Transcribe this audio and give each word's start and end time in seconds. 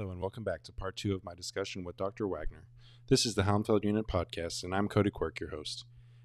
Hello, 0.00 0.12
and 0.12 0.22
welcome 0.22 0.44
back 0.44 0.62
to 0.62 0.72
part 0.72 0.96
two 0.96 1.14
of 1.14 1.24
my 1.24 1.34
discussion 1.34 1.84
with 1.84 1.98
Dr. 1.98 2.26
Wagner. 2.26 2.64
This 3.08 3.26
is 3.26 3.34
the 3.34 3.42
Helmfeld 3.42 3.84
Unit 3.84 4.06
Podcast, 4.06 4.64
and 4.64 4.74
I'm 4.74 4.88
Cody 4.88 5.10
Quirk, 5.10 5.38
your 5.40 5.50
host. 5.50 5.84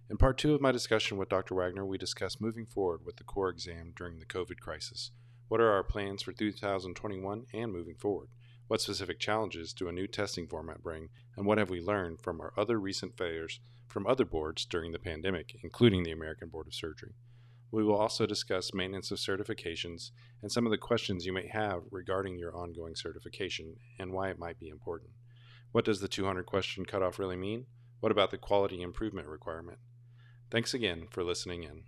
In 0.10 0.16
part 0.16 0.38
two 0.38 0.56
of 0.56 0.62
my 0.62 0.72
discussion 0.72 1.18
with 1.18 1.28
Dr. 1.28 1.56
Wagner, 1.56 1.86
we 1.86 1.98
discuss 1.98 2.40
moving 2.40 2.66
forward 2.66 3.02
with 3.06 3.18
the 3.18 3.26
core 3.26 3.50
exam 3.50 3.92
during 3.94 4.20
the 4.20 4.26
COVID 4.26 4.62
crisis. 4.62 5.12
What 5.50 5.60
are 5.60 5.74
our 5.74 5.84
plans 5.84 6.22
for 6.22 6.32
2021 6.32 7.48
and 7.54 7.74
moving 7.74 7.96
forward? 7.96 8.30
What 8.70 8.80
specific 8.80 9.20
challenges 9.20 9.74
do 9.74 9.90
a 9.90 9.92
new 9.92 10.08
testing 10.08 10.48
format 10.48 10.82
bring, 10.82 11.10
and 11.36 11.46
what 11.46 11.58
have 11.58 11.70
we 11.70 11.82
learned 11.82 12.22
from 12.22 12.40
our 12.40 12.54
other 12.56 12.80
recent 12.80 13.18
failures 13.18 13.60
from 13.90 14.08
other 14.08 14.24
boards 14.24 14.64
during 14.64 14.94
the 14.94 15.00
pandemic, 15.00 15.54
including 15.64 16.04
the 16.04 16.14
American 16.14 16.48
Board 16.48 16.68
of 16.68 16.74
Surgery? 16.74 17.12
We 17.72 17.84
will 17.84 17.98
also 17.98 18.26
discuss 18.26 18.74
maintenance 18.74 19.12
of 19.12 19.18
certifications 19.18 20.12
and 20.42 20.52
some 20.52 20.66
of 20.66 20.72
the 20.72 20.78
questions 20.78 21.26
you 21.26 21.34
may 21.34 21.48
have 21.48 21.84
regarding 21.92 22.38
your 22.38 22.56
ongoing 22.56 22.96
certification 22.96 23.76
and 24.00 24.12
why 24.12 24.30
it 24.30 24.40
might 24.40 24.60
be 24.60 24.70
important. 24.70 25.12
What 25.72 25.86
does 25.86 26.00
the 26.00 26.08
200 26.08 26.46
question 26.46 26.86
cutoff 26.86 27.20
really 27.20 27.36
mean? 27.36 27.66
What 28.00 28.12
about 28.12 28.32
the 28.32 28.38
quality 28.38 28.82
improvement 28.82 29.28
requirement? 29.28 29.80
Thanks 30.50 30.74
again 30.74 31.08
for 31.10 31.24
listening 31.24 31.64
in. 31.64 31.84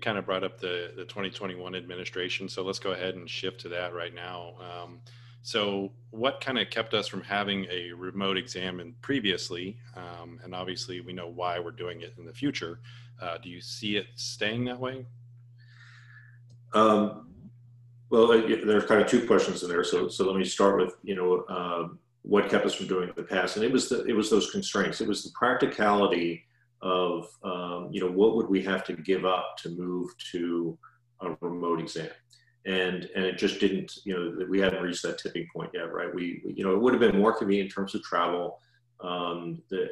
kind 0.00 0.18
of 0.18 0.24
brought 0.24 0.44
up 0.44 0.58
the, 0.58 0.92
the 0.96 1.04
2021 1.04 1.74
administration, 1.74 2.48
so 2.48 2.62
let's 2.62 2.78
go 2.78 2.92
ahead 2.92 3.14
and 3.14 3.28
shift 3.28 3.60
to 3.60 3.68
that 3.68 3.94
right 3.94 4.14
now. 4.14 4.54
Um, 4.60 5.00
so, 5.42 5.92
what 6.10 6.40
kind 6.40 6.58
of 6.58 6.68
kept 6.70 6.92
us 6.92 7.08
from 7.08 7.22
having 7.22 7.66
a 7.70 7.92
remote 7.92 8.36
exam 8.36 8.80
in 8.80 8.92
previously? 9.00 9.78
Um, 9.96 10.38
and 10.44 10.54
obviously, 10.54 11.00
we 11.00 11.12
know 11.12 11.28
why 11.28 11.58
we're 11.58 11.70
doing 11.70 12.02
it 12.02 12.14
in 12.18 12.26
the 12.26 12.32
future. 12.32 12.80
Uh, 13.20 13.38
do 13.38 13.48
you 13.48 13.60
see 13.60 13.96
it 13.96 14.06
staying 14.16 14.64
that 14.66 14.78
way? 14.78 15.06
Um, 16.74 17.28
well, 18.10 18.26
there 18.26 18.76
are 18.76 18.82
kind 18.82 19.00
of 19.00 19.08
two 19.08 19.26
questions 19.26 19.62
in 19.62 19.70
there. 19.70 19.84
So, 19.84 20.08
so 20.08 20.26
let 20.26 20.36
me 20.36 20.44
start 20.44 20.78
with 20.78 20.94
you 21.02 21.14
know 21.14 21.44
um, 21.48 21.98
what 22.22 22.50
kept 22.50 22.66
us 22.66 22.74
from 22.74 22.86
doing 22.86 23.04
it 23.08 23.16
in 23.16 23.24
the 23.24 23.28
past, 23.28 23.56
and 23.56 23.64
it 23.64 23.72
was 23.72 23.88
the, 23.88 24.04
it 24.04 24.12
was 24.12 24.28
those 24.28 24.50
constraints. 24.50 25.00
It 25.00 25.08
was 25.08 25.24
the 25.24 25.30
practicality 25.34 26.44
of 26.82 27.28
um, 27.44 27.88
you 27.90 28.00
know 28.00 28.10
what 28.10 28.36
would 28.36 28.48
we 28.48 28.62
have 28.64 28.84
to 28.84 28.92
give 28.92 29.24
up 29.24 29.56
to 29.58 29.70
move 29.70 30.10
to 30.32 30.78
a 31.22 31.36
remote 31.40 31.80
exam 31.80 32.10
and 32.66 33.08
and 33.14 33.24
it 33.24 33.38
just 33.38 33.60
didn't 33.60 33.98
you 34.04 34.14
know 34.14 34.46
we 34.48 34.60
haven't 34.60 34.82
reached 34.82 35.02
that 35.02 35.18
tipping 35.18 35.46
point 35.54 35.70
yet 35.72 35.92
right? 35.92 36.14
We 36.14 36.42
you 36.44 36.64
know 36.64 36.72
it 36.72 36.80
would 36.80 36.92
have 36.92 37.00
been 37.00 37.18
more 37.18 37.36
convenient 37.36 37.70
in 37.70 37.74
terms 37.74 37.94
of 37.94 38.02
travel 38.02 38.60
um, 39.02 39.62
the, 39.70 39.88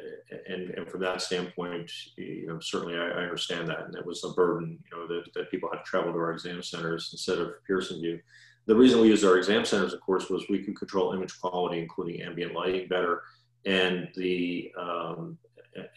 and, 0.47 0.69
and 0.69 0.87
from 0.87 1.01
that 1.01 1.21
standpoint 1.21 1.91
you 2.15 2.47
know 2.47 2.59
certainly 2.59 2.95
I, 2.95 3.07
I, 3.07 3.23
understand 3.23 3.67
that 3.69 3.85
and 3.85 3.95
it 3.95 4.05
was 4.05 4.23
a 4.23 4.29
burden 4.33 4.77
you 4.91 4.97
know 4.97 5.07
that, 5.07 5.33
that 5.33 5.49
people 5.49 5.69
had 5.71 5.83
to 5.83 5.83
travel 5.83 6.13
to 6.13 6.19
our 6.19 6.31
exam 6.31 6.61
centers 6.61 7.09
instead 7.11 7.39
of 7.39 7.53
Pearson 7.65 8.01
VUE 8.01 8.19
the 8.67 8.75
reason 8.75 9.01
we 9.01 9.07
used 9.07 9.25
our 9.25 9.37
exam 9.37 9.65
centers 9.65 9.93
of 9.93 10.01
course 10.01 10.29
was 10.29 10.45
we 10.47 10.59
could 10.59 10.77
control 10.77 11.13
image 11.13 11.39
quality 11.41 11.79
including 11.79 12.21
ambient 12.21 12.53
lighting 12.53 12.87
better 12.87 13.23
and 13.65 14.09
the 14.15 14.71
um, 14.79 15.39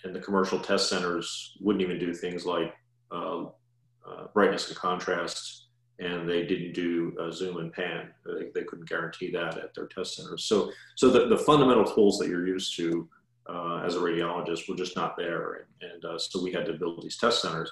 and 0.04 0.14
the 0.14 0.20
commercial 0.20 0.58
test 0.58 0.88
centers 0.88 1.56
wouldn't 1.60 1.82
even 1.82 1.98
do 1.98 2.14
things 2.14 2.46
like 2.46 2.74
uh, 3.10 3.44
uh, 4.08 4.26
brightness 4.32 4.68
and 4.68 4.76
contrast 4.76 5.61
and 6.02 6.28
they 6.28 6.44
didn't 6.44 6.72
do 6.72 7.14
zoom 7.32 7.58
and 7.58 7.72
pan. 7.72 8.10
They, 8.26 8.48
they, 8.54 8.64
couldn't 8.64 8.88
guarantee 8.88 9.30
that 9.32 9.56
at 9.58 9.74
their 9.74 9.86
test 9.86 10.16
centers. 10.16 10.44
So, 10.44 10.72
so 10.96 11.10
the, 11.10 11.28
the 11.28 11.38
fundamental 11.38 11.84
tools 11.84 12.18
that 12.18 12.28
you're 12.28 12.46
used 12.46 12.76
to 12.76 13.08
uh, 13.48 13.82
as 13.84 13.96
a 13.96 14.00
radiologist 14.00 14.68
were 14.68 14.76
just 14.76 14.96
not 14.96 15.16
there, 15.16 15.66
and, 15.80 15.92
and 15.92 16.04
uh, 16.04 16.18
so 16.18 16.42
we 16.42 16.52
had 16.52 16.66
to 16.66 16.74
build 16.74 17.02
these 17.02 17.18
test 17.18 17.42
centers, 17.42 17.70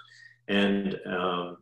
and 0.48 0.98
um, 1.06 1.58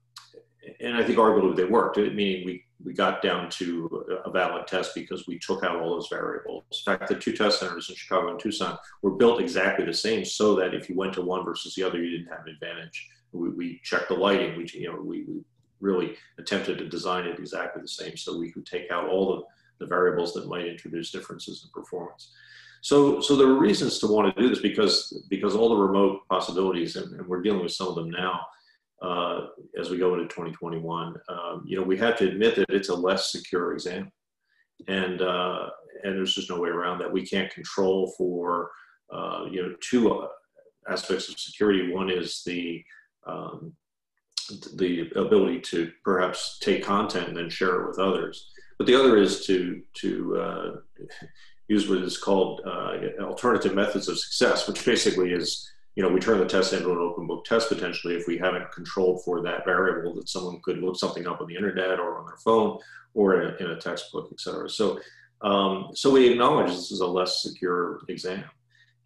and 0.80 0.96
I 0.96 1.05
think 1.05 1.19
arguably 1.19 1.56
they 1.56 1.64
worked. 1.64 1.98
Meaning 1.98 2.44
we 2.46 2.64
we 2.83 2.94
got 2.94 3.20
down 3.23 3.50
to 3.50 4.06
a 4.24 4.30
valid 4.30 4.67
test 4.67 4.95
because 4.95 5.27
we 5.27 5.39
took 5.39 5.62
out 5.62 5.77
all 5.77 5.90
those 5.90 6.08
variables. 6.08 6.64
In 6.70 6.92
fact, 6.92 7.08
the 7.08 7.17
two 7.17 7.33
test 7.33 7.61
centers 7.61 7.90
in 7.90 7.96
Chicago 7.96 8.30
and 8.30 8.40
Tucson 8.40 8.79
were 9.02 9.11
built 9.11 9.40
exactly 9.40 9.85
the 9.85 9.92
same, 9.92 10.24
so 10.24 10.55
that 10.56 10.74
if 10.74 10.89
you 10.89 10.96
went 10.96 11.12
to 11.14 11.23
one 11.23 11.45
versus 11.45 11.74
the 11.74 11.83
other, 11.83 12.02
you 12.02 12.17
didn't 12.17 12.33
have 12.33 12.46
an 12.46 12.55
advantage. 12.55 13.08
We, 13.33 13.50
we 13.50 13.80
checked 13.85 14.08
the 14.08 14.14
lighting. 14.14 14.56
We 14.56 14.67
you 14.73 14.90
know 14.90 15.00
we, 15.02 15.24
we 15.24 15.42
really 15.80 16.16
attempted 16.39 16.78
to 16.78 16.89
design 16.89 17.27
it 17.27 17.39
exactly 17.39 17.83
the 17.83 17.89
same 17.89 18.16
so 18.16 18.39
we 18.39 18.50
could 18.50 18.66
take 18.66 18.90
out 18.90 19.08
all 19.08 19.36
the, 19.36 19.84
the 19.84 19.89
variables 19.89 20.33
that 20.34 20.48
might 20.48 20.66
introduce 20.66 21.11
differences 21.11 21.64
in 21.64 21.70
performance. 21.80 22.33
So, 22.80 23.20
so 23.20 23.36
there 23.36 23.48
were 23.48 23.58
reasons 23.58 23.98
to 23.98 24.06
want 24.06 24.34
to 24.34 24.42
do 24.42 24.48
this 24.48 24.61
because, 24.61 25.24
because 25.28 25.55
all 25.55 25.68
the 25.68 25.77
remote 25.77 26.20
possibilities, 26.28 26.96
and, 26.96 27.12
and 27.18 27.27
we're 27.27 27.42
dealing 27.42 27.62
with 27.62 27.72
some 27.72 27.88
of 27.88 27.94
them 27.94 28.11
now 28.11 28.40
uh, 29.02 29.46
as 29.78 29.90
we 29.90 29.98
go 29.98 30.14
into 30.14 30.27
2021, 30.27 31.14
um, 31.28 31.64
you 31.67 31.77
know, 31.77 31.83
we 31.83 31.96
have 31.96 32.17
to 32.18 32.28
admit 32.28 32.56
that 32.56 32.70
it's 32.70 32.88
a 32.88 32.94
less 32.94 33.30
secure 33.30 33.72
exam. 33.72 34.11
And, 34.86 35.22
uh, 35.22 35.70
and 36.05 36.17
there's 36.17 36.34
just 36.34 36.50
no 36.50 36.61
way 36.61 36.68
around 36.68 36.98
that. 36.98 37.12
We 37.12 37.27
can't 37.27 37.52
control 37.52 38.12
for, 38.17 38.70
uh, 39.12 39.46
you 39.50 39.62
know, 39.62 39.74
two 39.80 40.27
aspects 40.88 41.28
of 41.28 41.38
security. 41.38 41.92
One 41.92 42.11
is 42.11 42.42
the, 42.44 42.83
um, 43.27 43.72
the 44.77 45.11
ability 45.17 45.61
to 45.61 45.91
perhaps 46.05 46.59
take 46.61 46.85
content 46.85 47.29
and 47.29 47.36
then 47.36 47.51
share 47.51 47.81
it 47.81 47.89
with 47.89 47.98
others. 47.98 48.51
But 48.79 48.86
the 48.86 48.95
other 48.95 49.17
is 49.17 49.45
to 49.47 49.83
to 49.95 50.36
uh, 50.36 50.77
use 51.69 51.89
what 51.89 51.98
is 51.98 52.19
called 52.19 52.63
uh, 52.67 52.98
alternative 53.20 53.75
methods 53.75 54.09
of 54.09 54.19
success, 54.19 54.69
which 54.69 54.85
basically 54.85 55.33
is 55.33 55.70
you 55.97 56.03
know 56.03 56.09
we 56.09 56.20
turn 56.20 56.39
the 56.39 56.47
test 56.47 56.73
into 56.73 56.92
an 56.92 56.98
open 56.98 57.27
book 57.27 57.45
test 57.45 57.69
potentially 57.69 58.14
if 58.14 58.27
we 58.27 58.39
haven't 58.39 58.70
controlled 58.73 59.25
for 59.25 59.42
that 59.42 59.64
variable 59.64 60.14
that 60.14 60.29
someone 60.29 60.61
could 60.63 60.79
look 60.79 60.97
something 60.97 61.27
up 61.27 61.41
on 61.41 61.48
the 61.48 61.57
internet 61.57 61.98
or 61.98 62.19
on 62.19 62.27
their 62.27 62.36
phone 62.36 62.79
or 63.15 63.41
in 63.41 63.48
a, 63.48 63.57
in 63.57 63.70
a 63.73 63.80
textbook, 63.80 64.29
et 64.30 64.41
cetera. 64.41 64.69
So 64.69 65.01
um, 65.41 65.91
so 65.95 66.11
we 66.11 66.29
acknowledge 66.29 66.70
this 66.70 66.91
is 66.91 67.01
a 67.01 67.07
less 67.07 67.42
secure 67.42 68.01
exam. 68.09 68.45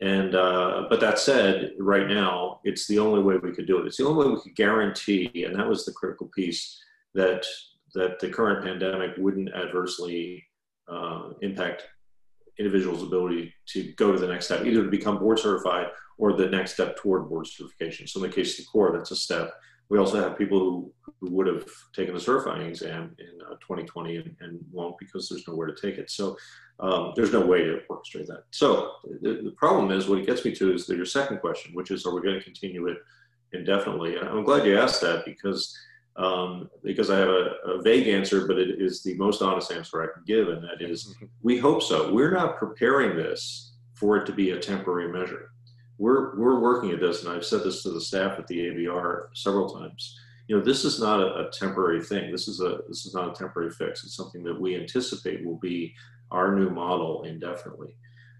And 0.02 0.34
uh, 0.34 0.86
but 0.90 0.98
that 0.98 1.20
said, 1.20 1.74
right 1.78 2.08
now 2.08 2.58
it's 2.64 2.88
the 2.88 2.98
only 2.98 3.22
way 3.22 3.36
we 3.36 3.52
could 3.52 3.68
do 3.68 3.78
it. 3.78 3.86
It's 3.86 3.98
the 3.98 4.06
only 4.06 4.26
way 4.26 4.34
we 4.34 4.40
could 4.40 4.56
guarantee, 4.56 5.44
and 5.46 5.54
that 5.56 5.68
was 5.68 5.84
the 5.84 5.92
critical 5.92 6.28
piece 6.34 6.76
that 7.14 7.46
that 7.94 8.18
the 8.18 8.28
current 8.28 8.64
pandemic 8.64 9.12
wouldn't 9.16 9.54
adversely 9.54 10.44
uh, 10.88 11.30
impact 11.42 11.84
individuals' 12.58 13.04
ability 13.04 13.54
to 13.68 13.92
go 13.92 14.10
to 14.10 14.18
the 14.18 14.26
next 14.26 14.46
step, 14.46 14.66
either 14.66 14.82
to 14.82 14.90
become 14.90 15.20
board 15.20 15.38
certified 15.38 15.86
or 16.18 16.32
the 16.32 16.46
next 16.46 16.74
step 16.74 16.96
toward 16.96 17.28
board 17.28 17.46
certification. 17.46 18.08
So 18.08 18.22
in 18.24 18.28
the 18.28 18.34
case 18.34 18.58
of 18.58 18.64
the 18.64 18.70
core, 18.72 18.92
that's 18.92 19.12
a 19.12 19.16
step. 19.16 19.54
We 19.92 19.98
also 19.98 20.22
have 20.22 20.38
people 20.38 20.58
who, 20.58 20.92
who 21.20 21.30
would 21.32 21.46
have 21.46 21.66
taken 21.92 22.14
the 22.14 22.20
certifying 22.20 22.66
exam 22.66 23.14
in 23.18 23.42
uh, 23.42 23.56
2020 23.60 24.16
and, 24.16 24.34
and, 24.40 24.58
won't 24.72 24.96
because 24.96 25.28
there's 25.28 25.46
nowhere 25.46 25.66
to 25.66 25.78
take 25.78 25.98
it. 25.98 26.10
So 26.10 26.34
um, 26.80 27.12
there's 27.14 27.30
no 27.30 27.44
way 27.44 27.62
to 27.64 27.80
orchestrate 27.90 28.26
that. 28.28 28.44
So 28.52 28.92
the, 29.20 29.42
the, 29.44 29.50
problem 29.50 29.90
is 29.90 30.08
what 30.08 30.20
it 30.20 30.26
gets 30.26 30.46
me 30.46 30.54
to 30.54 30.72
is 30.72 30.88
your 30.88 31.04
second 31.04 31.40
question, 31.40 31.74
which 31.74 31.90
is, 31.90 32.06
are 32.06 32.14
we 32.14 32.22
going 32.22 32.38
to 32.38 32.42
continue 32.42 32.86
it 32.86 32.96
indefinitely? 33.52 34.16
And 34.16 34.30
I'm 34.30 34.44
glad 34.44 34.64
you 34.64 34.78
asked 34.78 35.02
that 35.02 35.26
because 35.26 35.78
um, 36.16 36.70
because 36.82 37.10
I 37.10 37.18
have 37.18 37.28
a, 37.28 37.56
a, 37.66 37.82
vague 37.82 38.08
answer, 38.08 38.46
but 38.46 38.58
it 38.58 38.80
is 38.80 39.02
the 39.02 39.14
most 39.16 39.42
honest 39.42 39.72
answer 39.72 40.02
I 40.02 40.12
can 40.12 40.24
give, 40.26 40.48
and 40.48 40.62
that 40.64 40.80
is, 40.80 41.14
we 41.42 41.58
hope 41.58 41.82
so. 41.82 42.12
We're 42.12 42.30
not 42.30 42.58
preparing 42.58 43.14
this 43.14 43.74
for 43.94 44.16
it 44.16 44.26
to 44.26 44.32
be 44.32 44.50
a 44.50 44.58
temporary 44.58 45.12
measure. 45.12 45.50
We're 45.98 46.36
we're 46.36 46.60
working 46.60 46.90
at 46.90 47.00
this, 47.00 47.22
and 47.22 47.32
I've 47.32 47.44
said 47.44 47.62
this 47.62 47.82
to 47.82 47.90
the 47.90 48.00
staff 48.00 48.38
at 48.38 48.46
the 48.46 48.58
ABR 48.58 49.26
several 49.34 49.68
times. 49.68 50.18
You 50.48 50.56
know, 50.58 50.64
this 50.64 50.84
is 50.84 51.00
not 51.00 51.20
a, 51.20 51.46
a 51.46 51.50
temporary 51.50 52.02
thing. 52.02 52.32
This 52.32 52.48
is 52.48 52.60
a 52.60 52.80
this 52.88 53.06
is 53.06 53.14
not 53.14 53.30
a 53.30 53.34
temporary 53.34 53.70
fix. 53.70 54.04
It's 54.04 54.16
something 54.16 54.42
that 54.44 54.60
we 54.60 54.76
anticipate 54.76 55.44
will 55.44 55.58
be 55.58 55.94
our 56.30 56.54
new 56.54 56.70
model 56.70 57.24
indefinitely. 57.24 57.96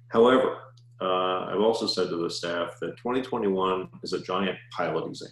However, 0.09 0.59
uh, 1.01 1.47
I've 1.51 1.61
also 1.61 1.87
said 1.87 2.09
to 2.11 2.17
the 2.17 2.31
staff 2.31 2.79
that 2.81 2.97
2021 2.97 3.89
is 4.03 4.13
a 4.13 4.21
giant 4.21 4.57
pilot 4.71 5.07
exam. 5.07 5.31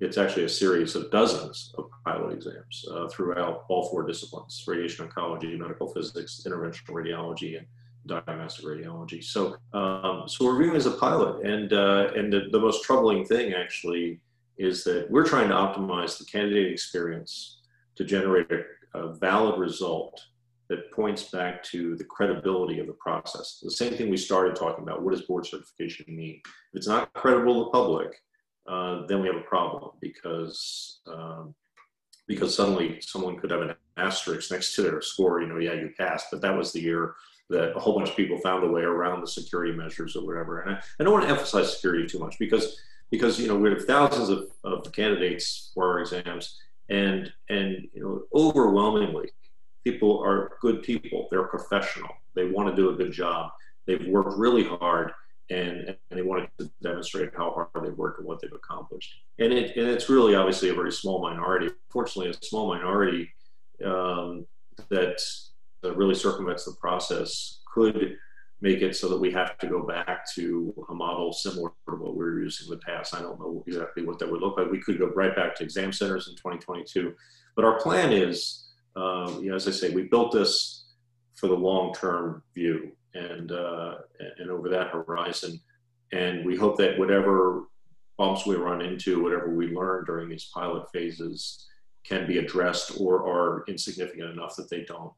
It's 0.00 0.18
actually 0.18 0.44
a 0.44 0.48
series 0.48 0.96
of 0.96 1.10
dozens 1.10 1.74
of 1.78 1.86
pilot 2.04 2.34
exams 2.34 2.84
uh, 2.90 3.08
throughout 3.08 3.64
all 3.68 3.88
four 3.88 4.06
disciplines 4.06 4.64
radiation 4.66 5.06
oncology, 5.06 5.58
medical 5.58 5.88
physics, 5.88 6.44
interventional 6.46 6.90
radiology, 6.90 7.58
and 7.58 7.66
diagnostic 8.06 8.64
radiology. 8.64 9.22
So, 9.22 9.56
um, 9.72 10.24
so 10.26 10.44
we're 10.44 10.58
viewing 10.58 10.76
as 10.76 10.86
a 10.86 10.92
pilot. 10.92 11.44
And, 11.44 11.72
uh, 11.72 12.10
and 12.14 12.32
the, 12.32 12.48
the 12.50 12.60
most 12.60 12.84
troubling 12.84 13.24
thing 13.24 13.54
actually 13.54 14.20
is 14.58 14.84
that 14.84 15.10
we're 15.10 15.26
trying 15.26 15.48
to 15.48 15.54
optimize 15.54 16.18
the 16.18 16.24
candidate 16.24 16.70
experience 16.70 17.58
to 17.96 18.04
generate 18.04 18.48
a, 18.50 18.98
a 18.98 19.14
valid 19.14 19.58
result 19.58 20.20
that 20.68 20.90
points 20.92 21.24
back 21.24 21.62
to 21.62 21.94
the 21.96 22.04
credibility 22.04 22.80
of 22.80 22.86
the 22.86 22.94
process. 22.94 23.60
The 23.62 23.70
same 23.70 23.94
thing 23.94 24.08
we 24.08 24.16
started 24.16 24.56
talking 24.56 24.82
about. 24.82 25.02
What 25.02 25.12
does 25.12 25.22
board 25.22 25.46
certification 25.46 26.06
mean? 26.08 26.40
If 26.44 26.78
it's 26.78 26.88
not 26.88 27.12
credible 27.12 27.54
to 27.54 27.64
the 27.64 27.70
public, 27.70 28.22
uh, 28.66 29.06
then 29.06 29.20
we 29.20 29.26
have 29.26 29.36
a 29.36 29.40
problem 29.40 29.90
because 30.00 31.00
um, 31.06 31.54
because 32.26 32.54
suddenly 32.54 32.98
someone 33.02 33.36
could 33.36 33.50
have 33.50 33.60
an 33.60 33.74
asterisk 33.98 34.50
next 34.50 34.74
to 34.74 34.82
their 34.82 35.02
score. 35.02 35.42
You 35.42 35.48
know, 35.48 35.58
yeah, 35.58 35.74
you 35.74 35.90
passed, 35.98 36.28
but 36.30 36.40
that 36.40 36.56
was 36.56 36.72
the 36.72 36.80
year 36.80 37.14
that 37.50 37.76
a 37.76 37.80
whole 37.80 37.96
bunch 37.96 38.10
of 38.10 38.16
people 38.16 38.38
found 38.38 38.64
a 38.64 38.68
way 38.68 38.82
around 38.82 39.20
the 39.20 39.26
security 39.26 39.72
measures 39.72 40.16
or 40.16 40.26
whatever. 40.26 40.60
And 40.60 40.76
I, 40.76 40.82
I 40.98 41.04
don't 41.04 41.12
want 41.12 41.24
to 41.24 41.30
emphasize 41.30 41.74
security 41.74 42.06
too 42.06 42.18
much 42.18 42.38
because 42.38 42.80
because 43.10 43.38
you 43.38 43.48
know 43.48 43.56
we 43.56 43.70
have 43.70 43.84
thousands 43.84 44.28
of, 44.28 44.48
of 44.64 44.90
candidates 44.92 45.70
for 45.74 45.92
our 45.92 46.00
exams, 46.00 46.58
and 46.88 47.32
and 47.48 47.88
you 47.92 48.02
know 48.02 48.22
overwhelmingly, 48.34 49.30
people 49.84 50.22
are 50.24 50.52
good 50.60 50.82
people. 50.82 51.28
They're 51.30 51.44
professional. 51.44 52.10
They 52.34 52.46
want 52.46 52.74
to 52.74 52.76
do 52.76 52.90
a 52.90 52.94
good 52.94 53.12
job. 53.12 53.52
They've 53.86 54.06
worked 54.08 54.36
really 54.36 54.64
hard, 54.64 55.12
and, 55.50 55.88
and 55.88 55.96
they 56.10 56.22
wanted 56.22 56.48
to 56.58 56.70
demonstrate 56.82 57.30
how 57.36 57.50
hard 57.52 57.84
they've 57.84 57.96
worked 57.96 58.18
and 58.18 58.26
what 58.26 58.40
they've 58.40 58.52
accomplished. 58.52 59.14
And 59.38 59.52
it 59.52 59.76
and 59.76 59.88
it's 59.88 60.08
really 60.08 60.34
obviously 60.34 60.70
a 60.70 60.74
very 60.74 60.92
small 60.92 61.20
minority. 61.20 61.68
Fortunately, 61.90 62.30
a 62.30 62.46
small 62.46 62.68
minority 62.68 63.30
um, 63.84 64.46
that 64.88 65.20
really 65.92 66.14
circumvents 66.14 66.64
the 66.64 66.76
process 66.80 67.60
could 67.72 68.16
make 68.60 68.80
it 68.80 68.96
so 68.96 69.08
that 69.08 69.20
we 69.20 69.30
have 69.30 69.58
to 69.58 69.66
go 69.66 69.82
back 69.82 70.24
to 70.34 70.74
a 70.88 70.94
model 70.94 71.32
similar 71.32 71.72
to 71.88 71.96
what 71.96 72.16
we 72.16 72.24
were 72.24 72.40
using 72.40 72.66
in 72.66 72.70
the 72.70 72.84
past. 72.84 73.14
I 73.14 73.20
don't 73.20 73.38
know 73.38 73.62
exactly 73.66 74.04
what 74.04 74.18
that 74.18 74.30
would 74.30 74.40
look 74.40 74.56
like. 74.56 74.70
We 74.70 74.80
could 74.80 74.98
go 74.98 75.08
right 75.08 75.36
back 75.36 75.54
to 75.56 75.64
exam 75.64 75.92
centers 75.92 76.28
in 76.28 76.34
2022. 76.36 77.14
But 77.56 77.64
our 77.64 77.78
plan 77.78 78.12
is, 78.12 78.68
um, 78.96 79.42
you 79.42 79.50
know, 79.50 79.56
as 79.56 79.68
I 79.68 79.70
say, 79.70 79.90
we 79.90 80.04
built 80.04 80.32
this 80.32 80.86
for 81.34 81.48
the 81.48 81.54
long-term 81.54 82.42
view 82.54 82.92
and 83.14 83.52
uh, 83.52 83.96
and 84.38 84.50
over 84.50 84.68
that 84.70 84.88
horizon. 84.88 85.60
And 86.12 86.44
we 86.46 86.56
hope 86.56 86.78
that 86.78 86.98
whatever 86.98 87.64
bumps 88.16 88.46
we 88.46 88.56
run 88.56 88.80
into, 88.80 89.22
whatever 89.22 89.54
we 89.54 89.68
learn 89.68 90.04
during 90.04 90.28
these 90.28 90.50
pilot 90.54 90.86
phases, 90.92 91.66
can 92.04 92.26
be 92.26 92.38
addressed 92.38 92.92
or 93.00 93.26
are 93.28 93.64
insignificant 93.66 94.30
enough 94.30 94.56
that 94.56 94.70
they 94.70 94.84
don't 94.84 95.12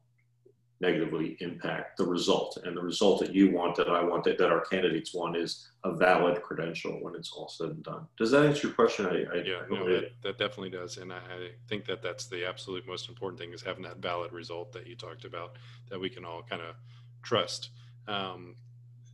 negatively 0.79 1.37
impact 1.39 1.97
the 1.97 2.05
result. 2.05 2.57
And 2.63 2.77
the 2.77 2.81
result 2.81 3.19
that 3.21 3.33
you 3.33 3.51
want, 3.51 3.75
that 3.77 3.89
I 3.89 4.03
want, 4.03 4.23
that, 4.25 4.37
that 4.37 4.51
our 4.51 4.61
candidates 4.61 5.13
want 5.13 5.35
is 5.35 5.69
a 5.83 5.95
valid 5.95 6.41
credential 6.43 6.99
when 7.01 7.15
it's 7.15 7.31
all 7.31 7.47
said 7.47 7.69
and 7.69 7.83
done. 7.83 8.07
Does 8.17 8.31
that 8.31 8.45
answer 8.45 8.67
your 8.67 8.75
question? 8.75 9.05
I, 9.05 9.23
I 9.23 9.41
yeah, 9.43 9.61
no, 9.69 9.89
that, 9.89 10.11
that, 10.21 10.37
definitely 10.37 10.69
does. 10.69 10.97
And 10.97 11.11
I, 11.11 11.17
I, 11.17 11.49
think 11.67 11.85
that 11.85 12.01
that's 12.01 12.27
the 12.27 12.45
absolute 12.45 12.87
most 12.87 13.09
important 13.09 13.39
thing 13.39 13.53
is 13.53 13.61
having 13.61 13.83
that 13.83 13.97
valid 13.97 14.31
result 14.31 14.71
that 14.73 14.85
you 14.85 14.95
talked 14.95 15.25
about 15.25 15.57
that 15.89 15.99
we 15.99 16.09
can 16.09 16.23
all 16.23 16.43
kind 16.43 16.61
of 16.61 16.75
trust. 17.23 17.71
Um, 18.07 18.55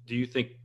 do 0.06 0.16
you 0.16 0.26
think 0.26 0.58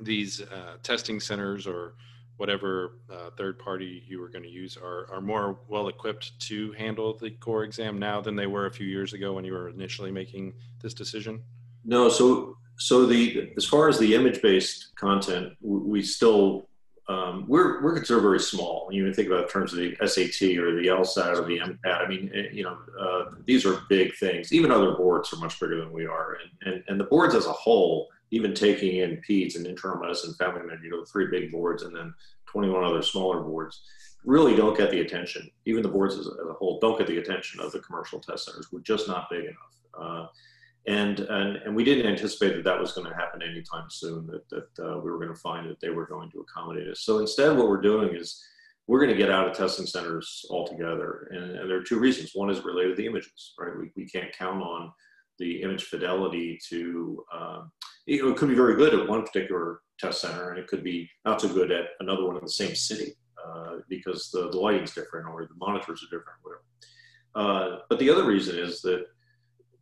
these 0.00 0.40
uh, 0.40 0.76
testing 0.82 1.20
centers 1.20 1.66
or 1.66 1.94
whatever 2.36 2.98
uh, 3.12 3.30
third 3.36 3.58
party 3.58 4.02
you 4.06 4.20
were 4.20 4.28
going 4.28 4.42
to 4.42 4.50
use 4.50 4.76
are, 4.76 5.06
are 5.12 5.20
more 5.20 5.58
well 5.68 5.88
equipped 5.88 6.38
to 6.40 6.72
handle 6.72 7.16
the 7.16 7.30
core 7.30 7.64
exam 7.64 7.98
now 7.98 8.20
than 8.20 8.36
they 8.36 8.46
were 8.46 8.66
a 8.66 8.72
few 8.72 8.86
years 8.86 9.12
ago 9.12 9.32
when 9.34 9.44
you 9.44 9.52
were 9.52 9.68
initially 9.68 10.10
making 10.10 10.52
this 10.82 10.94
decision? 10.94 11.42
No, 11.84 12.08
so 12.08 12.56
so 12.78 13.06
the 13.06 13.52
as 13.56 13.64
far 13.64 13.88
as 13.88 13.98
the 13.98 14.14
image 14.14 14.42
based 14.42 14.94
content, 14.96 15.52
we 15.60 16.02
still 16.02 16.68
um, 17.08 17.44
we're 17.46 17.82
we're 17.82 17.94
considered 17.94 18.22
very 18.22 18.40
small. 18.40 18.88
You 18.90 19.12
think 19.12 19.28
about 19.28 19.44
in 19.44 19.48
terms 19.48 19.72
of 19.72 19.78
the 19.78 19.94
SAT 20.06 20.58
or 20.58 20.74
the 20.74 20.88
LSAT 20.88 21.38
or 21.38 21.44
the 21.46 21.58
MCAT. 21.58 22.04
I 22.04 22.08
mean, 22.08 22.30
eh, 22.34 22.48
you 22.50 22.64
know, 22.64 22.78
uh, 22.98 23.34
these 23.44 23.66
are 23.66 23.82
big 23.88 24.16
things. 24.16 24.52
Even 24.52 24.70
other 24.70 24.92
boards 24.92 25.32
are 25.32 25.36
much 25.36 25.60
bigger 25.60 25.78
than 25.78 25.92
we 25.92 26.06
are, 26.06 26.38
and 26.40 26.72
and, 26.72 26.84
and 26.88 26.98
the 26.98 27.04
boards 27.04 27.34
as 27.34 27.46
a 27.46 27.52
whole 27.52 28.08
even 28.34 28.52
taking 28.52 28.96
in 28.96 29.22
peds 29.28 29.54
and 29.54 29.64
internal 29.64 30.00
medicine, 30.00 30.34
family 30.34 30.62
medicine, 30.62 30.84
you 30.84 30.90
know, 30.90 31.04
three 31.04 31.28
big 31.30 31.52
boards 31.52 31.84
and 31.84 31.94
then 31.94 32.12
21 32.46 32.82
other 32.82 33.00
smaller 33.00 33.40
boards, 33.40 33.82
really 34.24 34.56
don't 34.56 34.76
get 34.76 34.90
the 34.90 35.00
attention. 35.00 35.48
Even 35.66 35.84
the 35.84 35.88
boards 35.88 36.18
as 36.18 36.26
a, 36.26 36.52
whole 36.54 36.80
don't 36.80 36.98
get 36.98 37.06
the 37.06 37.18
attention 37.18 37.60
of 37.60 37.70
the 37.70 37.78
commercial 37.78 38.18
test 38.18 38.46
centers. 38.46 38.72
We're 38.72 38.80
just 38.80 39.06
not 39.06 39.30
big 39.30 39.44
enough. 39.44 39.56
Uh, 39.96 40.26
and, 40.88 41.20
and, 41.20 41.56
and 41.58 41.76
we 41.76 41.84
didn't 41.84 42.10
anticipate 42.10 42.56
that 42.56 42.64
that 42.64 42.80
was 42.80 42.92
going 42.92 43.08
to 43.08 43.14
happen 43.14 43.40
anytime 43.40 43.88
soon, 43.88 44.26
that, 44.26 44.48
that 44.50 44.84
uh, 44.84 44.98
we 44.98 45.12
were 45.12 45.18
going 45.18 45.32
to 45.32 45.40
find 45.40 45.70
that 45.70 45.78
they 45.80 45.90
were 45.90 46.06
going 46.06 46.28
to 46.32 46.40
accommodate 46.40 46.88
us. 46.88 47.02
So 47.02 47.20
instead, 47.20 47.56
what 47.56 47.68
we're 47.68 47.80
doing 47.80 48.16
is 48.16 48.42
we're 48.88 48.98
going 48.98 49.12
to 49.12 49.16
get 49.16 49.30
out 49.30 49.48
of 49.48 49.56
testing 49.56 49.86
centers 49.86 50.44
altogether. 50.50 51.28
And, 51.30 51.52
and 51.52 51.70
there 51.70 51.78
are 51.78 51.84
two 51.84 52.00
reasons. 52.00 52.32
One 52.34 52.50
is 52.50 52.64
related 52.64 52.96
to 52.96 53.02
the 53.02 53.06
images, 53.06 53.54
right? 53.60 53.78
We, 53.78 53.92
we 53.96 54.06
can't 54.08 54.36
count 54.36 54.60
on 54.60 54.90
the 55.38 55.62
image 55.62 55.84
fidelity 55.84 56.58
to 56.68 57.24
um, 58.08 58.32
it 58.32 58.36
could 58.36 58.48
be 58.48 58.54
very 58.54 58.76
good 58.76 58.94
at 58.94 59.08
one 59.08 59.22
particular 59.22 59.80
test 59.98 60.20
center 60.20 60.50
and 60.50 60.58
it 60.58 60.66
could 60.66 60.82
be 60.82 61.08
not 61.24 61.40
so 61.40 61.48
good 61.48 61.70
at 61.70 61.90
another 62.00 62.24
one 62.24 62.36
in 62.36 62.42
the 62.42 62.50
same 62.50 62.74
city 62.74 63.14
uh, 63.44 63.76
because 63.88 64.30
the, 64.30 64.50
the 64.50 64.58
lighting's 64.58 64.94
different 64.94 65.28
or 65.28 65.46
the 65.46 65.54
monitors 65.56 66.02
are 66.02 66.16
different 66.16 66.38
whatever 66.42 66.62
uh, 67.34 67.78
but 67.88 67.98
the 67.98 68.10
other 68.10 68.24
reason 68.24 68.58
is 68.58 68.80
that 68.82 69.06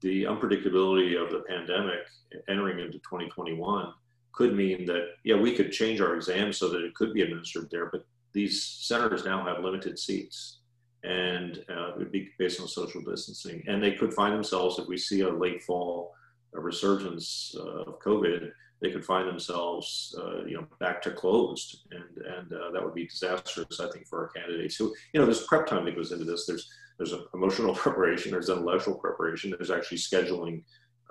the 0.00 0.24
unpredictability 0.24 1.20
of 1.20 1.30
the 1.30 1.44
pandemic 1.48 2.00
entering 2.48 2.78
into 2.78 2.98
2021 2.98 3.92
could 4.32 4.54
mean 4.54 4.84
that 4.84 5.08
yeah 5.24 5.36
we 5.36 5.54
could 5.54 5.72
change 5.72 6.00
our 6.00 6.14
exam 6.14 6.52
so 6.52 6.68
that 6.68 6.82
it 6.82 6.94
could 6.94 7.12
be 7.12 7.22
administered 7.22 7.68
there 7.70 7.86
but 7.86 8.04
these 8.32 8.64
centers 8.64 9.24
now 9.24 9.44
have 9.44 9.62
limited 9.62 9.98
seats 9.98 10.58
and 11.04 11.64
uh, 11.68 11.88
it 11.88 11.98
would 11.98 12.12
be 12.12 12.30
based 12.38 12.60
on 12.60 12.68
social 12.68 13.02
distancing. 13.02 13.62
And 13.66 13.82
they 13.82 13.92
could 13.92 14.14
find 14.14 14.34
themselves, 14.34 14.78
if 14.78 14.86
we 14.86 14.96
see 14.96 15.22
a 15.22 15.28
late 15.28 15.62
fall 15.62 16.14
a 16.54 16.60
resurgence 16.60 17.54
uh, 17.58 17.82
of 17.82 17.98
COVID, 18.00 18.50
they 18.80 18.90
could 18.90 19.04
find 19.04 19.28
themselves, 19.28 20.14
uh, 20.18 20.44
you 20.44 20.56
know, 20.56 20.66
back 20.80 21.00
to 21.02 21.12
closed, 21.12 21.86
and 21.92 22.26
and 22.26 22.52
uh, 22.52 22.70
that 22.72 22.84
would 22.84 22.94
be 22.94 23.06
disastrous, 23.06 23.80
I 23.80 23.88
think, 23.90 24.06
for 24.08 24.20
our 24.20 24.28
candidates. 24.28 24.76
So, 24.76 24.92
you 25.12 25.20
know, 25.20 25.24
there's 25.24 25.46
prep 25.46 25.66
time 25.66 25.84
that 25.84 25.96
goes 25.96 26.12
into 26.12 26.24
this. 26.24 26.46
There's 26.46 26.68
there's 26.98 27.14
emotional 27.32 27.74
preparation, 27.84 28.32
there's 28.32 28.48
intellectual 28.48 28.96
preparation, 28.96 29.50
there's 29.50 29.70
actually 29.70 29.98
scheduling 29.98 30.62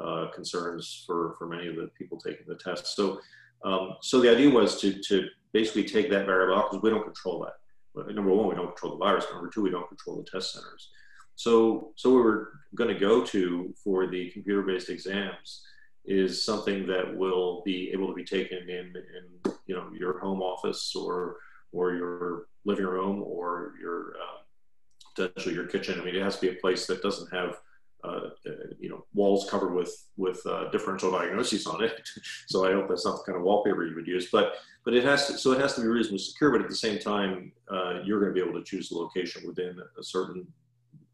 uh, 0.03 0.27
concerns 0.33 1.03
for 1.07 1.35
for 1.37 1.47
many 1.47 1.67
of 1.67 1.75
the 1.75 1.89
people 1.97 2.19
taking 2.19 2.45
the 2.47 2.55
test. 2.55 2.95
So, 2.95 3.21
um, 3.63 3.95
so 4.01 4.19
the 4.19 4.29
idea 4.29 4.49
was 4.49 4.79
to 4.81 5.01
to 5.03 5.27
basically 5.53 5.85
take 5.85 6.09
that 6.09 6.25
variable 6.25 6.57
out 6.57 6.71
because 6.71 6.83
we 6.83 6.89
don't 6.89 7.03
control 7.03 7.43
that 7.45 7.53
number 7.95 8.31
one, 8.31 8.47
we 8.47 8.55
don't 8.55 8.67
control 8.67 8.93
the 8.93 9.05
virus. 9.05 9.25
Number 9.31 9.49
two, 9.49 9.61
we 9.61 9.69
don't 9.69 9.87
control 9.87 10.17
the 10.17 10.29
test 10.29 10.53
centers. 10.53 10.89
So, 11.41 11.91
so 11.95 12.13
what 12.13 12.23
we're 12.23 12.47
going 12.75 12.93
to 12.93 12.99
go 12.99 13.25
to 13.25 13.73
for 13.83 14.05
the 14.05 14.29
computer-based 14.29 14.91
exams 14.91 15.63
is 16.05 16.45
something 16.45 16.85
that 16.85 17.17
will 17.17 17.63
be 17.65 17.89
able 17.91 18.07
to 18.09 18.13
be 18.13 18.23
taken 18.23 18.69
in, 18.69 18.93
in 18.95 19.53
you 19.65 19.75
know, 19.75 19.89
your 19.97 20.19
home 20.19 20.41
office 20.41 20.95
or 20.95 21.37
or 21.71 21.93
your 21.93 22.47
living 22.65 22.85
room 22.85 23.23
or 23.23 23.73
your 23.81 24.13
uh, 24.21 24.41
potentially 25.15 25.55
your 25.55 25.65
kitchen. 25.65 25.99
I 25.99 26.03
mean, 26.05 26.15
it 26.15 26.21
has 26.21 26.35
to 26.35 26.41
be 26.41 26.55
a 26.55 26.61
place 26.61 26.85
that 26.85 27.01
doesn't 27.01 27.33
have 27.33 27.57
uh, 28.03 28.29
you 28.79 28.89
know 28.89 29.05
walls 29.15 29.49
covered 29.49 29.73
with 29.73 30.09
with 30.17 30.45
uh, 30.45 30.69
differential 30.69 31.09
diagnoses 31.09 31.65
on 31.65 31.83
it. 31.83 32.07
so 32.47 32.67
I 32.67 32.73
hope 32.73 32.87
that's 32.87 33.05
not 33.05 33.17
the 33.17 33.23
kind 33.23 33.37
of 33.37 33.43
wallpaper 33.43 33.87
you 33.87 33.95
would 33.95 34.05
use. 34.05 34.29
But 34.31 34.53
but 34.85 34.93
it 34.93 35.03
has 35.05 35.25
to 35.25 35.39
so 35.39 35.53
it 35.53 35.59
has 35.59 35.73
to 35.73 35.81
be 35.81 35.87
reasonably 35.87 36.19
secure. 36.19 36.51
But 36.51 36.61
at 36.61 36.69
the 36.69 36.75
same 36.75 36.99
time, 36.99 37.51
uh, 37.67 38.01
you're 38.03 38.19
going 38.19 38.31
to 38.31 38.39
be 38.39 38.47
able 38.47 38.59
to 38.59 38.65
choose 38.65 38.89
the 38.89 38.95
location 38.95 39.47
within 39.47 39.79
a 39.99 40.03
certain 40.03 40.45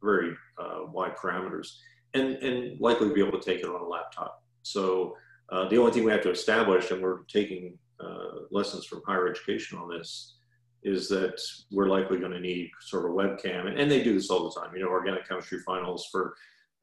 very 0.02 0.36
uh, 0.58 0.80
wide 0.92 1.16
parameters, 1.18 1.78
and 2.14 2.36
and 2.38 2.80
likely 2.80 3.14
be 3.14 3.22
able 3.22 3.40
to 3.40 3.46
take 3.46 3.60
it 3.60 3.70
on 3.70 3.82
a 3.82 3.88
laptop. 3.88 4.44
So 4.64 5.16
uh, 5.50 5.68
the 5.70 5.78
only 5.78 5.92
thing 5.92 6.04
we 6.04 6.12
have 6.12 6.24
to 6.24 6.32
establish, 6.32 6.92
and 6.92 7.02
we're 7.02 7.24
taking 7.24 7.78
uh, 8.00 8.46
lessons 8.52 8.86
from 8.86 9.02
higher 9.06 9.28
education 9.28 9.78
on 9.78 9.90
this, 9.90 10.36
is 10.84 11.08
that 11.10 11.40
we're 11.72 11.88
likely 11.88 12.20
going 12.20 12.32
to 12.32 12.40
need 12.40 12.70
sort 12.82 13.06
of 13.06 13.12
a 13.12 13.14
webcam, 13.14 13.68
and, 13.68 13.80
and 13.80 13.90
they 13.90 14.04
do 14.04 14.14
this 14.14 14.30
all 14.30 14.50
the 14.50 14.60
time. 14.60 14.76
You 14.76 14.84
know, 14.84 14.90
organic 14.90 15.28
chemistry 15.28 15.60
finals 15.66 16.08
for 16.12 16.36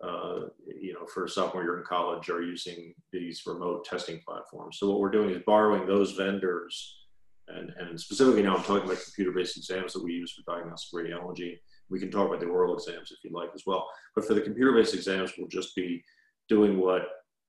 uh, 0.02 0.40
you 0.66 0.92
know, 0.92 1.06
for 1.06 1.26
sophomore 1.26 1.62
year 1.62 1.78
in 1.78 1.85
college 1.85 2.28
are 2.28 2.42
using 2.42 2.94
these 3.12 3.42
remote 3.47 3.85
testing 3.85 4.21
platforms. 4.26 4.78
So 4.78 4.90
what 4.90 5.00
we're 5.00 5.11
doing 5.11 5.30
is 5.30 5.42
borrowing 5.47 5.87
those 5.87 6.12
vendors, 6.12 6.97
and, 7.49 7.71
and 7.78 7.99
specifically 7.99 8.42
now 8.42 8.56
I'm 8.56 8.64
talking 8.64 8.85
about 8.85 9.02
computer-based 9.02 9.56
exams 9.56 9.92
that 9.92 10.04
we 10.04 10.12
use 10.12 10.33
for 10.33 10.42
diagnostic 10.52 10.99
radiology. 10.99 11.59
We 11.94 12.00
can 12.00 12.10
talk 12.10 12.26
about 12.26 12.40
the 12.40 12.46
oral 12.46 12.74
exams 12.74 13.12
if 13.12 13.18
you'd 13.22 13.32
like 13.40 13.50
as 13.54 13.62
well. 13.66 13.86
But 14.16 14.24
for 14.24 14.34
the 14.34 14.40
computer-based 14.40 14.94
exams, 14.94 15.30
we'll 15.38 15.46
just 15.46 15.76
be 15.76 16.02
doing 16.48 16.80
what 16.80 17.02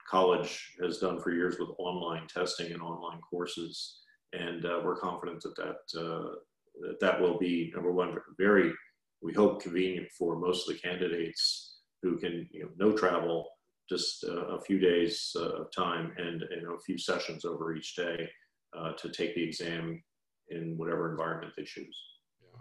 college 0.08 0.52
has 0.84 1.00
done 1.00 1.20
for 1.20 1.32
years 1.32 1.56
with 1.58 1.70
online 1.80 2.28
testing 2.28 2.72
and 2.72 2.80
online 2.80 3.22
courses. 3.28 4.02
And 4.34 4.64
uh, 4.64 4.82
we're 4.84 5.00
confident 5.00 5.42
that 5.42 5.56
that, 5.56 6.00
uh, 6.00 6.30
that 6.82 7.00
that 7.00 7.20
will 7.20 7.40
be, 7.40 7.72
number 7.74 7.92
one, 7.92 8.16
very, 8.38 8.72
we 9.24 9.34
hope, 9.34 9.64
convenient 9.64 10.10
for 10.16 10.38
most 10.38 10.70
of 10.70 10.75
the 10.75 10.80
candidates 10.80 11.80
who 12.04 12.20
can, 12.20 12.48
you 12.52 12.62
know, 12.62 12.70
no 12.78 12.96
travel, 12.96 13.48
just 13.90 14.24
uh, 14.25 14.58
a 14.58 14.62
few 14.62 14.78
days 14.78 15.36
uh, 15.36 15.62
of 15.62 15.72
time 15.75 16.14
and, 16.18 16.44
and 16.44 16.68
a 16.68 16.84
few 16.86 17.00
sessions 17.00 17.46
over 17.46 17.75
each 17.75 17.96
day 17.96 18.30
uh, 18.78 18.92
to 18.94 19.10
take 19.10 19.34
the 19.34 19.44
exam 19.44 20.04
in 20.50 20.78
whatever 20.78 21.10
environment 21.10 21.54
they 21.58 21.64
choose. 21.64 22.00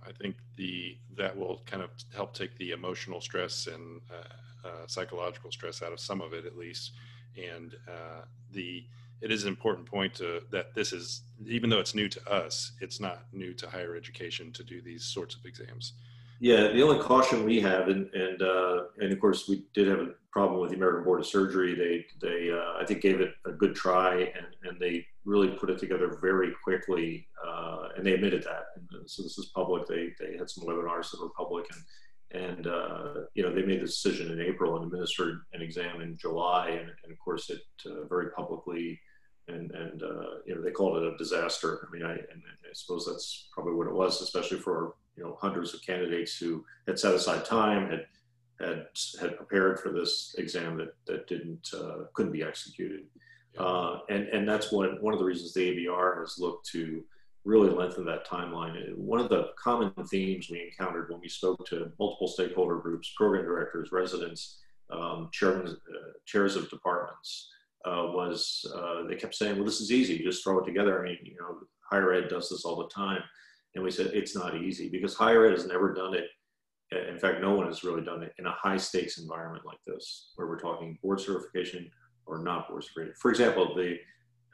I 0.06 0.12
think 0.12 0.36
the 0.56 0.96
that 1.16 1.36
will 1.36 1.62
kind 1.66 1.82
of 1.82 1.90
help 2.14 2.34
take 2.34 2.56
the 2.58 2.72
emotional 2.72 3.20
stress 3.20 3.66
and 3.66 4.00
uh, 4.10 4.68
uh, 4.68 4.86
psychological 4.86 5.50
stress 5.52 5.82
out 5.82 5.92
of 5.92 6.00
some 6.00 6.20
of 6.20 6.32
it 6.32 6.46
at 6.46 6.56
least. 6.56 6.92
And 7.36 7.74
uh, 7.88 8.22
the 8.52 8.84
it 9.20 9.30
is 9.30 9.44
an 9.44 9.48
important 9.48 9.86
point 9.86 10.14
to, 10.14 10.42
that 10.50 10.74
this 10.74 10.92
is 10.92 11.22
even 11.46 11.70
though 11.70 11.80
it's 11.80 11.94
new 11.94 12.08
to 12.08 12.30
us, 12.30 12.72
it's 12.80 13.00
not 13.00 13.24
new 13.32 13.54
to 13.54 13.68
higher 13.68 13.96
education 13.96 14.52
to 14.52 14.62
do 14.62 14.80
these 14.82 15.04
sorts 15.04 15.34
of 15.34 15.44
exams. 15.44 15.94
Yeah, 16.40 16.68
the 16.68 16.82
only 16.82 16.98
caution 16.98 17.44
we 17.44 17.60
have, 17.60 17.88
and 17.88 18.12
and 18.12 18.42
uh, 18.42 18.84
and 18.98 19.12
of 19.12 19.20
course 19.20 19.48
we 19.48 19.64
did 19.72 19.88
have 19.88 20.00
a 20.00 20.08
problem 20.32 20.60
with 20.60 20.70
the 20.70 20.76
American 20.76 21.04
Board 21.04 21.20
of 21.20 21.26
Surgery. 21.26 21.74
They 21.74 22.04
they 22.20 22.50
uh, 22.50 22.80
I 22.80 22.84
think 22.84 23.00
gave 23.00 23.20
it 23.20 23.34
a 23.46 23.52
good 23.52 23.74
try, 23.74 24.32
and 24.36 24.46
and 24.64 24.80
they 24.80 25.06
really 25.24 25.48
put 25.48 25.70
it 25.70 25.78
together 25.78 26.18
very 26.20 26.52
quickly, 26.62 27.26
and 27.96 28.06
they 28.06 28.12
admitted 28.12 28.44
that. 28.44 28.64
so 29.06 29.22
this 29.22 29.38
is 29.38 29.50
public. 29.54 29.86
They 29.86 30.10
they 30.18 30.36
had 30.36 30.50
some 30.50 30.64
webinars 30.64 31.10
that 31.10 31.20
were 31.20 31.30
public, 31.30 31.66
and 31.72 32.42
and 32.42 32.66
uh, 32.66 33.14
you 33.34 33.42
know 33.42 33.54
they 33.54 33.62
made 33.62 33.80
the 33.80 33.86
decision 33.86 34.32
in 34.32 34.40
April 34.40 34.76
and 34.76 34.84
administered 34.84 35.40
an 35.52 35.62
exam 35.62 36.00
in 36.00 36.16
July, 36.16 36.70
and, 36.70 36.90
and 37.02 37.12
of 37.12 37.18
course 37.18 37.50
it 37.50 37.62
uh, 37.86 38.06
very 38.08 38.30
publicly 38.30 38.98
and 39.48 39.70
and 39.72 40.02
uh, 40.02 40.40
you 40.46 40.54
know 40.54 40.62
they 40.62 40.70
called 40.70 41.02
it 41.02 41.12
a 41.12 41.16
disaster. 41.16 41.86
I 41.86 41.96
mean, 41.96 42.04
I, 42.04 42.12
and 42.12 42.42
I 42.64 42.72
suppose 42.72 43.06
that's 43.06 43.48
probably 43.52 43.74
what 43.74 43.86
it 43.86 43.94
was, 43.94 44.20
especially 44.20 44.58
for 44.58 44.94
you 45.16 45.24
know 45.24 45.36
hundreds 45.40 45.74
of 45.74 45.84
candidates 45.84 46.36
who 46.36 46.64
had 46.86 46.98
set 46.98 47.14
aside 47.14 47.44
time, 47.44 47.90
had 47.90 48.06
had 48.60 48.86
had 49.20 49.36
prepared 49.36 49.80
for 49.80 49.90
this 49.90 50.34
exam 50.38 50.76
that 50.78 50.94
that 51.06 51.26
didn't 51.26 51.68
uh, 51.74 52.04
couldn't 52.14 52.32
be 52.32 52.42
executed, 52.42 53.04
uh, 53.58 53.98
and 54.08 54.28
and 54.28 54.48
that's 54.48 54.72
one 54.72 54.96
one 55.00 55.12
of 55.12 55.18
the 55.18 55.26
reasons 55.26 55.52
the 55.52 55.76
ABR 55.76 56.20
has 56.20 56.38
looked 56.38 56.68
to 56.70 57.04
really 57.44 57.70
lengthen 57.70 58.04
that 58.06 58.26
timeline. 58.26 58.96
One 58.96 59.20
of 59.20 59.28
the 59.28 59.50
common 59.62 59.92
themes 60.10 60.48
we 60.50 60.62
encountered 60.62 61.10
when 61.10 61.20
we 61.20 61.28
spoke 61.28 61.66
to 61.66 61.92
multiple 61.98 62.28
stakeholder 62.28 62.78
groups, 62.78 63.12
program 63.16 63.44
directors, 63.44 63.90
residents, 63.92 64.60
um, 64.90 65.28
chairmen, 65.32 65.68
uh, 65.68 66.12
chairs 66.26 66.56
of 66.56 66.70
departments 66.70 67.50
uh, 67.84 68.08
was 68.12 68.64
uh, 68.74 69.06
they 69.06 69.16
kept 69.16 69.34
saying, 69.34 69.56
well, 69.56 69.64
this 69.64 69.80
is 69.80 69.92
easy. 69.92 70.14
You 70.14 70.24
just 70.24 70.42
throw 70.42 70.58
it 70.58 70.64
together. 70.64 71.00
I 71.00 71.08
mean, 71.08 71.18
you 71.22 71.36
know, 71.38 71.58
higher 71.90 72.12
ed 72.12 72.28
does 72.28 72.48
this 72.48 72.64
all 72.64 72.76
the 72.76 72.88
time. 72.88 73.22
And 73.74 73.84
we 73.84 73.90
said, 73.90 74.06
it's 74.14 74.36
not 74.36 74.56
easy 74.56 74.88
because 74.88 75.14
higher 75.14 75.46
ed 75.46 75.52
has 75.52 75.66
never 75.66 75.92
done 75.92 76.14
it. 76.14 76.26
In 77.10 77.18
fact, 77.18 77.40
no 77.40 77.54
one 77.54 77.66
has 77.66 77.82
really 77.82 78.02
done 78.02 78.22
it 78.22 78.32
in 78.38 78.46
a 78.46 78.52
high 78.52 78.76
stakes 78.76 79.18
environment 79.18 79.66
like 79.66 79.80
this, 79.86 80.30
where 80.36 80.46
we're 80.46 80.60
talking 80.60 80.98
board 81.02 81.20
certification 81.20 81.90
or 82.26 82.38
not 82.38 82.68
board 82.68 82.84
certification. 82.84 83.14
For 83.20 83.30
example, 83.30 83.74
the 83.74 83.96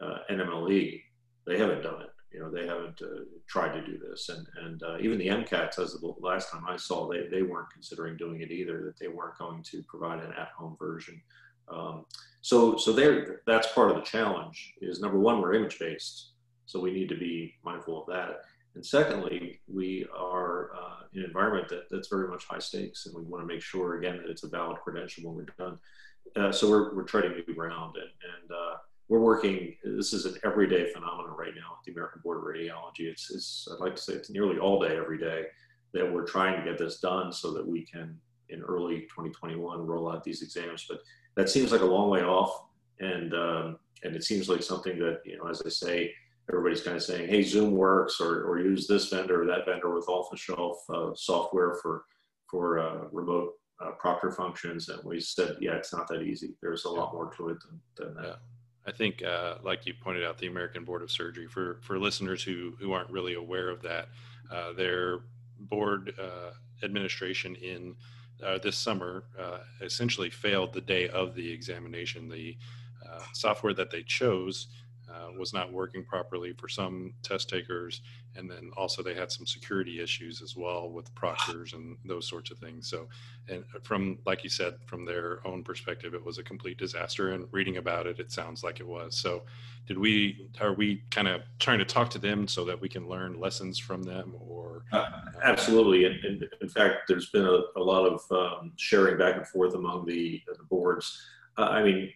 uh, 0.01 0.19
NMLE, 0.31 1.03
they 1.47 1.59
haven't 1.59 1.83
done 1.83 2.03
it. 2.03 2.10
You 2.33 2.41
know, 2.41 2.51
they 2.51 2.67
haven't 2.67 3.01
uh, 3.03 3.25
tried 3.49 3.73
to 3.73 3.85
do 3.85 3.99
this. 3.99 4.29
And, 4.29 4.47
and 4.65 4.83
uh, 4.83 4.99
even 5.01 5.19
the 5.19 5.29
MCATs, 5.29 5.79
as 5.79 5.95
the 5.95 6.15
last 6.21 6.51
time 6.51 6.65
I 6.69 6.77
saw, 6.77 7.09
they, 7.09 7.27
they 7.29 7.43
weren't 7.43 7.73
considering 7.73 8.17
doing 8.17 8.41
it 8.41 8.51
either, 8.51 8.85
that 8.85 8.99
they 8.99 9.09
weren't 9.09 9.39
going 9.39 9.63
to 9.65 9.83
provide 9.89 10.21
an 10.21 10.33
at 10.39 10.49
home 10.57 10.77
version. 10.79 11.21
Um, 11.69 12.05
so, 12.41 12.77
so 12.77 12.93
there, 12.93 13.43
that's 13.47 13.73
part 13.73 13.91
of 13.91 13.97
the 13.97 14.03
challenge. 14.03 14.75
Is 14.81 15.01
number 15.01 15.19
one, 15.19 15.41
we're 15.41 15.55
image 15.55 15.79
based, 15.79 16.33
so 16.67 16.81
we 16.81 16.93
need 16.93 17.09
to 17.09 17.19
be 17.19 17.55
mindful 17.65 18.03
of 18.03 18.07
that. 18.09 18.43
And 18.75 18.87
secondly, 18.87 19.61
we 19.67 20.07
are 20.17 20.71
uh, 20.75 21.03
in 21.13 21.21
an 21.21 21.27
environment 21.27 21.69
that, 21.69 21.91
that's 21.91 22.09
very 22.09 22.29
much 22.29 22.45
high 22.47 22.59
stakes, 22.59 23.07
and 23.07 23.15
we 23.15 23.23
want 23.23 23.43
to 23.43 23.53
make 23.53 23.63
sure 23.63 23.99
again 23.99 24.19
that 24.19 24.31
it's 24.31 24.45
a 24.45 24.49
valid 24.49 24.79
credential 24.83 25.25
when 25.25 25.35
we're 25.37 25.65
done. 25.65 25.79
Uh, 26.37 26.53
so 26.53 26.71
we're 26.71 26.95
we're 26.95 27.03
trying 27.03 27.25
to 27.25 27.43
move 27.47 27.59
around, 27.59 27.97
and, 27.97 28.05
and 28.05 28.51
uh, 28.51 28.77
we're 29.11 29.19
working. 29.19 29.75
This 29.83 30.13
is 30.13 30.25
an 30.25 30.37
everyday 30.45 30.89
phenomenon 30.93 31.35
right 31.37 31.53
now 31.55 31.73
at 31.77 31.85
the 31.85 31.91
American 31.91 32.23
Board 32.23 32.39
of 32.39 32.45
Radiology. 32.45 33.11
It's, 33.11 33.29
it's 33.33 33.69
I'd 33.71 33.81
like 33.81 33.97
to 33.97 34.01
say 34.01 34.13
it's 34.13 34.31
nearly 34.31 34.59
all 34.59 34.81
day, 34.81 34.97
every 34.97 35.19
day 35.19 35.47
that 35.93 36.11
we're 36.11 36.25
trying 36.25 36.57
to 36.57 36.65
get 36.65 36.79
this 36.79 37.01
done 37.01 37.33
so 37.33 37.53
that 37.53 37.67
we 37.67 37.85
can 37.85 38.17
in 38.51 38.63
early 38.63 39.01
2021 39.01 39.85
roll 39.85 40.13
out 40.13 40.23
these 40.23 40.43
exams. 40.43 40.87
But 40.89 41.01
that 41.35 41.51
seems 41.51 41.73
like 41.73 41.81
a 41.81 41.87
long 41.87 42.09
way 42.09 42.23
off, 42.23 42.67
and 43.01 43.35
um, 43.35 43.79
and 44.05 44.15
it 44.15 44.23
seems 44.23 44.49
like 44.49 44.63
something 44.63 44.97
that 45.01 45.23
you 45.25 45.39
know, 45.39 45.49
as 45.49 45.61
I 45.67 45.71
say, 45.71 46.15
everybody's 46.49 46.83
kind 46.83 46.97
of 46.97 47.03
saying, 47.03 47.29
hey, 47.29 47.43
Zoom 47.43 47.73
works, 47.73 48.21
or 48.21 48.45
or 48.45 48.61
use 48.61 48.87
this 48.87 49.09
vendor 49.09 49.43
or 49.43 49.47
that 49.47 49.67
vendor 49.67 49.93
with 49.93 50.09
off-the-shelf 50.09 50.85
uh, 50.89 51.11
software 51.17 51.75
for 51.83 52.05
for 52.49 52.79
uh, 52.79 53.09
remote 53.11 53.55
uh, 53.85 53.91
proctor 53.99 54.31
functions, 54.31 54.89
and 54.89 55.03
we 55.03 55.19
said, 55.19 55.57
yeah, 55.61 55.73
it's 55.73 55.93
not 55.93 56.07
that 56.07 56.23
easy. 56.23 56.55
There's 56.63 56.85
a 56.85 56.91
lot 56.91 57.13
more 57.13 57.33
to 57.39 57.49
it 57.49 57.59
than, 57.61 57.81
than 57.97 58.15
that. 58.15 58.25
Yeah. 58.25 58.35
I 58.87 58.93
think, 58.93 59.23
uh, 59.23 59.57
like 59.63 59.87
you 59.87 59.95
pointed 59.95 60.25
out, 60.25 60.39
the 60.39 60.47
American 60.47 60.85
Board 60.85 61.03
of 61.03 61.11
Surgery, 61.11 61.47
for, 61.47 61.79
for 61.83 61.99
listeners 61.99 62.43
who, 62.43 62.75
who 62.81 62.93
aren't 62.93 63.11
really 63.11 63.35
aware 63.35 63.69
of 63.69 63.83
that, 63.83 64.09
uh, 64.51 64.73
their 64.73 65.21
board 65.59 66.15
uh, 66.19 66.53
administration 66.83 67.55
in 67.57 67.95
uh, 68.43 68.59
this 68.59 68.79
summer 68.79 69.25
uh, 69.39 69.59
essentially 69.83 70.31
failed 70.31 70.73
the 70.73 70.81
day 70.81 71.09
of 71.09 71.35
the 71.35 71.53
examination. 71.53 72.29
The 72.29 72.57
uh, 73.07 73.21
software 73.35 73.75
that 73.75 73.91
they 73.91 74.03
chose 74.03 74.69
uh, 75.13 75.33
was 75.39 75.53
not 75.53 75.73
working 75.73 76.05
properly 76.05 76.53
for 76.53 76.69
some 76.69 77.15
test 77.23 77.49
takers, 77.49 78.03
and 78.37 78.51
then 78.51 78.71
also 78.77 79.03
they 79.03 79.15
had 79.15 79.31
some 79.31 79.47
security 79.47 80.01
issues 80.01 80.41
as 80.43 80.57
well 80.57 80.91
with 80.91 81.13
proctors 81.15 81.73
and 81.73 81.97
those 82.05 82.29
sorts 82.29 82.51
of 82.51 82.59
things. 82.59 82.89
So, 82.89 83.09
and 83.49 83.65
from 83.83 84.19
like 84.27 84.45
you 84.45 84.51
said, 84.51 84.75
from 84.87 85.05
their 85.05 85.47
own 85.47 85.65
perspective, 85.65 86.15
it 86.15 86.25
was 86.25 86.39
a 86.39 86.43
complete 86.43 86.79
disaster. 86.79 87.31
And 87.31 87.47
reading 87.51 87.79
about 87.79 88.07
it, 88.07 88.21
it 88.21 88.31
sounds 88.31 88.63
like 88.63 88.81
it 88.81 88.87
was. 88.87 89.17
So, 89.17 89.43
did 89.87 89.99
we 89.99 90.49
are 90.61 90.75
we 90.75 91.03
kind 91.11 91.29
of 91.29 91.43
trying 91.59 91.79
to 91.79 91.85
talk 91.85 92.11
to 92.11 92.19
them 92.19 92.47
so 92.47 92.65
that 92.65 92.81
we 92.81 92.89
can 92.89 93.09
learn 93.09 93.41
lessons 93.41 93.79
from 93.79 94.03
them, 94.03 94.35
or 94.39 94.85
uh, 94.93 95.07
absolutely? 95.43 96.05
And, 96.05 96.25
and, 96.25 96.49
in 96.61 96.69
fact, 96.69 97.09
there's 97.09 97.31
been 97.31 97.47
a, 97.47 97.61
a 97.77 97.83
lot 97.83 98.07
of 98.07 98.23
um, 98.31 98.73
sharing 98.77 99.19
back 99.19 99.37
and 99.37 99.47
forth 99.47 99.75
among 99.75 100.07
the, 100.07 100.43
the 100.47 100.65
boards. 100.65 101.21
Uh, 101.59 101.65
I 101.65 101.83
mean, 101.83 102.13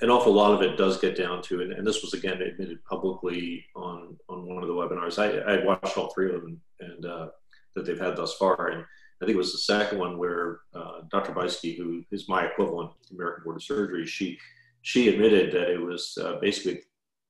an 0.00 0.10
awful 0.10 0.32
lot 0.32 0.52
of 0.52 0.62
it 0.62 0.76
does 0.76 0.98
get 0.98 1.16
down 1.16 1.42
to, 1.42 1.60
and, 1.62 1.72
and, 1.72 1.86
this 1.86 2.02
was 2.02 2.14
again 2.14 2.40
admitted 2.40 2.84
publicly 2.84 3.64
on 3.74 4.16
on 4.28 4.46
one 4.46 4.62
of 4.62 4.68
the 4.68 4.74
webinars. 4.74 5.18
I, 5.18 5.38
I 5.52 5.64
watched 5.64 5.96
all 5.96 6.12
three 6.12 6.34
of 6.34 6.42
them 6.42 6.60
and 6.80 7.06
uh, 7.06 7.28
that 7.74 7.84
they've 7.84 7.98
had 7.98 8.16
thus 8.16 8.34
far, 8.34 8.68
and 8.68 8.84
I 9.20 9.24
think 9.24 9.34
it 9.34 9.38
was 9.38 9.52
the 9.52 9.58
second 9.58 9.98
one 9.98 10.16
where 10.16 10.60
uh, 10.74 11.00
Dr. 11.10 11.32
Buyske, 11.32 11.76
who 11.76 12.04
is 12.10 12.28
my 12.28 12.46
equivalent, 12.46 12.92
the 13.08 13.16
American 13.16 13.44
Board 13.44 13.56
of 13.56 13.62
Surgery, 13.62 14.06
she 14.06 14.38
she 14.82 15.08
admitted 15.08 15.52
that 15.52 15.70
it 15.70 15.80
was 15.80 16.16
uh, 16.22 16.38
basically 16.40 16.82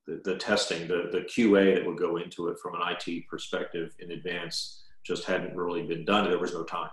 the, 0.07 0.21
the, 0.25 0.37
testing, 0.37 0.87
the 0.87 1.09
the 1.13 1.21
QA 1.21 1.75
that 1.75 1.87
would 1.87 1.99
go 1.99 2.17
into 2.19 2.49
it 2.49 2.59
from 2.59 2.75
an 2.75 2.83
IT 2.83 3.27
perspective 3.29 3.95
in 4.01 4.13
advance 4.13 4.85
just 5.05 5.25
hadn't 5.25 5.57
really 5.57 5.83
been 5.83 6.05
done. 6.05 6.29
There 6.29 6.39
was 6.39 6.53
no 6.55 6.65
time, 6.65 6.91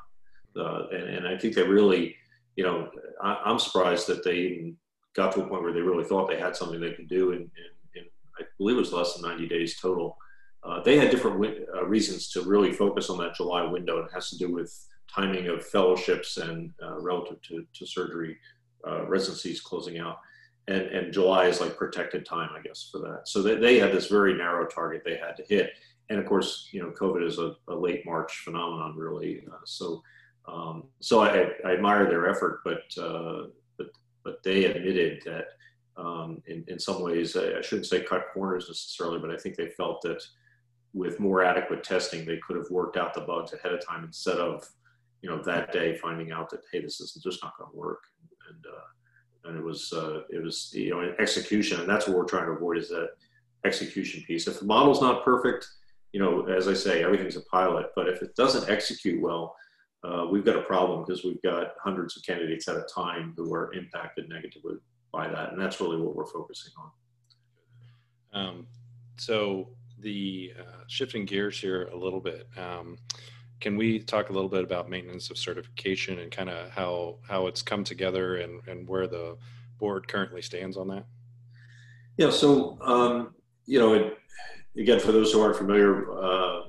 uh, 0.58 0.88
and, 0.92 1.04
and 1.04 1.28
I 1.28 1.38
think 1.38 1.56
they 1.56 1.64
really, 1.64 2.16
you 2.56 2.64
know, 2.64 2.90
I, 3.22 3.42
I'm 3.46 3.60
surprised 3.60 4.08
that 4.08 4.24
they 4.24 4.36
even 4.36 4.78
got 5.16 5.32
to 5.34 5.44
a 5.44 5.48
point 5.48 5.64
where 5.64 5.74
they 5.74 5.82
really 5.82 6.04
thought 6.04 6.30
they 6.30 6.40
had 6.40 6.56
something 6.56 6.80
they 6.80 6.94
could 6.94 7.08
do 7.08 7.32
in, 7.32 7.40
in, 7.40 7.70
in 7.96 8.04
I 8.40 8.44
believe 8.58 8.78
it 8.78 8.82
was 8.82 8.94
less 8.94 9.14
than 9.14 9.30
90 9.30 9.48
days 9.48 9.80
total. 9.80 10.18
Uh, 10.64 10.82
they 10.82 10.98
had 10.98 11.12
different 11.12 11.60
uh, 11.76 11.86
reasons 11.86 12.30
to 12.32 12.42
really 12.42 12.72
focus 12.74 13.10
on 13.10 13.18
that 13.20 13.36
July 13.36 13.64
window. 13.64 14.00
It 14.00 14.12
has 14.14 14.30
to 14.32 14.38
do 14.38 14.52
with 14.52 14.76
timing 15.14 15.48
of 15.48 15.66
fellowships 15.66 16.38
and 16.38 16.74
uh, 16.84 17.00
relative 17.00 17.42
to, 17.44 17.66
to 17.74 17.86
surgery 17.86 18.38
uh, 18.88 19.06
residencies 19.06 19.62
closing 19.62 20.00
out. 20.00 20.20
And, 20.68 20.82
and 20.82 21.14
July 21.14 21.46
is 21.46 21.62
like 21.62 21.78
protected 21.78 22.26
time, 22.26 22.50
I 22.56 22.62
guess, 22.62 22.90
for 22.92 23.00
that. 23.00 23.28
So 23.28 23.42
they, 23.42 23.56
they 23.56 23.80
had 23.80 23.92
this 23.92 24.08
very 24.08 24.34
narrow 24.34 24.66
target 24.66 25.04
they 25.06 25.18
had 25.18 25.38
to 25.38 25.44
hit. 25.48 25.74
And 26.10 26.20
of 26.20 26.26
course, 26.26 26.70
you 26.72 26.82
know, 26.82 26.92
COVID 26.92 27.26
is 27.26 27.38
a, 27.38 27.56
a 27.68 27.76
late 27.76 28.06
March 28.06 28.42
phenomenon, 28.44 28.96
really. 28.98 29.44
Uh, 29.48 29.58
so, 29.66 30.02
um, 30.48 30.86
so 31.00 31.22
I, 31.22 31.50
I, 31.66 31.74
admire 31.74 32.08
their 32.08 32.30
effort, 32.30 32.62
but 32.64 32.84
uh, 33.02 33.48
but 34.26 34.44
they 34.44 34.66
admitted 34.66 35.22
that 35.24 35.46
um, 35.96 36.42
in, 36.48 36.66
in 36.68 36.78
some 36.80 37.02
ways, 37.02 37.38
I, 37.38 37.60
I 37.60 37.62
shouldn't 37.62 37.86
say 37.86 38.04
cut 38.04 38.28
corners 38.34 38.68
necessarily, 38.68 39.20
but 39.20 39.32
I 39.32 39.38
think 39.38 39.56
they 39.56 39.68
felt 39.68 40.02
that 40.02 40.22
with 40.94 41.20
more 41.20 41.44
adequate 41.44 41.84
testing, 41.84 42.26
they 42.26 42.40
could 42.46 42.58
have 42.58 42.70
worked 42.70 42.98
out 42.98 43.14
the 43.14 43.22
bugs 43.22 43.54
ahead 43.54 43.72
of 43.72 43.86
time 43.86 44.04
instead 44.04 44.38
of, 44.38 44.68
you 45.22 45.30
know, 45.30 45.42
that 45.44 45.72
day 45.72 45.96
finding 45.96 46.32
out 46.32 46.50
that, 46.50 46.62
hey, 46.72 46.82
this 46.82 47.00
is 47.00 47.14
just 47.24 47.42
not 47.44 47.58
going 47.58 47.70
to 47.70 47.78
work. 47.78 48.04
And, 48.50 48.66
uh, 48.66 49.50
and 49.50 49.58
it 49.58 49.64
was, 49.64 49.94
uh, 49.94 50.22
it 50.30 50.44
was, 50.44 50.74
you 50.74 50.90
know, 50.90 51.14
execution. 51.20 51.80
And 51.80 51.90
that's 51.90 52.08
what 52.08 52.18
we're 52.18 52.26
trying 52.26 52.48
to 52.48 52.54
avoid 52.54 52.78
is 52.78 52.90
that 52.90 53.12
execution 53.64 54.24
piece. 54.26 54.48
If 54.48 54.60
the 54.60 54.66
model's 54.66 55.02
not 55.02 55.24
perfect, 55.24 55.68
you 56.14 56.20
know, 56.20 56.46
as 56.48 56.68
I 56.68 56.74
say, 56.74 57.04
everything's 57.04 57.36
a 57.36 57.42
pilot, 57.42 57.88
but 57.96 58.10
if 58.10 58.22
it 58.22 58.36
doesn't 58.36 58.70
execute 58.70 59.22
well, 59.22 59.56
uh, 60.06 60.28
we've 60.30 60.46
got 60.46 60.56
a 60.56 60.62
problem 60.62 61.04
because 61.04 61.24
we've 61.24 61.42
got 61.42 61.74
hundreds 61.84 62.16
of 62.16 62.24
candidates 62.24 62.68
at 62.68 62.76
a 62.76 62.86
time 62.94 63.34
who 63.36 63.54
are 63.54 63.74
impacted 63.74 64.30
negatively 64.30 64.76
by 65.12 65.28
that, 65.28 65.52
and 65.52 65.62
that's 65.62 65.82
really 65.82 66.00
what 66.00 66.16
we're 66.16 66.26
focusing 66.26 66.72
on. 66.78 68.42
Um, 68.42 68.68
so, 69.18 69.70
the 70.00 70.54
uh, 70.60 70.84
shifting 70.88 71.26
gears 71.26 71.60
here 71.60 71.86
a 71.94 71.98
little 71.98 72.20
bit, 72.20 72.48
um, 72.58 72.98
can 73.62 73.78
we 73.78 74.00
talk 74.00 74.30
a 74.30 74.34
little 74.34 74.50
bit 74.50 74.64
about 74.64 74.90
maintenance 74.90 75.32
of 75.32 75.38
certification 75.38 76.20
and 76.20 76.32
kind 76.32 76.50
of 76.50 76.70
how 76.70 77.18
how 77.28 77.48
it's 77.48 77.62
come 77.62 77.84
together 77.84 78.38
and 78.38 78.62
and 78.68 78.88
where 78.88 79.08
the 79.08 79.38
board 79.80 80.08
currently 80.08 80.42
stands 80.42 80.78
on 80.78 80.88
that? 80.90 81.06
Yeah. 82.18 82.30
So, 82.30 82.78
um, 82.82 83.34
you 83.66 83.80
know, 83.80 83.94
it, 83.94 84.18
again, 84.78 85.00
for 85.00 85.12
those 85.12 85.32
who 85.32 85.42
aren't 85.42 85.56
familiar, 85.56 86.12
uh, 86.12 86.62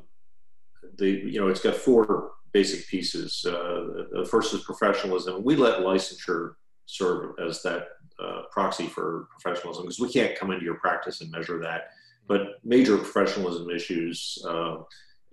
the 0.96 1.10
you 1.10 1.40
know, 1.40 1.48
it's 1.48 1.60
got 1.60 1.74
four 1.74 2.35
basic 2.56 2.88
pieces. 2.88 3.44
Uh, 3.44 4.06
the 4.12 4.26
first 4.30 4.54
is 4.54 4.62
professionalism. 4.62 5.44
We 5.44 5.56
let 5.56 5.80
licensure 5.80 6.54
serve 6.86 7.34
as 7.46 7.62
that 7.62 7.88
uh, 8.18 8.42
proxy 8.50 8.86
for 8.86 9.28
professionalism 9.30 9.84
because 9.84 10.00
we 10.00 10.10
can't 10.10 10.38
come 10.38 10.50
into 10.50 10.64
your 10.64 10.76
practice 10.76 11.20
and 11.20 11.30
measure 11.30 11.60
that. 11.60 11.90
But 12.26 12.40
major 12.64 12.96
professionalism 12.96 13.68
issues, 13.68 14.38
uh, 14.48 14.76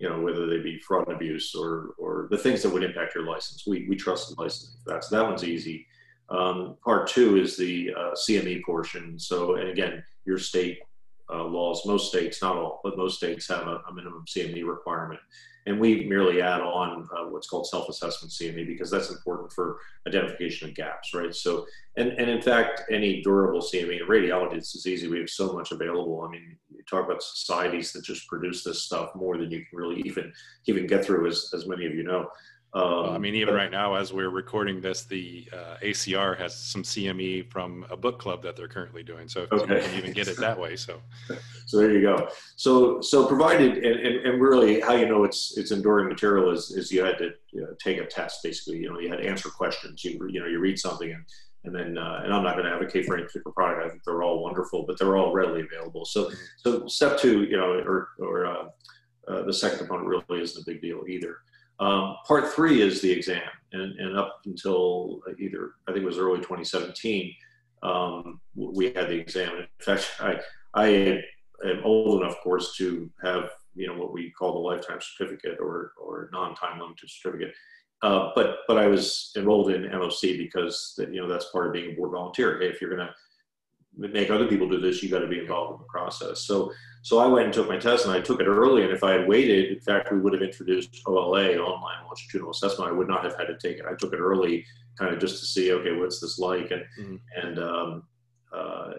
you 0.00 0.06
know, 0.06 0.20
whether 0.20 0.46
they 0.46 0.58
be 0.58 0.78
fraud 0.80 1.06
and 1.06 1.16
abuse 1.16 1.54
or, 1.54 1.94
or 1.96 2.28
the 2.30 2.36
things 2.36 2.62
that 2.62 2.72
would 2.74 2.84
impact 2.84 3.14
your 3.14 3.24
license, 3.24 3.64
we, 3.66 3.86
we 3.88 3.96
trust 3.96 4.28
the 4.28 4.42
licensing 4.42 4.78
for 4.84 4.92
that. 4.92 5.04
So 5.04 5.16
that 5.16 5.26
one's 5.26 5.44
easy. 5.44 5.86
Um, 6.28 6.76
part 6.84 7.08
two 7.08 7.38
is 7.38 7.56
the 7.56 7.90
uh, 7.98 8.10
CME 8.22 8.64
portion. 8.64 9.18
So, 9.18 9.54
and 9.54 9.70
again, 9.70 10.04
your 10.26 10.36
state 10.36 10.78
uh, 11.32 11.44
laws, 11.44 11.86
most 11.86 12.08
states, 12.08 12.42
not 12.42 12.56
all, 12.56 12.80
but 12.84 12.98
most 12.98 13.16
states 13.16 13.48
have 13.48 13.66
a, 13.66 13.76
a 13.88 13.94
minimum 13.94 14.24
CME 14.26 14.66
requirement. 14.66 15.20
And 15.66 15.80
we 15.80 16.04
merely 16.04 16.42
add 16.42 16.60
on 16.60 17.08
uh, 17.16 17.24
what's 17.30 17.46
called 17.46 17.66
self-assessment 17.66 18.32
CME 18.32 18.66
because 18.66 18.90
that's 18.90 19.10
important 19.10 19.52
for 19.52 19.78
identification 20.06 20.68
of 20.68 20.74
gaps, 20.74 21.14
right? 21.14 21.34
So, 21.34 21.66
and, 21.96 22.10
and 22.12 22.28
in 22.28 22.42
fact, 22.42 22.82
any 22.90 23.22
durable 23.22 23.60
CME 23.60 24.02
in 24.02 24.06
radiology, 24.06 24.54
it's 24.54 24.76
as 24.76 24.86
easy. 24.86 25.08
We 25.08 25.20
have 25.20 25.30
so 25.30 25.52
much 25.52 25.72
available. 25.72 26.22
I 26.22 26.30
mean, 26.30 26.56
you 26.70 26.82
talk 26.88 27.06
about 27.06 27.22
societies 27.22 27.92
that 27.92 28.04
just 28.04 28.28
produce 28.28 28.62
this 28.62 28.82
stuff 28.82 29.14
more 29.14 29.38
than 29.38 29.50
you 29.50 29.64
can 29.64 29.78
really 29.78 30.02
even 30.02 30.32
even 30.66 30.86
get 30.86 31.04
through, 31.04 31.28
as, 31.28 31.50
as 31.54 31.66
many 31.66 31.86
of 31.86 31.94
you 31.94 32.02
know. 32.02 32.28
Um, 32.74 33.10
I 33.10 33.18
mean, 33.18 33.36
even 33.36 33.54
right 33.54 33.70
now, 33.70 33.94
as 33.94 34.12
we're 34.12 34.30
recording 34.30 34.80
this, 34.80 35.04
the 35.04 35.48
uh, 35.52 35.76
ACR 35.80 36.36
has 36.38 36.56
some 36.56 36.82
CME 36.82 37.48
from 37.48 37.86
a 37.88 37.96
book 37.96 38.18
club 38.18 38.42
that 38.42 38.56
they're 38.56 38.66
currently 38.66 39.04
doing. 39.04 39.28
So 39.28 39.46
okay. 39.52 39.76
you 39.76 39.82
can 39.82 39.94
even 39.98 40.12
get 40.12 40.26
it 40.26 40.36
that 40.38 40.58
way. 40.58 40.74
So, 40.74 41.00
so 41.66 41.78
there 41.78 41.92
you 41.92 42.02
go. 42.02 42.28
So, 42.56 43.00
so 43.00 43.26
provided, 43.26 43.78
and, 43.78 44.00
and, 44.00 44.26
and 44.26 44.42
really, 44.42 44.80
how 44.80 44.94
you 44.94 45.06
know 45.06 45.22
it's 45.22 45.56
it's 45.56 45.70
enduring 45.70 46.08
material 46.08 46.50
is 46.50 46.72
is 46.72 46.90
you 46.90 47.04
had 47.04 47.16
to 47.18 47.30
you 47.52 47.60
know, 47.60 47.74
take 47.80 47.98
a 47.98 48.06
test. 48.06 48.42
Basically, 48.42 48.78
you 48.78 48.92
know, 48.92 48.98
you 48.98 49.08
had 49.08 49.18
to 49.18 49.26
answer 49.26 49.50
questions. 49.50 50.02
You 50.04 50.26
you 50.28 50.40
know, 50.40 50.46
you 50.46 50.58
read 50.58 50.78
something 50.78 51.12
and 51.12 51.24
and 51.62 51.74
then 51.74 51.96
uh, 51.96 52.22
and 52.24 52.32
I'm 52.32 52.42
not 52.42 52.56
going 52.56 52.66
to 52.66 52.72
advocate 52.72 53.06
for 53.06 53.14
any 53.14 53.24
particular 53.24 53.52
product. 53.52 53.86
I 53.86 53.88
think 53.88 54.02
they're 54.04 54.24
all 54.24 54.42
wonderful, 54.42 54.84
but 54.84 54.98
they're 54.98 55.16
all 55.16 55.32
readily 55.32 55.62
available. 55.62 56.04
So, 56.04 56.24
mm-hmm. 56.24 56.34
so 56.56 56.86
step 56.88 57.18
two, 57.18 57.44
you 57.44 57.56
know, 57.56 57.72
or 57.86 58.08
or 58.18 58.46
uh, 58.46 58.64
uh, 59.28 59.42
the 59.44 59.52
second 59.52 59.78
component 59.78 60.08
really 60.08 60.42
isn't 60.42 60.60
a 60.60 60.64
big 60.66 60.82
deal 60.82 61.02
either. 61.08 61.38
Um, 61.80 62.16
part 62.26 62.52
three 62.52 62.80
is 62.80 63.00
the 63.00 63.10
exam, 63.10 63.48
and, 63.72 63.98
and 63.98 64.16
up 64.16 64.40
until 64.46 65.20
either 65.38 65.72
I 65.88 65.92
think 65.92 66.04
it 66.04 66.06
was 66.06 66.18
early 66.18 66.38
2017, 66.38 67.34
um, 67.82 68.40
we 68.54 68.86
had 68.86 69.08
the 69.08 69.18
exam. 69.18 69.56
In 69.56 69.66
fact, 69.80 70.10
I 70.20 70.40
I 70.74 70.86
am 71.64 71.80
old 71.84 72.22
enough, 72.22 72.36
of 72.36 72.42
course, 72.42 72.76
to 72.76 73.10
have 73.22 73.50
you 73.74 73.86
know 73.86 73.94
what 73.94 74.12
we 74.12 74.30
call 74.30 74.52
the 74.52 74.58
lifetime 74.58 74.98
certificate 75.00 75.58
or 75.60 75.92
or 76.00 76.30
non-time 76.32 76.78
limited 76.78 77.10
certificate. 77.10 77.54
Uh, 78.02 78.30
but 78.34 78.58
but 78.68 78.78
I 78.78 78.86
was 78.86 79.32
enrolled 79.36 79.70
in 79.70 79.90
MOC 79.90 80.38
because 80.38 80.94
you 80.98 81.20
know 81.20 81.28
that's 81.28 81.50
part 81.50 81.66
of 81.66 81.72
being 81.72 81.92
a 81.92 81.94
board 81.94 82.12
volunteer. 82.12 82.58
Hey, 82.60 82.68
if 82.68 82.80
you're 82.80 82.94
going 82.94 83.06
to 83.06 83.14
make 83.96 84.30
other 84.30 84.46
people 84.46 84.68
do 84.68 84.80
this, 84.80 85.02
you 85.02 85.08
got 85.08 85.20
to 85.20 85.26
be 85.26 85.38
involved 85.38 85.72
in 85.72 85.78
the 85.78 85.84
process. 85.84 86.40
So, 86.40 86.72
so 87.02 87.18
I 87.18 87.26
went 87.26 87.46
and 87.46 87.54
took 87.54 87.68
my 87.68 87.78
test, 87.78 88.06
and 88.06 88.14
I 88.14 88.20
took 88.20 88.40
it 88.40 88.46
early. 88.46 88.82
And 88.82 88.92
if 88.92 89.04
I 89.04 89.12
had 89.12 89.28
waited, 89.28 89.72
in 89.72 89.80
fact, 89.80 90.12
we 90.12 90.20
would 90.20 90.32
have 90.32 90.42
introduced 90.42 91.02
OLA, 91.06 91.56
online 91.56 92.04
longitudinal 92.04 92.50
assessment. 92.50 92.90
I 92.90 92.94
would 92.94 93.08
not 93.08 93.24
have 93.24 93.36
had 93.36 93.46
to 93.46 93.58
take 93.58 93.78
it. 93.78 93.84
I 93.88 93.94
took 93.94 94.12
it 94.12 94.18
early, 94.18 94.64
kind 94.98 95.12
of 95.12 95.20
just 95.20 95.40
to 95.40 95.46
see, 95.46 95.72
okay, 95.72 95.92
what's 95.92 96.20
this 96.20 96.38
like, 96.38 96.70
and 96.70 96.82
mm-hmm. 96.98 97.16
and 97.42 97.58
um, 97.58 98.02
uh, 98.52 98.92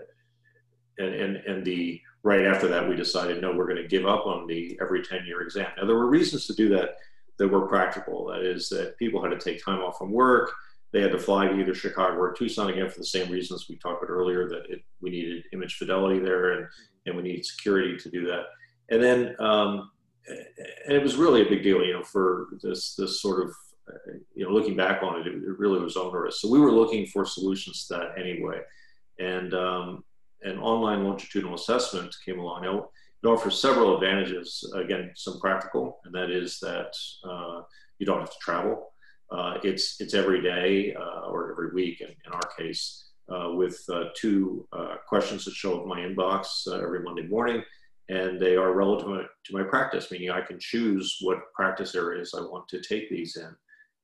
and 0.98 1.14
and 1.14 1.36
and 1.38 1.66
the 1.66 2.00
right 2.24 2.46
after 2.46 2.68
that, 2.68 2.88
we 2.88 2.96
decided 2.96 3.42
no, 3.42 3.54
we're 3.54 3.68
going 3.68 3.82
to 3.82 3.88
give 3.88 4.06
up 4.06 4.26
on 4.26 4.48
the 4.48 4.78
every 4.82 5.04
ten 5.04 5.26
year 5.26 5.42
exam. 5.42 5.68
Now 5.78 5.86
there 5.86 5.96
were 5.96 6.08
reasons 6.08 6.48
to 6.48 6.54
do 6.54 6.70
that 6.70 6.98
that 7.38 7.48
were 7.48 7.68
practical. 7.68 8.28
That 8.28 8.42
is 8.42 8.70
that 8.70 8.98
people 8.98 9.22
had 9.22 9.32
to 9.32 9.40
take 9.40 9.64
time 9.64 9.80
off 9.80 9.98
from 9.98 10.12
work 10.12 10.52
they 10.96 11.02
had 11.02 11.12
to 11.12 11.20
fly 11.20 11.46
to 11.46 11.60
either 11.60 11.76
Chicago 11.76 12.16
or 12.16 12.32
Tucson 12.32 12.70
again 12.70 12.90
for 12.90 13.00
the 13.00 13.06
same 13.06 13.30
reasons 13.30 13.68
we 13.68 13.76
talked 13.76 14.02
about 14.02 14.14
earlier 14.14 14.48
that 14.48 14.64
it, 14.70 14.82
we 15.02 15.10
needed 15.10 15.44
image 15.52 15.76
fidelity 15.76 16.20
there 16.20 16.54
and, 16.54 16.68
and 17.06 17.18
we 17.18 17.22
needed 17.22 17.46
security 17.46 17.98
to 17.98 18.10
do 18.10 18.26
that. 18.28 18.44
And 18.90 19.04
then, 19.04 19.36
um, 19.40 19.92
and 20.28 20.96
it 20.96 21.04
was 21.04 21.18
really 21.18 21.42
a 21.42 21.50
big 21.50 21.64
deal, 21.64 21.84
you 21.84 21.96
know, 21.96 22.04
for 22.04 22.48
this, 22.64 22.96
this 22.96 23.22
sort 23.22 23.44
of, 23.44 23.54
you 24.36 24.46
know, 24.46 24.52
looking 24.52 24.78
back 24.78 25.04
on 25.04 25.20
it, 25.20 25.28
it, 25.28 25.34
it 25.34 25.60
really 25.60 25.82
was 25.82 25.98
onerous. 25.98 26.40
So 26.40 26.50
we 26.50 26.60
were 26.60 26.72
looking 26.72 27.06
for 27.08 27.26
solutions 27.26 27.88
to 27.88 27.96
that 27.96 28.18
anyway. 28.18 28.62
And, 29.20 29.54
um, 29.54 30.06
online 30.62 31.04
longitudinal 31.04 31.56
assessment 31.56 32.16
came 32.24 32.40
along. 32.40 32.62
Now, 32.62 32.88
it 33.22 33.28
offers 33.28 33.60
several 33.60 33.96
advantages. 33.96 34.64
Again, 34.76 35.12
some 35.16 35.42
practical, 35.42 36.00
and 36.06 36.16
that 36.16 36.30
is 36.30 36.60
that 36.60 36.94
uh, 37.30 37.64
you 38.00 38.06
don't 38.06 38.20
have 38.20 38.32
to 38.32 38.40
travel. 38.40 38.94
Uh, 39.32 39.58
it's 39.64 40.00
it's 40.00 40.14
every 40.14 40.42
day 40.42 40.94
uh, 40.94 41.28
or 41.28 41.52
every 41.52 41.72
week 41.74 42.02
in, 42.02 42.08
in 42.08 42.32
our 42.32 42.50
case 42.58 43.10
uh, 43.30 43.50
with 43.54 43.84
uh, 43.92 44.06
two 44.16 44.68
uh, 44.72 44.96
questions 45.08 45.46
that 45.46 45.54
show 45.54 45.78
up 45.78 45.84
in 45.84 45.90
my 45.90 46.00
inbox 46.00 46.72
every 46.72 47.02
Monday 47.02 47.28
morning, 47.28 47.64
and 48.10 48.40
they 48.40 48.56
are 48.56 48.74
relative 48.74 49.28
to 49.46 49.54
my 49.54 49.64
practice, 49.64 50.12
meaning 50.12 50.30
I 50.30 50.42
can 50.42 50.60
choose 50.60 51.18
what 51.22 51.52
practice 51.56 51.96
areas 51.96 52.36
I 52.38 52.42
want 52.42 52.68
to 52.70 52.82
take 52.82 53.10
these 53.10 53.36
in. 53.36 53.56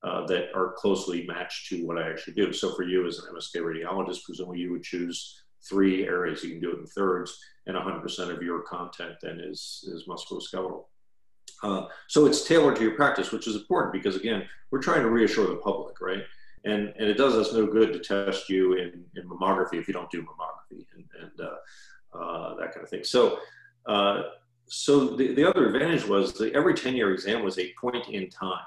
that 0.02 0.48
are 0.54 0.74
closely 0.76 1.24
matched 1.26 1.68
to 1.68 1.86
what 1.86 1.98
I 1.98 2.10
actually 2.10 2.34
do. 2.34 2.52
So, 2.52 2.74
for 2.74 2.82
you 2.82 3.06
as 3.06 3.18
an 3.18 3.32
MSK 3.34 3.62
radiologist, 3.62 4.24
presumably 4.24 4.58
you 4.58 4.72
would 4.72 4.82
choose 4.82 5.42
three 5.68 6.04
areas. 6.04 6.42
You 6.42 6.50
can 6.50 6.60
do 6.60 6.72
it 6.72 6.80
in 6.80 6.86
thirds, 6.86 7.38
and 7.66 7.76
100% 7.76 8.30
of 8.30 8.42
your 8.42 8.62
content 8.62 9.14
then 9.22 9.40
is, 9.40 9.84
is 9.92 10.08
musculoskeletal. 10.08 10.84
Uh, 11.62 11.86
so 12.08 12.26
it's 12.26 12.46
tailored 12.46 12.76
to 12.76 12.82
your 12.82 12.94
practice, 12.94 13.30
which 13.30 13.46
is 13.46 13.56
important 13.56 13.92
because 13.92 14.16
again, 14.16 14.44
we're 14.70 14.82
trying 14.82 15.02
to 15.02 15.10
reassure 15.10 15.46
the 15.46 15.56
public, 15.56 16.00
right? 16.00 16.22
And 16.64 16.92
and 16.98 17.08
it 17.08 17.16
does 17.16 17.34
us 17.34 17.52
no 17.52 17.66
good 17.66 17.92
to 17.92 17.98
test 17.98 18.48
you 18.48 18.74
in, 18.74 19.04
in 19.16 19.28
mammography 19.28 19.74
if 19.74 19.88
you 19.88 19.94
don't 19.94 20.10
do 20.10 20.22
mammography 20.22 20.86
and, 20.94 21.04
and 21.20 21.40
uh, 21.40 22.18
uh, 22.18 22.54
that 22.56 22.72
kind 22.72 22.82
of 22.82 22.88
thing. 22.88 23.04
So 23.04 23.38
uh, 23.86 24.22
so 24.74 25.06
the, 25.16 25.34
the 25.34 25.44
other 25.44 25.66
advantage 25.66 26.06
was 26.06 26.32
that 26.34 26.54
every 26.54 26.74
10 26.74 26.96
year 26.96 27.12
exam 27.12 27.42
was 27.42 27.58
a 27.58 27.72
point 27.80 28.08
in 28.08 28.30
time. 28.30 28.64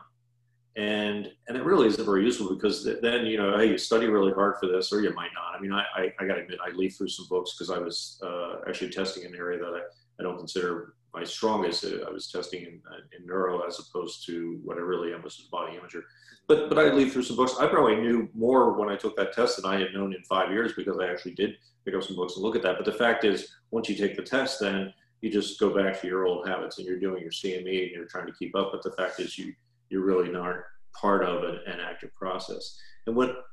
And, 0.77 1.31
and 1.47 1.57
it 1.57 1.63
really 1.63 1.87
isn't 1.87 2.05
very 2.05 2.23
useful 2.23 2.53
because 2.53 2.87
then, 3.01 3.25
you 3.25 3.37
know, 3.37 3.57
hey, 3.57 3.69
you 3.69 3.77
study 3.77 4.07
really 4.07 4.33
hard 4.33 4.57
for 4.59 4.67
this, 4.67 4.91
or 4.91 5.01
you 5.01 5.13
might 5.13 5.31
not. 5.33 5.57
I 5.57 5.61
mean, 5.61 5.71
I, 5.71 5.83
I, 5.95 6.13
I 6.19 6.27
got 6.27 6.35
to 6.35 6.41
admit, 6.41 6.59
I 6.63 6.71
leafed 6.71 6.97
through 6.97 7.07
some 7.07 7.27
books 7.29 7.53
because 7.53 7.71
I 7.71 7.79
was 7.79 8.21
uh, 8.23 8.57
actually 8.67 8.91
testing 8.91 9.25
an 9.25 9.33
area 9.35 9.57
that 9.57 9.73
I, 9.73 9.81
I 10.19 10.23
don't 10.23 10.37
consider 10.37 10.95
my 11.15 11.23
strongest. 11.23 11.85
Uh, 11.85 12.05
I 12.07 12.11
was 12.11 12.29
testing 12.29 12.63
in, 12.63 12.81
uh, 12.91 12.97
in 13.17 13.25
neuro 13.25 13.65
as 13.65 13.79
opposed 13.79 14.25
to 14.27 14.59
what 14.63 14.77
I 14.77 14.81
really 14.81 15.13
am, 15.13 15.23
was 15.23 15.41
a 15.47 15.49
body 15.49 15.77
imager. 15.77 16.03
But 16.47 16.69
but 16.69 16.77
I 16.77 16.93
leave 16.93 17.13
through 17.13 17.23
some 17.23 17.37
books. 17.37 17.55
I 17.59 17.67
probably 17.67 17.95
knew 17.95 18.29
more 18.33 18.73
when 18.73 18.89
I 18.89 18.95
took 18.95 19.15
that 19.15 19.33
test 19.33 19.55
than 19.55 19.65
I 19.65 19.79
had 19.79 19.93
known 19.93 20.13
in 20.13 20.21
five 20.23 20.51
years 20.51 20.73
because 20.73 20.99
I 20.99 21.07
actually 21.07 21.33
did 21.33 21.55
pick 21.85 21.95
up 21.95 22.03
some 22.03 22.15
books 22.15 22.35
and 22.35 22.43
look 22.43 22.55
at 22.55 22.61
that. 22.63 22.75
But 22.77 22.85
the 22.85 22.99
fact 23.03 23.23
is, 23.23 23.49
once 23.71 23.89
you 23.89 23.95
take 23.95 24.15
the 24.15 24.21
test, 24.21 24.59
then 24.59 24.93
you 25.21 25.31
just 25.31 25.59
go 25.59 25.75
back 25.75 25.99
to 26.01 26.07
your 26.07 26.27
old 26.27 26.47
habits 26.47 26.77
and 26.77 26.85
you're 26.85 26.99
doing 26.99 27.21
your 27.21 27.31
CME 27.31 27.83
and 27.83 27.91
you're 27.91 28.05
trying 28.05 28.27
to 28.27 28.33
keep 28.33 28.55
up. 28.55 28.69
But 28.71 28.83
the 28.83 28.91
fact 28.91 29.19
is, 29.19 29.37
you 29.37 29.53
you're 29.89 30.05
really 30.05 30.29
not 30.29 30.55
part 30.99 31.23
of 31.23 31.43
an, 31.43 31.59
an 31.65 31.79
active 31.79 32.13
process. 32.15 32.77
And 33.07 33.15
what 33.15 33.45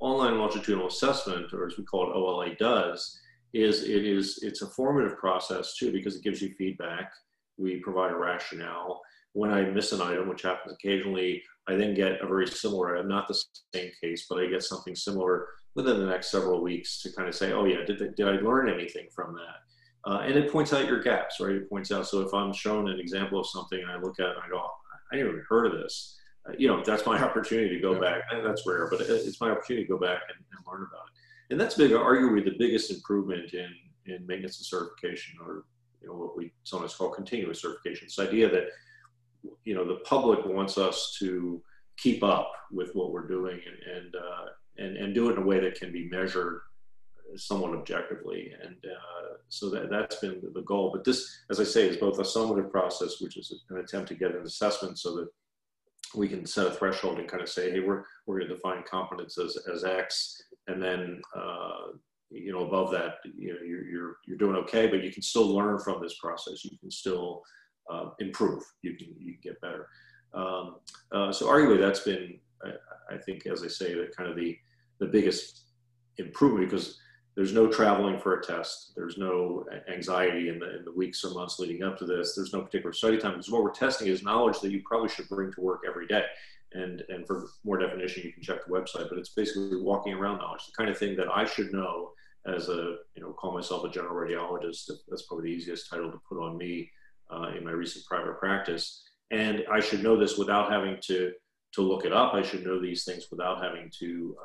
online 0.00 0.38
longitudinal 0.38 0.88
assessment, 0.88 1.52
or 1.52 1.66
as 1.66 1.76
we 1.76 1.84
call 1.84 2.10
it, 2.10 2.14
OLA, 2.14 2.54
does 2.56 3.20
is 3.52 3.84
it 3.84 4.04
is 4.04 4.40
it's 4.42 4.62
a 4.62 4.66
formative 4.66 5.18
process 5.18 5.74
too 5.76 5.92
because 5.92 6.16
it 6.16 6.22
gives 6.22 6.40
you 6.40 6.54
feedback. 6.56 7.12
We 7.58 7.80
provide 7.80 8.12
a 8.12 8.16
rationale. 8.16 9.00
When 9.32 9.52
I 9.52 9.62
miss 9.62 9.92
an 9.92 10.00
item, 10.00 10.28
which 10.28 10.42
happens 10.42 10.74
occasionally, 10.74 11.42
I 11.68 11.76
then 11.76 11.94
get 11.94 12.20
a 12.20 12.26
very 12.26 12.48
similar 12.48 12.96
item, 12.96 13.08
not 13.08 13.28
the 13.28 13.40
same 13.74 13.90
case, 14.02 14.26
but 14.28 14.40
I 14.40 14.46
get 14.46 14.62
something 14.62 14.96
similar 14.96 15.46
within 15.76 15.98
the 15.98 16.06
next 16.06 16.32
several 16.32 16.62
weeks 16.62 17.00
to 17.02 17.12
kind 17.12 17.28
of 17.28 17.34
say, 17.34 17.52
oh 17.52 17.64
yeah, 17.64 17.84
did, 17.84 17.98
did 18.16 18.28
I 18.28 18.40
learn 18.40 18.68
anything 18.68 19.06
from 19.14 19.34
that? 19.34 20.10
Uh, 20.10 20.20
and 20.20 20.34
it 20.34 20.50
points 20.50 20.72
out 20.72 20.86
your 20.86 21.00
gaps, 21.00 21.38
right? 21.38 21.54
It 21.54 21.70
points 21.70 21.92
out, 21.92 22.08
so 22.08 22.22
if 22.22 22.34
I'm 22.34 22.52
shown 22.52 22.88
an 22.88 22.98
example 22.98 23.38
of 23.38 23.46
something 23.46 23.78
and 23.78 23.90
I 23.90 23.98
look 23.98 24.18
at 24.18 24.26
it 24.26 24.36
and 24.36 24.44
I 24.44 24.48
go, 24.48 24.66
I 25.12 25.16
never 25.16 25.28
even 25.28 25.44
heard 25.48 25.66
of 25.66 25.72
this, 25.72 26.18
uh, 26.48 26.52
you 26.58 26.66
know, 26.66 26.82
that's 26.84 27.06
my 27.06 27.22
opportunity 27.22 27.76
to 27.76 27.80
go 27.80 27.92
yeah. 27.92 28.00
back. 28.00 28.22
And 28.32 28.44
that's 28.44 28.66
rare, 28.66 28.88
but 28.90 29.02
it's 29.02 29.40
my 29.40 29.50
opportunity 29.50 29.86
to 29.86 29.92
go 29.92 29.98
back 29.98 30.22
and, 30.28 30.44
and 30.50 30.66
learn 30.66 30.88
about 30.90 31.06
it 31.06 31.20
and 31.50 31.60
that's 31.60 31.74
big, 31.74 31.90
arguably 31.90 32.44
the 32.44 32.56
biggest 32.58 32.90
improvement 32.90 33.52
in 33.52 33.68
in 34.06 34.26
maintenance 34.26 34.58
and 34.58 34.66
certification, 34.66 35.38
or 35.44 35.64
you 36.00 36.08
know 36.08 36.14
what 36.14 36.36
we 36.36 36.52
sometimes 36.64 36.94
call 36.94 37.10
continuous 37.10 37.60
certification. 37.60 38.06
This 38.06 38.18
idea 38.18 38.50
that 38.50 38.68
you 39.64 39.74
know 39.74 39.86
the 39.86 40.00
public 40.04 40.44
wants 40.46 40.78
us 40.78 41.16
to 41.18 41.62
keep 41.96 42.22
up 42.22 42.52
with 42.72 42.90
what 42.94 43.12
we're 43.12 43.26
doing 43.26 43.60
and 43.66 43.96
and 43.96 44.14
uh, 44.14 44.46
and, 44.78 44.96
and 44.96 45.14
do 45.14 45.28
it 45.28 45.36
in 45.36 45.42
a 45.42 45.46
way 45.46 45.60
that 45.60 45.78
can 45.78 45.92
be 45.92 46.08
measured 46.08 46.60
somewhat 47.36 47.76
objectively, 47.76 48.52
and 48.62 48.76
uh, 48.84 49.34
so 49.48 49.70
that 49.70 49.90
that's 49.90 50.16
been 50.16 50.40
the 50.54 50.62
goal. 50.62 50.90
But 50.92 51.04
this, 51.04 51.28
as 51.50 51.60
I 51.60 51.64
say, 51.64 51.88
is 51.88 51.96
both 51.96 52.18
a 52.18 52.22
summative 52.22 52.70
process, 52.70 53.20
which 53.20 53.36
is 53.36 53.52
an 53.70 53.78
attempt 53.78 54.08
to 54.08 54.14
get 54.14 54.34
an 54.34 54.42
assessment 54.42 54.98
so 54.98 55.16
that 55.16 55.28
we 56.14 56.28
can 56.28 56.44
set 56.44 56.66
a 56.66 56.70
threshold 56.70 57.18
and 57.18 57.28
kind 57.28 57.42
of 57.42 57.48
say, 57.48 57.70
hey, 57.70 57.80
we're 57.80 58.04
we're 58.26 58.38
going 58.38 58.48
to 58.48 58.54
define 58.54 58.82
competence 58.88 59.38
as, 59.38 59.56
as 59.72 59.84
X, 59.84 60.42
and 60.68 60.82
then 60.82 61.20
uh, 61.34 61.92
you 62.30 62.52
know 62.52 62.66
above 62.66 62.90
that 62.92 63.16
you 63.36 63.52
know 63.52 63.60
you're, 63.60 63.84
you're 63.84 64.16
you're 64.26 64.38
doing 64.38 64.56
okay 64.56 64.86
but 64.86 65.02
you 65.02 65.12
can 65.12 65.22
still 65.22 65.48
learn 65.48 65.78
from 65.78 66.00
this 66.02 66.14
process. 66.18 66.64
You 66.64 66.78
can 66.78 66.90
still 66.90 67.42
uh, 67.90 68.10
improve. 68.18 68.62
You 68.82 68.96
can 68.96 69.08
you 69.18 69.32
can 69.32 69.40
get 69.42 69.60
better. 69.60 69.88
Um, 70.32 70.76
uh, 71.12 71.32
so 71.32 71.46
arguably 71.46 71.80
that's 71.80 72.00
been 72.00 72.38
I, 72.64 73.14
I, 73.14 73.18
think 73.18 73.46
as 73.46 73.64
i 73.64 73.66
say 73.66 73.94
the 73.94 74.12
kind 74.16 74.30
of 74.30 74.36
the 74.36 74.56
the 75.00 75.06
biggest 75.06 75.62
improvement 76.18 76.70
because 76.70 77.00
there's 77.34 77.52
no 77.52 77.66
traveling 77.66 78.18
for 78.18 78.34
a 78.34 78.42
test. 78.42 78.92
There's 78.94 79.16
no 79.16 79.64
anxiety 79.92 80.48
in 80.48 80.58
the, 80.58 80.78
in 80.78 80.84
the 80.84 80.92
weeks 80.92 81.24
or 81.24 81.30
months 81.30 81.58
leading 81.58 81.82
up 81.82 81.96
to 81.98 82.04
this. 82.04 82.34
There's 82.34 82.52
no 82.52 82.60
particular 82.60 82.92
study 82.92 83.18
time 83.18 83.32
because 83.32 83.50
what 83.50 83.62
we're 83.62 83.72
testing 83.72 84.08
is 84.08 84.22
knowledge 84.22 84.60
that 84.60 84.70
you 84.70 84.82
probably 84.84 85.08
should 85.08 85.28
bring 85.28 85.52
to 85.52 85.60
work 85.60 85.82
every 85.88 86.06
day 86.06 86.24
and 86.72 87.02
and 87.08 87.26
for 87.26 87.48
more 87.64 87.78
definition 87.78 88.22
you 88.24 88.32
can 88.32 88.42
check 88.42 88.58
the 88.64 88.72
website 88.72 89.08
but 89.08 89.18
it's 89.18 89.34
basically 89.34 89.80
walking 89.82 90.12
around 90.14 90.38
knowledge 90.38 90.64
the 90.66 90.72
kind 90.76 90.90
of 90.90 90.96
thing 90.96 91.16
that 91.16 91.28
i 91.34 91.44
should 91.44 91.72
know 91.72 92.10
as 92.46 92.68
a, 92.68 92.96
you 93.14 93.22
know, 93.22 93.32
call 93.32 93.52
myself 93.52 93.84
a 93.84 93.90
general 93.90 94.14
radiologist. 94.14 94.90
That's 95.08 95.22
probably 95.26 95.50
the 95.50 95.56
easiest 95.56 95.90
title 95.90 96.10
to 96.10 96.20
put 96.28 96.42
on 96.42 96.56
me 96.56 96.90
uh, 97.32 97.50
in 97.56 97.64
my 97.64 97.72
recent 97.72 98.04
private 98.06 98.38
practice. 98.38 99.02
And 99.30 99.64
I 99.70 99.80
should 99.80 100.02
know 100.02 100.16
this 100.16 100.38
without 100.38 100.72
having 100.72 100.96
to, 101.06 101.32
to 101.74 101.82
look 101.82 102.04
it 102.04 102.12
up. 102.12 102.34
I 102.34 102.42
should 102.42 102.64
know 102.64 102.80
these 102.80 103.04
things 103.04 103.26
without 103.30 103.62
having 103.62 103.90
to, 104.00 104.06
you 104.06 104.36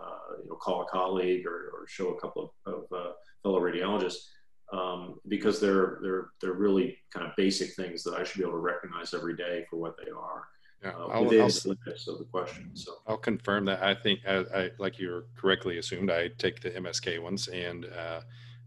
know, 0.48 0.56
call 0.56 0.82
a 0.82 0.86
colleague 0.86 1.46
or, 1.46 1.72
or 1.74 1.88
show 1.88 2.10
a 2.10 2.20
couple 2.20 2.54
of, 2.66 2.74
of 2.92 3.14
fellow 3.42 3.60
radiologists 3.60 4.28
um, 4.74 5.20
because 5.28 5.60
they're 5.60 6.00
they're 6.02 6.30
they're 6.42 6.54
really 6.54 6.98
kind 7.14 7.26
of 7.26 7.36
basic 7.38 7.74
things 7.74 8.04
that 8.04 8.16
I 8.16 8.24
should 8.24 8.40
be 8.40 8.44
able 8.44 8.58
to 8.58 8.60
recognize 8.60 9.14
every 9.14 9.36
day 9.36 9.66
for 9.70 9.78
what 9.78 9.96
they 9.98 10.12
are. 10.12 10.44
Yeah, 10.84 10.92
uh, 10.92 11.08
I'll, 11.08 11.24
within 11.24 11.42
I'll, 11.42 11.50
the 11.50 11.78
limits 11.86 12.08
of 12.08 12.20
the 12.20 12.26
question. 12.26 12.70
So 12.74 12.94
I'll 13.08 13.18
confirm 13.18 13.66
that. 13.66 13.82
I 13.82 13.96
think, 13.96 14.20
I, 14.28 14.46
I 14.54 14.72
like 14.78 15.00
you 15.00 15.24
correctly 15.36 15.78
assumed, 15.78 16.12
I 16.12 16.30
take 16.38 16.62
the 16.62 16.72
MSK 16.72 17.22
ones, 17.22 17.48
and 17.48 17.86
uh, 17.86 18.22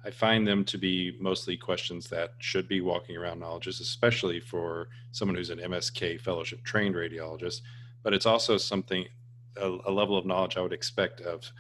I 0.04 0.10
find 0.10 0.46
them 0.46 0.64
to 0.66 0.78
be 0.78 1.16
mostly 1.20 1.56
questions 1.56 2.08
that 2.08 2.34
should 2.38 2.68
be 2.68 2.80
walking 2.80 3.16
around 3.16 3.40
knowledges, 3.40 3.80
especially 3.80 4.40
for 4.40 4.88
someone 5.12 5.36
who's 5.36 5.50
an 5.50 5.58
MSK 5.58 6.20
fellowship 6.20 6.62
trained 6.64 6.94
radiologist. 6.94 7.62
But 8.02 8.14
it's 8.14 8.26
also 8.26 8.56
something, 8.56 9.06
a, 9.56 9.76
a 9.86 9.90
level 9.90 10.16
of 10.16 10.24
knowledge 10.24 10.56
I 10.56 10.60
would 10.60 10.72
expect 10.72 11.20
of 11.20 11.50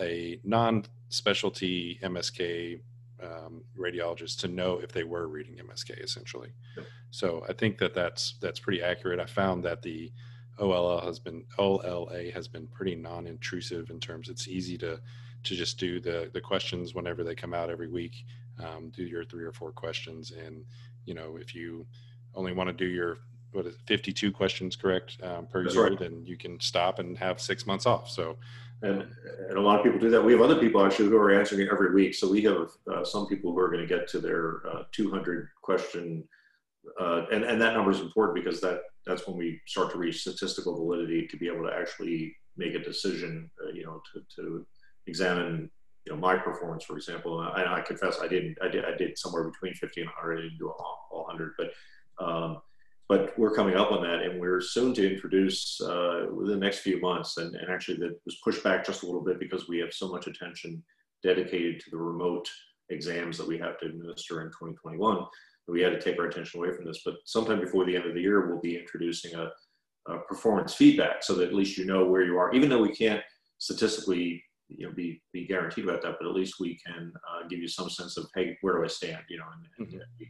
a 0.00 0.40
non-specialty 0.42 2.00
MSK 2.02 2.80
um, 3.22 3.62
radiologists 3.78 4.38
to 4.40 4.48
know 4.48 4.78
if 4.78 4.92
they 4.92 5.04
were 5.04 5.28
reading 5.28 5.56
MSK 5.56 6.02
essentially. 6.02 6.52
Yep. 6.76 6.86
So 7.10 7.44
I 7.48 7.52
think 7.52 7.78
that 7.78 7.94
that's 7.94 8.34
that's 8.40 8.60
pretty 8.60 8.82
accurate. 8.82 9.20
I 9.20 9.26
found 9.26 9.64
that 9.64 9.82
the 9.82 10.12
OLL 10.58 11.00
has 11.00 11.18
been 11.18 11.44
OLA 11.58 12.30
has 12.32 12.48
been 12.48 12.66
pretty 12.68 12.94
non-intrusive 12.94 13.90
in 13.90 14.00
terms 14.00 14.28
it's 14.28 14.48
easy 14.48 14.76
to 14.78 15.00
to 15.44 15.54
just 15.54 15.78
do 15.78 16.00
the 16.00 16.30
the 16.32 16.40
questions 16.40 16.94
whenever 16.94 17.24
they 17.24 17.34
come 17.34 17.54
out 17.54 17.70
every 17.70 17.88
week. 17.88 18.24
Um, 18.62 18.90
do 18.90 19.02
your 19.02 19.24
three 19.24 19.44
or 19.44 19.52
four 19.52 19.72
questions, 19.72 20.32
and 20.32 20.64
you 21.04 21.14
know 21.14 21.36
if 21.40 21.54
you 21.54 21.86
only 22.34 22.52
want 22.52 22.68
to 22.68 22.72
do 22.72 22.86
your 22.86 23.18
what 23.52 23.66
is 23.66 23.74
it, 23.74 23.80
52 23.86 24.32
questions 24.32 24.76
correct 24.76 25.18
um, 25.22 25.46
per 25.46 25.62
That's 25.62 25.74
year, 25.74 25.88
right. 25.88 25.98
then 25.98 26.24
you 26.24 26.36
can 26.36 26.58
stop 26.60 26.98
and 26.98 27.16
have 27.18 27.40
six 27.40 27.66
months 27.66 27.84
off. 27.84 28.08
So 28.08 28.38
and, 28.82 29.06
and 29.48 29.56
a 29.56 29.60
lot 29.60 29.78
of 29.78 29.84
people 29.84 29.98
do 29.98 30.10
that. 30.10 30.24
We 30.24 30.32
have 30.32 30.40
other 30.40 30.58
people 30.58 30.84
actually 30.84 31.08
who 31.08 31.16
are 31.16 31.30
answering 31.30 31.62
it 31.62 31.70
every 31.72 31.94
week. 31.94 32.14
So 32.14 32.30
we 32.30 32.42
have 32.42 32.70
uh, 32.92 33.04
some 33.04 33.26
people 33.26 33.52
who 33.52 33.58
are 33.58 33.68
going 33.68 33.86
to 33.86 33.86
get 33.86 34.08
to 34.08 34.18
their 34.18 34.62
uh, 34.68 34.82
200 34.92 35.48
question, 35.62 36.24
uh, 37.00 37.26
and 37.30 37.44
and 37.44 37.60
that 37.60 37.74
number 37.74 37.92
is 37.92 38.00
important 38.00 38.44
because 38.44 38.60
that 38.60 38.80
that's 39.06 39.26
when 39.26 39.36
we 39.36 39.60
start 39.66 39.92
to 39.92 39.98
reach 39.98 40.20
statistical 40.20 40.74
validity 40.74 41.26
to 41.28 41.36
be 41.36 41.46
able 41.46 41.64
to 41.64 41.72
actually 41.72 42.34
make 42.56 42.74
a 42.74 42.78
decision. 42.78 43.50
Uh, 43.64 43.70
you 43.72 43.84
know, 43.84 44.02
to 44.12 44.22
to 44.36 44.66
examine 45.06 45.70
you 46.04 46.12
know 46.12 46.18
my 46.18 46.36
performance, 46.36 46.84
for 46.84 46.96
example. 46.96 47.40
And 47.40 47.48
I, 47.50 47.78
I 47.78 47.80
confess 47.82 48.18
I 48.20 48.26
didn't. 48.26 48.58
I 48.60 48.68
did. 48.68 48.84
I 48.84 48.96
did 48.96 49.16
somewhere 49.16 49.44
between 49.44 49.74
50 49.74 50.00
and 50.00 50.10
100. 50.10 50.38
I 50.38 50.42
didn't 50.42 50.58
do 50.58 50.70
all, 50.70 51.08
all 51.10 51.24
100, 51.26 51.52
but. 51.56 51.70
Um, 52.22 52.60
but 53.12 53.38
we're 53.38 53.54
coming 53.54 53.76
up 53.76 53.92
on 53.92 54.02
that 54.02 54.22
and 54.22 54.40
we're 54.40 54.62
soon 54.62 54.94
to 54.94 55.12
introduce 55.12 55.78
uh, 55.82 56.24
within 56.34 56.58
the 56.58 56.64
next 56.64 56.78
few 56.78 56.98
months 56.98 57.36
and, 57.36 57.54
and 57.54 57.70
actually 57.70 57.98
that 57.98 58.18
was 58.24 58.38
pushed 58.42 58.64
back 58.64 58.86
just 58.86 59.02
a 59.02 59.06
little 59.06 59.20
bit 59.22 59.38
because 59.38 59.68
we 59.68 59.78
have 59.78 59.92
so 59.92 60.08
much 60.08 60.28
attention 60.28 60.82
dedicated 61.22 61.78
to 61.78 61.90
the 61.90 61.96
remote 61.96 62.48
exams 62.88 63.36
that 63.36 63.46
we 63.46 63.58
have 63.58 63.78
to 63.78 63.84
administer 63.84 64.40
in 64.40 64.46
2021 64.46 65.26
we 65.68 65.82
had 65.82 65.92
to 65.92 66.00
take 66.00 66.18
our 66.18 66.24
attention 66.24 66.58
away 66.58 66.74
from 66.74 66.86
this 66.86 67.02
but 67.04 67.16
sometime 67.26 67.60
before 67.60 67.84
the 67.84 67.94
end 67.94 68.06
of 68.06 68.14
the 68.14 68.20
year 68.20 68.48
we'll 68.48 68.62
be 68.62 68.78
introducing 68.78 69.34
a, 69.34 69.50
a 70.10 70.18
performance 70.20 70.72
feedback 70.72 71.22
so 71.22 71.34
that 71.34 71.48
at 71.48 71.54
least 71.54 71.76
you 71.76 71.84
know 71.84 72.06
where 72.06 72.22
you 72.22 72.38
are. 72.38 72.50
Even 72.54 72.70
though 72.70 72.80
we 72.80 72.94
can't 72.94 73.22
statistically 73.58 74.42
you 74.68 74.86
know 74.86 74.92
be 74.94 75.20
be 75.34 75.46
guaranteed 75.46 75.84
about 75.84 76.00
that 76.00 76.16
but 76.18 76.26
at 76.26 76.34
least 76.34 76.54
we 76.58 76.78
can 76.84 77.12
uh, 77.28 77.46
give 77.46 77.58
you 77.58 77.68
some 77.68 77.90
sense 77.90 78.16
of 78.16 78.26
hey 78.34 78.56
where 78.62 78.78
do 78.78 78.84
i 78.84 78.86
stand 78.86 79.22
you 79.28 79.36
know 79.38 79.44
and, 79.54 79.66
and 79.78 80.00
mm-hmm 80.00 80.22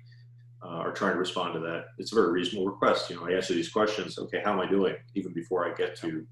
uh, 0.65 0.69
are 0.69 0.93
trying 0.93 1.13
to 1.13 1.19
respond 1.19 1.55
to 1.55 1.61
that. 1.61 1.87
It's 1.99 2.13
a 2.13 2.15
very 2.15 2.33
reasonable 2.33 2.67
request. 2.67 3.11
You 3.11 3.17
know, 3.17 3.27
I 3.27 3.33
answer 3.33 3.55
these 3.55 3.71
questions. 3.71 4.19
Okay, 4.19 4.41
how 4.45 4.53
am 4.53 4.61
I 4.61 4.69
doing? 4.69 4.95
Even 5.15 5.33
before 5.33 5.67
I 5.67 5.75
get 5.75 5.97
to 5.97 6.27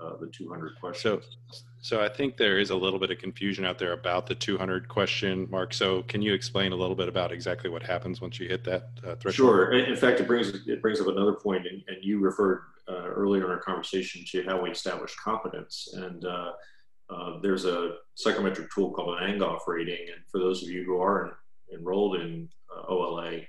uh, 0.00 0.16
the 0.20 0.26
200 0.26 0.78
questions. 0.80 1.24
So, 1.50 1.62
so 1.80 2.02
I 2.02 2.08
think 2.08 2.36
there 2.36 2.58
is 2.58 2.70
a 2.70 2.76
little 2.76 2.98
bit 2.98 3.10
of 3.10 3.18
confusion 3.18 3.64
out 3.64 3.78
there 3.78 3.92
about 3.92 4.26
the 4.26 4.34
200 4.34 4.88
question 4.88 5.48
mark. 5.50 5.74
So, 5.74 6.02
can 6.02 6.22
you 6.22 6.34
explain 6.34 6.72
a 6.72 6.76
little 6.76 6.96
bit 6.96 7.08
about 7.08 7.32
exactly 7.32 7.70
what 7.70 7.82
happens 7.82 8.20
once 8.20 8.38
you 8.38 8.48
hit 8.48 8.64
that 8.64 8.90
uh, 9.04 9.16
threshold? 9.16 9.34
Sure. 9.34 9.72
In 9.72 9.96
fact, 9.96 10.20
it 10.20 10.26
brings 10.26 10.48
it 10.66 10.80
brings 10.80 11.00
up 11.00 11.08
another 11.08 11.34
point, 11.34 11.66
and, 11.66 11.82
and 11.88 11.96
you 12.02 12.20
referred 12.20 12.62
uh, 12.88 13.06
earlier 13.06 13.44
in 13.44 13.50
our 13.50 13.60
conversation 13.60 14.24
to 14.30 14.44
how 14.44 14.60
we 14.60 14.70
establish 14.70 15.14
competence. 15.16 15.88
And 15.94 16.24
uh, 16.24 16.52
uh, 17.10 17.38
there's 17.40 17.64
a 17.64 17.96
psychometric 18.14 18.72
tool 18.72 18.90
called 18.90 19.18
an 19.18 19.38
Angoff 19.38 19.60
rating. 19.66 20.08
And 20.14 20.24
for 20.30 20.38
those 20.38 20.62
of 20.62 20.68
you 20.68 20.84
who 20.84 21.00
are 21.00 21.26
in, 21.70 21.78
enrolled 21.78 22.16
in 22.16 22.48
uh, 22.74 22.82
OLA, 22.88 23.40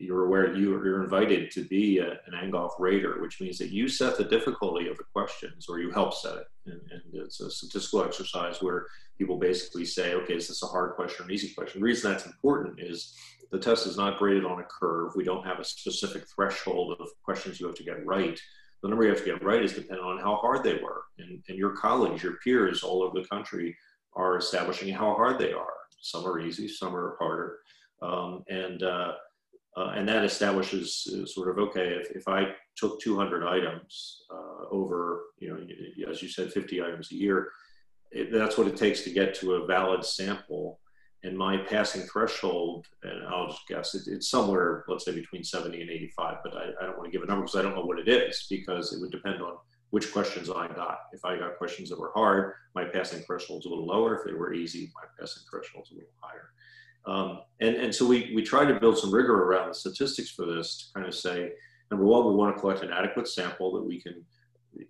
you're 0.00 0.24
aware 0.24 0.54
you're 0.56 1.02
invited 1.02 1.50
to 1.50 1.64
be 1.64 1.98
a, 1.98 2.12
an 2.26 2.32
Angoff 2.34 2.70
rater, 2.78 3.20
which 3.20 3.40
means 3.40 3.58
that 3.58 3.68
you 3.68 3.86
set 3.86 4.16
the 4.16 4.24
difficulty 4.24 4.88
of 4.88 4.96
the 4.96 5.04
questions 5.12 5.66
or 5.68 5.78
you 5.78 5.90
help 5.90 6.14
set 6.14 6.36
it. 6.36 6.46
And, 6.66 6.80
and, 6.90 7.02
it's 7.12 7.40
a 7.40 7.50
statistical 7.50 8.02
exercise 8.02 8.62
where 8.62 8.86
people 9.18 9.36
basically 9.36 9.84
say, 9.84 10.14
okay, 10.14 10.34
is 10.34 10.48
this 10.48 10.62
a 10.62 10.66
hard 10.66 10.94
question 10.94 11.24
or 11.24 11.28
an 11.28 11.34
easy 11.34 11.52
question? 11.52 11.80
The 11.80 11.84
reason 11.84 12.10
that's 12.10 12.24
important 12.24 12.80
is 12.80 13.14
the 13.52 13.58
test 13.58 13.86
is 13.86 13.98
not 13.98 14.18
graded 14.18 14.46
on 14.46 14.60
a 14.60 14.64
curve. 14.64 15.12
We 15.14 15.24
don't 15.24 15.46
have 15.46 15.58
a 15.58 15.64
specific 15.64 16.24
threshold 16.34 16.96
of 16.98 17.08
questions 17.22 17.60
you 17.60 17.66
have 17.66 17.76
to 17.76 17.84
get 17.84 18.04
right. 18.06 18.40
The 18.82 18.88
number 18.88 19.04
you 19.04 19.10
have 19.10 19.18
to 19.18 19.24
get 19.24 19.44
right 19.44 19.62
is 19.62 19.74
dependent 19.74 20.06
on 20.06 20.18
how 20.18 20.36
hard 20.36 20.64
they 20.64 20.74
were. 20.74 21.02
And, 21.18 21.42
and 21.48 21.58
your 21.58 21.76
colleagues, 21.76 22.22
your 22.22 22.38
peers 22.42 22.82
all 22.82 23.02
over 23.02 23.20
the 23.20 23.28
country 23.28 23.76
are 24.14 24.38
establishing 24.38 24.94
how 24.94 25.14
hard 25.14 25.38
they 25.38 25.52
are. 25.52 25.74
Some 26.00 26.26
are 26.26 26.40
easy, 26.40 26.68
some 26.68 26.96
are 26.96 27.16
harder. 27.18 27.58
Um, 28.00 28.44
and 28.48 28.82
uh, 28.82 29.12
uh, 29.76 29.92
and 29.96 30.08
that 30.08 30.24
establishes 30.24 31.06
uh, 31.14 31.26
sort 31.26 31.48
of 31.48 31.58
okay 31.58 31.88
if, 32.00 32.10
if 32.10 32.28
i 32.28 32.46
took 32.76 33.00
200 33.00 33.46
items 33.46 34.22
uh, 34.32 34.66
over 34.70 35.22
you 35.38 35.48
know 35.48 36.10
as 36.10 36.22
you 36.22 36.28
said 36.28 36.52
50 36.52 36.82
items 36.82 37.12
a 37.12 37.14
year 37.14 37.50
it, 38.10 38.32
that's 38.32 38.58
what 38.58 38.66
it 38.66 38.76
takes 38.76 39.02
to 39.02 39.10
get 39.10 39.34
to 39.36 39.54
a 39.54 39.66
valid 39.66 40.04
sample. 40.04 40.80
And 41.22 41.36
my 41.36 41.58
passing 41.58 42.00
threshold 42.02 42.86
and 43.02 43.26
i'll 43.28 43.48
just 43.48 43.68
guess 43.68 43.94
it, 43.94 44.04
it's 44.06 44.30
somewhere 44.30 44.84
let's 44.88 45.04
say 45.04 45.12
between 45.12 45.44
70 45.44 45.78
and 45.78 45.90
85 45.90 46.36
but 46.42 46.56
I, 46.56 46.70
I 46.80 46.86
don't 46.86 46.96
want 46.96 47.12
to 47.12 47.16
give 47.16 47.22
a 47.22 47.26
number 47.26 47.42
because 47.42 47.56
i 47.56 47.62
don't 47.62 47.74
know 47.74 47.84
what 47.84 47.98
it 47.98 48.08
is 48.08 48.46
because 48.48 48.94
it 48.94 49.02
would 49.02 49.10
depend 49.10 49.42
on 49.42 49.58
which 49.90 50.12
questions 50.12 50.48
i 50.48 50.66
got. 50.68 51.00
If 51.12 51.26
i 51.26 51.38
got 51.38 51.58
questions 51.58 51.90
that 51.90 52.00
were 52.00 52.12
hard 52.14 52.54
my 52.74 52.84
passing 52.86 53.20
threshold's 53.20 53.66
a 53.66 53.68
little 53.68 53.84
lower. 53.84 54.16
If 54.16 54.24
they 54.24 54.32
were 54.32 54.54
easy 54.54 54.90
my 54.94 55.02
passing 55.18 55.42
threshold's 55.50 55.90
a 55.90 55.94
little 55.94 56.08
higher 56.22 56.48
um, 57.06 57.40
and, 57.60 57.76
and 57.76 57.94
so 57.94 58.06
we, 58.06 58.32
we 58.34 58.42
try 58.42 58.64
to 58.64 58.78
build 58.78 58.98
some 58.98 59.12
rigor 59.12 59.44
around 59.44 59.68
the 59.68 59.74
statistics 59.74 60.30
for 60.30 60.46
this 60.46 60.76
to 60.76 60.94
kind 60.94 61.06
of 61.06 61.14
say, 61.14 61.52
number 61.90 62.04
one, 62.04 62.26
we 62.26 62.34
want 62.34 62.54
to 62.54 62.60
collect 62.60 62.82
an 62.82 62.92
adequate 62.92 63.28
sample 63.28 63.72
that 63.72 63.82
we 63.82 64.00
can, 64.00 64.24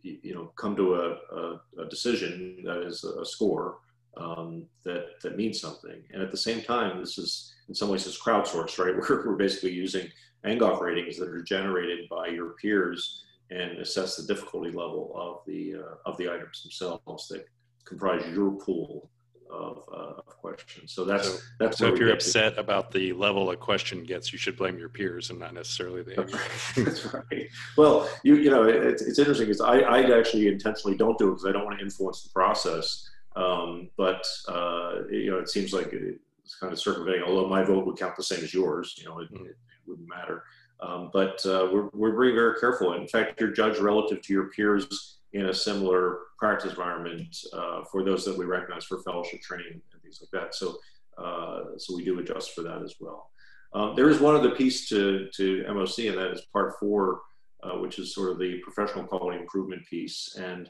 you 0.03 0.35
know, 0.35 0.53
come 0.57 0.77
to 0.77 0.95
a, 0.95 1.37
a, 1.37 1.61
a 1.83 1.89
decision 1.89 2.63
that 2.65 2.83
is 2.83 3.05
a 3.05 3.25
score 3.25 3.79
um, 4.17 4.67
that, 4.85 5.21
that 5.23 5.37
means 5.37 5.61
something. 5.61 6.03
And 6.13 6.23
at 6.23 6.31
the 6.31 6.37
same 6.37 6.63
time, 6.63 6.99
this 6.99 7.17
is 7.17 7.55
in 7.69 7.75
some 7.75 7.89
ways 7.89 8.07
it's 8.07 8.21
crowdsourced, 8.21 8.79
right? 8.79 8.97
We're, 9.09 9.27
we're 9.27 9.37
basically 9.37 9.73
using 9.73 10.09
Angoff 10.45 10.81
ratings 10.81 11.17
that 11.19 11.29
are 11.29 11.43
generated 11.43 12.09
by 12.09 12.27
your 12.29 12.51
peers 12.61 13.25
and 13.51 13.79
assess 13.79 14.17
the 14.17 14.33
difficulty 14.33 14.71
level 14.71 15.13
of 15.15 15.39
the, 15.47 15.75
uh, 15.77 15.95
of 16.11 16.17
the 16.17 16.31
items 16.31 16.63
themselves 16.63 17.29
that 17.29 17.45
comprise 17.85 18.25
your 18.35 18.53
pool 18.53 19.11
of, 19.51 19.85
uh, 19.93 20.15
of 20.19 20.27
questions. 20.27 20.93
So 20.93 21.05
that's 21.05 21.29
so, 21.29 21.39
that's. 21.59 21.79
So 21.79 21.93
if 21.93 21.99
you're 21.99 22.13
upset 22.13 22.55
to. 22.55 22.61
about 22.61 22.91
the 22.91 23.13
level 23.13 23.51
a 23.51 23.57
question 23.57 24.05
gets, 24.05 24.33
you 24.33 24.39
should 24.39 24.57
blame 24.57 24.79
your 24.79 24.89
peers 24.89 25.31
and 25.31 25.39
not 25.39 25.55
necessarily 25.55 26.03
the. 26.03 26.15
That's 26.15 26.33
right. 26.33 26.51
that's 26.85 27.15
right. 27.15 27.49
Well, 27.77 28.09
you 28.25 28.37
you 28.37 28.51
know 28.51 28.65
it's, 28.65 29.03
it's 29.03 29.19
interesting 29.19 29.47
because 29.47 29.61
I 29.61 29.81
I 29.81 30.19
actually 30.19 30.49
intentionally 30.49 30.97
don't 30.97 31.19
do 31.19 31.29
it 31.29 31.33
because 31.33 31.47
I 31.47 31.53
don't 31.53 31.65
want 31.65 31.79
to 31.79 31.85
influence 31.85 32.23
the 32.23 32.31
process. 32.31 33.09
Um, 33.37 33.91
but 33.97 34.27
uh, 34.49 35.03
you 35.11 35.31
know 35.31 35.39
it 35.39 35.49
seems 35.49 35.73
like 35.73 35.93
it's 35.93 36.57
kind 36.57 36.73
of 36.73 36.81
circumventing. 36.81 37.23
Although 37.23 37.49
my 37.49 37.63
vote 37.63 37.87
would 37.87 37.99
count 37.99 38.17
the 38.17 38.23
same 38.23 38.43
as 38.43 38.53
yours, 38.55 38.95
you 38.99 39.09
know 39.09 39.21
it, 39.21 39.33
mm-hmm. 39.33 39.47
it 39.47 39.57
wouldn't 39.87 40.09
matter. 40.09 40.45
Um, 40.83 41.11
but 41.13 41.45
uh, 41.45 41.69
we're, 41.71 41.89
we're 41.93 42.19
being 42.19 42.35
very 42.35 42.59
careful. 42.59 42.95
In 42.95 43.07
fact, 43.07 43.39
you're 43.39 43.51
judged 43.51 43.81
relative 43.81 44.23
to 44.23 44.33
your 44.33 44.49
peers 44.49 45.19
in 45.33 45.47
a 45.47 45.55
similar 45.55 46.19
practice 46.39 46.71
environment 46.71 47.37
uh, 47.53 47.83
for 47.91 48.03
those 48.03 48.25
that 48.25 48.37
we 48.37 48.45
recognize 48.45 48.85
for 48.85 49.03
fellowship 49.03 49.41
training 49.41 49.81
and 49.93 50.03
things 50.03 50.21
like 50.21 50.31
that. 50.43 50.55
So, 50.55 50.77
uh, 51.19 51.79
so 51.79 51.95
we 51.95 52.05
do 52.05 52.19
adjust 52.19 52.55
for 52.55 52.63
that 52.63 52.83
as 52.83 52.95
well. 53.01 53.31
Um, 53.73 53.95
there 53.95 54.09
is 54.09 54.21
one 54.21 54.35
other 54.35 54.51
piece 54.51 54.89
to, 54.89 55.29
to 55.37 55.65
MOC, 55.69 56.09
and 56.09 56.19
that 56.19 56.33
is 56.33 56.43
part 56.53 56.75
four, 56.81 57.21
uh, 57.63 57.79
which 57.79 57.99
is 57.99 58.15
sort 58.15 58.33
of 58.33 58.39
the 58.39 58.59
professional 58.59 59.05
quality 59.05 59.39
improvement 59.39 59.87
piece. 59.87 60.37
And 60.37 60.69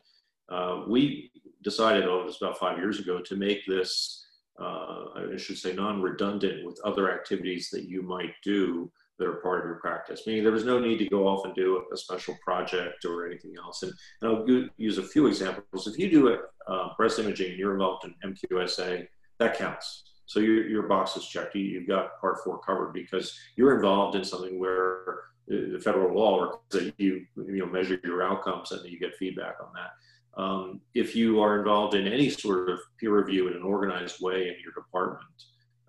uh, 0.51 0.83
we 0.87 1.31
decided, 1.63 2.05
oh, 2.05 2.21
it 2.21 2.27
was 2.27 2.43
about 2.43 2.59
five 2.59 2.77
years 2.77 2.99
ago, 2.99 3.21
to 3.23 3.37
make 3.37 3.65
this, 3.67 4.27
uh, 4.61 5.05
I 5.33 5.37
should 5.39 5.57
say, 5.57 5.73
non-redundant 5.73 6.67
with 6.67 6.79
other 6.85 7.11
activities 7.11 7.71
that 7.71 7.85
you 7.85 8.03
might 8.03 8.35
do 8.45 8.91
that 9.21 9.29
are 9.29 9.35
part 9.35 9.61
of 9.61 9.67
your 9.67 9.77
practice. 9.77 10.27
Meaning 10.27 10.43
there 10.43 10.53
was 10.53 10.65
no 10.65 10.81
need 10.81 10.99
to 10.99 11.09
go 11.09 11.29
off 11.29 11.45
and 11.45 11.55
do 11.55 11.85
a 11.93 11.97
special 11.97 12.37
project 12.43 13.05
or 13.05 13.27
anything 13.27 13.53
else. 13.63 13.83
And, 13.83 13.93
and 14.23 14.31
I'll 14.31 14.69
use 14.79 14.99
a 14.99 15.03
few 15.03 15.27
examples. 15.27 15.87
If 15.87 15.99
you 15.99 16.11
do 16.11 16.29
a 16.29 16.73
uh, 16.73 16.89
breast 16.97 17.19
imaging 17.19 17.51
and 17.51 17.59
you're 17.59 17.75
involved 17.75 18.07
in 18.07 18.33
MQSA, 18.33 19.07
that 19.39 19.59
counts. 19.59 20.05
So 20.25 20.41
your, 20.41 20.67
your 20.67 20.83
box 20.85 21.17
is 21.17 21.27
checked. 21.27 21.55
You, 21.55 21.63
you've 21.63 21.89
got 21.89 22.19
Part 22.21 22.39
4 22.43 22.61
covered 22.61 22.93
because 22.95 23.39
you're 23.57 23.77
involved 23.77 24.17
in 24.17 24.25
something 24.25 24.59
where 24.59 25.25
the 25.47 25.81
federal 25.83 26.17
law 26.17 26.43
requires 26.43 26.61
that 26.71 26.95
you, 26.99 27.27
you 27.37 27.59
know, 27.59 27.67
measure 27.67 28.01
your 28.03 28.23
outcomes 28.23 28.73
and 28.73 28.89
you 28.89 28.99
get 28.99 29.15
feedback 29.17 29.57
on 29.61 29.69
that. 29.75 30.41
Um, 30.41 30.81
if 30.95 31.15
you 31.15 31.41
are 31.41 31.59
involved 31.59 31.95
in 31.95 32.07
any 32.07 32.31
sort 32.31 32.71
of 32.71 32.79
peer 32.99 33.15
review 33.15 33.49
in 33.49 33.55
an 33.55 33.63
organized 33.63 34.23
way 34.23 34.49
in 34.49 34.55
your 34.63 34.73
department, 34.73 35.25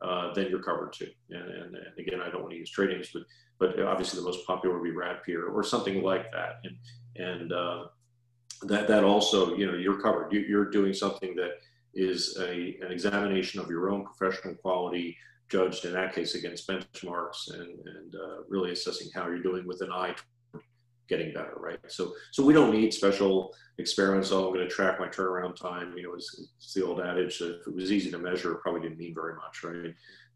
uh, 0.02 0.34
then 0.34 0.48
you're 0.50 0.64
covered 0.64 0.94
too. 0.94 1.10
And, 1.30 1.50
and, 1.50 1.76
and, 1.76 2.00
again, 2.00 2.22
I 2.22 2.30
don't 2.30 2.42
want 2.42 2.52
to 2.52 2.58
use 2.58 2.72
trade 2.72 2.90
names, 2.90 3.10
but 3.14 3.24
but 3.60 3.80
obviously 3.80 4.20
the 4.20 4.26
most 4.26 4.46
popular 4.48 4.80
would 4.80 4.84
be 4.84 4.92
RADPEER 4.92 5.50
or 5.50 5.64
something 5.64 6.02
like 6.02 6.32
that. 6.32 6.62
And 6.64 6.78
and 7.16 7.54
uh, 7.54 7.86
that 8.64 8.88
that 8.88 9.04
also, 9.04 9.56
you 9.56 9.68
know, 9.68 9.78
you're 9.78 10.02
covered. 10.02 10.34
You, 10.34 10.60
are 10.60 10.70
doing 10.70 10.94
something 10.94 11.36
that 11.36 11.52
is 11.94 12.38
a 12.40 12.78
an 12.82 12.92
examination 12.92 13.60
of 13.60 13.70
your 13.70 13.92
own 13.92 14.06
professional 14.06 14.56
quality, 14.56 15.18
judged 15.50 15.86
in 15.86 15.94
that 15.94 16.16
case 16.16 16.34
against 16.36 16.68
benchmarks, 16.68 17.54
and 17.54 17.80
and 17.86 18.16
uh, 18.16 18.44
really 18.50 18.72
assessing 18.72 19.10
how 19.14 19.28
you're 19.28 19.44
doing 19.44 19.68
with 19.68 19.82
an 19.82 19.92
eye 19.92 20.16
getting 21.12 21.34
better, 21.34 21.56
right? 21.58 21.78
So, 21.90 22.14
so 22.32 22.44
we 22.44 22.54
don't 22.54 22.72
need 22.72 22.94
special 22.94 23.54
experiments. 23.78 24.32
Oh, 24.32 24.48
I'm 24.48 24.54
going 24.54 24.68
to 24.68 24.74
track 24.74 24.98
my 24.98 25.08
turnaround 25.08 25.58
time. 25.58 25.94
You 25.98 26.04
know, 26.04 26.14
it's, 26.14 26.30
it's 26.58 26.74
the 26.74 26.86
old 26.86 27.02
adage 27.02 27.42
if 27.42 27.68
it 27.68 27.76
was 27.76 27.92
easy 27.92 28.10
to 28.12 28.18
measure, 28.18 28.54
it 28.54 28.62
probably 28.62 28.82
didn't 28.82 28.98
mean 28.98 29.14
very 29.14 29.36
much, 29.36 29.64
right? 29.64 29.94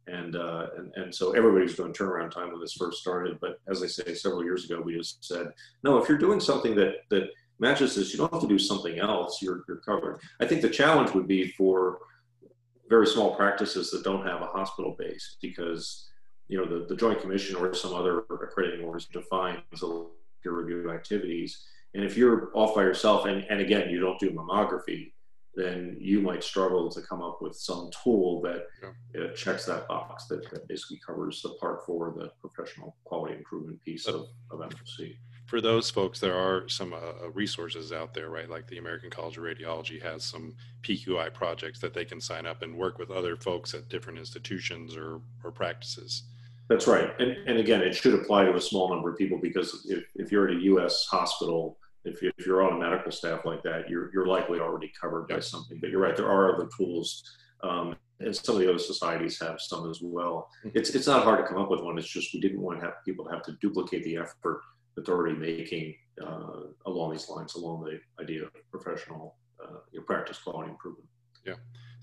And, 0.07 0.35
uh, 0.35 0.67
and, 0.77 0.91
and 0.97 1.15
so 1.15 1.31
everybody's 1.31 1.75
doing 1.75 1.93
turnaround 1.93 2.31
time 2.31 2.51
when 2.51 2.59
this 2.59 2.73
first 2.73 2.99
started. 2.99 3.39
But 3.39 3.57
as 3.71 3.81
I 3.81 3.87
say, 3.87 4.13
several 4.13 4.43
years 4.43 4.65
ago, 4.65 4.81
we 4.81 4.97
just 4.97 5.23
said, 5.23 5.47
no, 5.81 5.97
if 5.97 6.09
you're 6.09 6.17
doing 6.17 6.41
something 6.41 6.75
that, 6.75 6.95
that 7.09 7.29
matches 7.57 7.95
this, 7.95 8.11
you 8.11 8.17
don't 8.17 8.33
have 8.33 8.41
to 8.41 8.47
do 8.47 8.59
something 8.59 8.99
else. 8.99 9.41
You're, 9.41 9.63
you're 9.67 9.77
covered. 9.77 10.19
I 10.41 10.45
think 10.45 10.61
the 10.61 10.69
challenge 10.69 11.13
would 11.13 11.27
be 11.27 11.47
for 11.51 11.99
very 12.89 13.07
small 13.07 13.33
practices 13.35 13.89
that 13.91 14.03
don't 14.03 14.27
have 14.27 14.41
a 14.41 14.47
hospital 14.47 14.95
base 14.99 15.37
because, 15.41 16.09
you 16.49 16.57
know, 16.57 16.65
the, 16.65 16.85
the 16.85 16.95
Joint 16.95 17.21
Commission 17.21 17.55
or 17.55 17.73
some 17.73 17.93
other 17.93 18.25
accrediting 18.29 18.85
orders 18.85 19.07
defines 19.07 19.81
a 19.81 20.05
peer 20.45 20.53
review 20.53 20.91
activities. 20.91 21.65
And 21.93 22.03
if 22.03 22.17
you're 22.17 22.51
off 22.53 22.75
by 22.75 22.83
yourself, 22.83 23.25
and, 23.25 23.45
and 23.49 23.59
again, 23.61 23.89
you 23.89 23.99
don't 23.99 24.19
do 24.19 24.31
mammography, 24.31 25.11
then 25.55 25.95
you 25.99 26.21
might 26.21 26.43
struggle 26.43 26.89
to 26.91 27.01
come 27.01 27.21
up 27.21 27.41
with 27.41 27.55
some 27.55 27.89
tool 28.03 28.41
that 28.41 28.67
yeah. 28.83 29.23
uh, 29.23 29.33
checks 29.33 29.65
that 29.65 29.87
box 29.87 30.25
that, 30.27 30.49
that, 30.51 30.67
basically 30.67 30.99
covers 31.05 31.41
the 31.41 31.49
part 31.61 31.85
four 31.85 32.13
the 32.17 32.29
professional 32.41 32.97
quality 33.05 33.35
improvement 33.35 33.81
piece 33.81 34.05
of, 34.07 34.27
of 34.51 34.59
MFC. 34.59 35.15
For 35.45 35.61
those 35.61 35.89
folks, 35.89 36.19
there 36.19 36.35
are 36.35 36.67
some 36.67 36.93
uh, 36.93 36.97
uh, 36.97 37.29
resources 37.33 37.93
out 37.93 38.13
there, 38.13 38.29
right? 38.29 38.49
Like 38.49 38.67
the 38.67 38.79
American 38.79 39.09
College 39.09 39.37
of 39.37 39.43
Radiology 39.43 40.01
has 40.01 40.25
some 40.25 40.55
PQI 40.83 41.33
projects 41.33 41.79
that 41.79 41.93
they 41.93 42.03
can 42.03 42.19
sign 42.19 42.45
up 42.45 42.61
and 42.61 42.75
work 42.75 42.97
with 42.97 43.11
other 43.11 43.37
folks 43.37 43.73
at 43.73 43.87
different 43.87 44.19
institutions 44.19 44.97
or, 44.97 45.21
or 45.43 45.51
practices. 45.51 46.23
That's 46.67 46.87
right. 46.87 47.09
And, 47.19 47.31
and 47.47 47.59
again, 47.59 47.81
it 47.81 47.95
should 47.95 48.15
apply 48.15 48.45
to 48.45 48.55
a 48.55 48.61
small 48.61 48.89
number 48.89 49.11
of 49.11 49.17
people 49.17 49.37
because 49.39 49.85
if, 49.89 50.03
if 50.15 50.31
you're 50.31 50.47
at 50.47 50.55
a 50.55 50.61
U.S. 50.61 51.05
hospital, 51.09 51.77
if, 52.05 52.21
you, 52.21 52.31
if 52.37 52.45
you're 52.45 52.63
on 52.63 52.73
a 52.73 52.79
medical 52.79 53.11
staff 53.11 53.45
like 53.45 53.61
that, 53.63 53.89
you're, 53.89 54.11
you're 54.13 54.25
likely 54.25 54.59
already 54.59 54.91
covered 54.99 55.27
by 55.27 55.39
something. 55.39 55.79
But 55.79 55.89
you're 55.89 56.01
right, 56.01 56.15
there 56.15 56.29
are 56.29 56.55
other 56.55 56.67
tools. 56.75 57.23
Um, 57.63 57.95
and 58.19 58.35
some 58.35 58.55
of 58.55 58.61
the 58.61 58.69
other 58.69 58.79
societies 58.79 59.39
have 59.41 59.59
some 59.59 59.89
as 59.89 59.99
well. 60.01 60.49
Mm-hmm. 60.65 60.77
It's, 60.77 60.91
it's 60.91 61.07
not 61.07 61.23
hard 61.23 61.39
to 61.39 61.45
come 61.45 61.61
up 61.61 61.69
with 61.69 61.81
one. 61.81 61.97
It's 61.97 62.07
just 62.07 62.33
we 62.33 62.39
didn't 62.39 62.61
want 62.61 62.79
to 62.79 62.85
have 62.85 62.95
people 63.03 63.25
to 63.25 63.31
have 63.31 63.43
to 63.43 63.53
duplicate 63.61 64.03
the 64.03 64.17
effort 64.17 64.61
that 64.95 65.05
they're 65.05 65.15
already 65.15 65.35
making 65.35 65.95
uh, 66.25 66.67
along 66.85 67.11
these 67.11 67.29
lines, 67.29 67.55
along 67.55 67.83
the 67.83 67.99
idea 68.23 68.43
of 68.43 68.51
professional 68.71 69.35
uh, 69.61 70.01
practice 70.05 70.39
quality 70.39 70.71
improvement. 70.71 71.07
Yeah. 71.45 71.55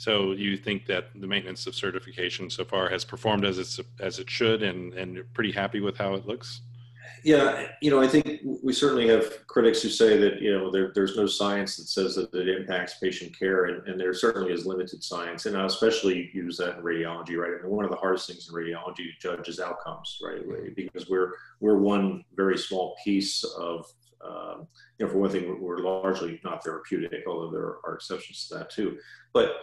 So 0.03 0.33
you 0.33 0.57
think 0.57 0.87
that 0.87 1.11
the 1.15 1.29
maintenance 1.29 1.69
of 1.69 1.77
certification 1.77 2.51
so 2.51 2.65
far 2.65 2.89
has 2.89 3.05
performed 3.05 3.45
as 3.45 3.59
it's 3.59 3.79
as 4.01 4.19
it 4.19 4.29
should, 4.29 4.65
and 4.65 4.93
and 4.95 5.15
you're 5.15 5.29
pretty 5.33 5.53
happy 5.53 5.79
with 5.79 5.97
how 5.97 6.15
it 6.15 6.27
looks? 6.27 6.63
Yeah, 7.23 7.69
you 7.81 7.89
know, 7.89 8.03
I 8.03 8.09
think 8.09 8.41
we 8.65 8.73
certainly 8.73 9.07
have 9.07 9.47
critics 9.47 9.81
who 9.81 9.89
say 9.89 10.17
that 10.17 10.43
you 10.43 10.53
know 10.53 10.73
there, 10.73 10.91
there's 10.93 11.17
no 11.17 11.29
science 11.29 11.77
that 11.77 11.87
says 11.87 12.17
that 12.17 12.35
it 12.35 12.49
impacts 12.49 12.99
patient 12.99 13.39
care, 13.39 13.67
and, 13.67 13.87
and 13.87 14.01
there 14.01 14.13
certainly 14.13 14.53
is 14.53 14.67
limited 14.67 15.05
science, 15.05 15.47
and 15.47 15.57
I 15.57 15.65
especially 15.67 16.33
use 16.35 16.57
that 16.57 16.79
in 16.79 16.83
radiology, 16.83 17.37
right? 17.37 17.53
I 17.53 17.63
And 17.63 17.71
one 17.71 17.85
of 17.85 17.93
the 17.93 17.97
hardest 17.97 18.27
things 18.27 18.49
in 18.49 18.55
radiology 18.57 19.05
to 19.07 19.13
judge 19.21 19.49
is 19.49 19.61
outcomes, 19.61 20.19
right? 20.21 20.43
Because 20.75 21.09
we're 21.09 21.35
we're 21.61 21.79
one 21.79 22.25
very 22.35 22.59
small 22.59 22.97
piece 23.05 23.45
of 23.45 23.87
um, 24.25 24.67
you 24.99 25.07
know, 25.07 25.13
for 25.13 25.19
one 25.19 25.31
thing, 25.31 25.61
we're 25.61 25.79
largely 25.79 26.41
not 26.45 26.63
therapeutic, 26.63 27.25
although 27.27 27.51
there 27.51 27.77
are 27.85 27.95
exceptions 27.95 28.47
to 28.49 28.55
that 28.55 28.71
too. 28.71 28.99
But 29.33 29.57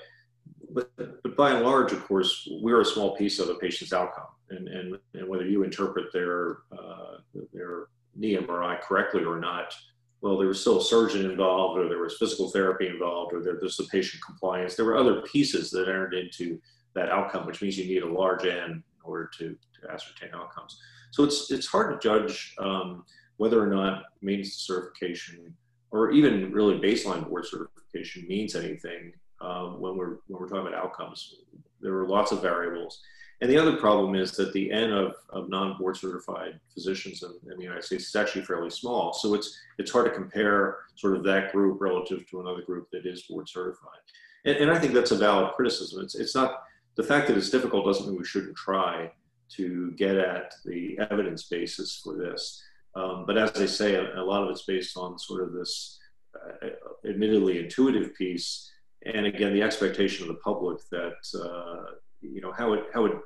but, 0.72 0.92
but 0.96 1.36
by 1.36 1.52
and 1.52 1.66
large, 1.66 1.92
of 1.92 2.06
course, 2.06 2.48
we're 2.62 2.82
a 2.82 2.86
small 2.86 3.16
piece 3.16 3.40
of 3.40 3.50
a 3.50 3.56
patient's 3.56 3.94
outcome. 3.94 4.28
And, 4.50 4.68
and, 4.68 5.00
and 5.14 5.28
whether 5.28 5.46
you 5.46 5.64
interpret 5.64 6.12
their, 6.12 6.60
uh, 6.72 7.18
their 7.54 7.88
knee 8.16 8.36
MRI 8.36 8.82
correctly 8.82 9.24
or 9.24 9.40
not, 9.40 9.74
well, 10.22 10.38
there 10.38 10.48
was 10.48 10.60
still 10.60 10.80
a 10.80 10.84
surgeon 10.84 11.30
involved, 11.30 11.80
or 11.80 11.88
there 11.88 12.02
was 12.02 12.18
physical 12.18 12.50
therapy 12.50 12.88
involved, 12.88 13.34
or 13.34 13.42
there, 13.42 13.58
there's 13.60 13.78
the 13.78 13.86
patient 13.86 14.22
compliance. 14.26 14.76
There 14.76 14.86
were 14.86 14.98
other 14.98 15.22
pieces 15.22 15.72
that 15.72 15.88
entered 15.88 16.14
into 16.14 16.60
that 16.94 17.10
outcome, 17.10 17.46
which 17.46 17.62
means 17.62 17.78
you 17.78 17.86
need 17.86 18.04
a 18.04 18.12
large 18.12 18.46
N 18.46 18.72
in 18.72 18.84
order 19.04 19.30
to, 19.38 19.50
to 19.82 19.92
ascertain 19.92 20.30
outcomes. 20.34 20.80
So 21.12 21.24
it's, 21.24 21.52
it's 21.52 21.68
hard 21.68 21.94
to 21.94 22.08
judge 22.08 22.54
um, 22.60 23.06
whether 23.38 23.62
or 23.64 23.68
not 23.68 24.04
maintenance 24.22 24.56
certification 24.56 25.56
or 25.92 26.12
even 26.12 26.52
really 26.52 26.80
baseline 26.80 27.28
board 27.28 27.46
certification 27.46 28.28
means 28.28 28.56
anything 28.56 29.14
um, 29.42 29.80
when 29.80 29.96
we're 29.98 30.18
when 30.28 30.42
we're 30.42 30.48
talking 30.48 30.68
about 30.68 30.74
outcomes. 30.74 31.36
There 31.82 31.94
are 31.98 32.08
lots 32.08 32.32
of 32.32 32.42
variables. 32.42 33.02
And 33.42 33.50
the 33.50 33.58
other 33.58 33.78
problem 33.78 34.16
is 34.16 34.34
that 34.34 34.52
the 34.52 34.70
N 34.70 34.92
of, 34.92 35.16
of 35.30 35.48
non-board 35.48 35.96
certified 35.96 36.60
physicians 36.74 37.24
in, 37.24 37.32
in, 37.50 37.58
the 37.58 37.64
United 37.64 37.86
States 37.86 38.08
is 38.08 38.16
actually 38.16 38.44
fairly 38.44 38.70
small. 38.70 39.14
So 39.14 39.34
it's 39.34 39.58
it's 39.78 39.92
hard 39.92 40.06
to 40.06 40.12
compare 40.12 40.80
sort 40.96 41.16
of 41.16 41.24
that 41.24 41.54
group 41.54 41.80
relative 41.80 42.30
to 42.30 42.42
another 42.42 42.62
group 42.62 42.90
that 42.92 43.06
is 43.06 43.24
board 43.24 43.48
certified. 43.48 44.00
And, 44.46 44.58
and 44.58 44.72
I 44.72 44.78
think 44.78 44.94
that's 44.94 45.12
a 45.12 45.18
valid 45.18 45.54
criticism. 45.54 46.04
It's, 46.04 46.16
it's 46.16 46.36
not 46.36 46.64
the 46.96 47.04
fact 47.04 47.28
that 47.28 47.38
it's 47.38 47.50
difficult 47.50 47.86
doesn't 47.86 48.08
mean 48.08 48.18
we 48.18 48.26
shouldn't 48.26 48.58
try 48.58 49.12
to 49.56 49.92
get 49.92 50.18
at 50.18 50.54
the 50.66 51.00
evidence 51.10 51.44
basis 51.44 52.02
for 52.04 52.18
this. 52.18 52.62
Um, 52.96 53.24
but 53.26 53.38
as 53.38 53.52
I 53.56 53.66
say, 53.66 53.96
a, 53.96 54.20
a, 54.20 54.24
lot 54.24 54.44
of 54.44 54.50
it's 54.50 54.64
based 54.64 54.98
on 54.98 55.18
sort 55.18 55.44
of 55.44 55.54
this 55.54 56.00
uh, 56.36 56.68
admittedly 57.08 57.60
intuitive 57.60 58.14
piece 58.16 58.70
and 59.06 59.26
again 59.26 59.54
the 59.54 59.62
expectation 59.62 60.24
of 60.24 60.28
the 60.30 60.42
public 60.42 60.80
that 60.92 61.16
uh, 61.36 61.92
you 62.22 62.42
know 62.42 62.52
how 62.52 62.70
would 62.70 62.84
how 62.94 63.02
would 63.04 63.20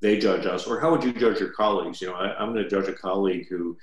they 0.00 0.18
judge 0.18 0.44
us? 0.44 0.66
Or 0.66 0.78
how 0.80 0.90
would 0.90 1.02
you 1.02 1.12
judge 1.12 1.40
your 1.40 1.50
colleagues? 1.50 2.00
You 2.00 2.08
know 2.08 2.14
I, 2.14 2.42
am 2.42 2.52
going 2.52 2.62
to 2.62 2.68
judge 2.68 2.88
a 2.88 2.92
colleague 2.92 3.46
who 3.48 3.76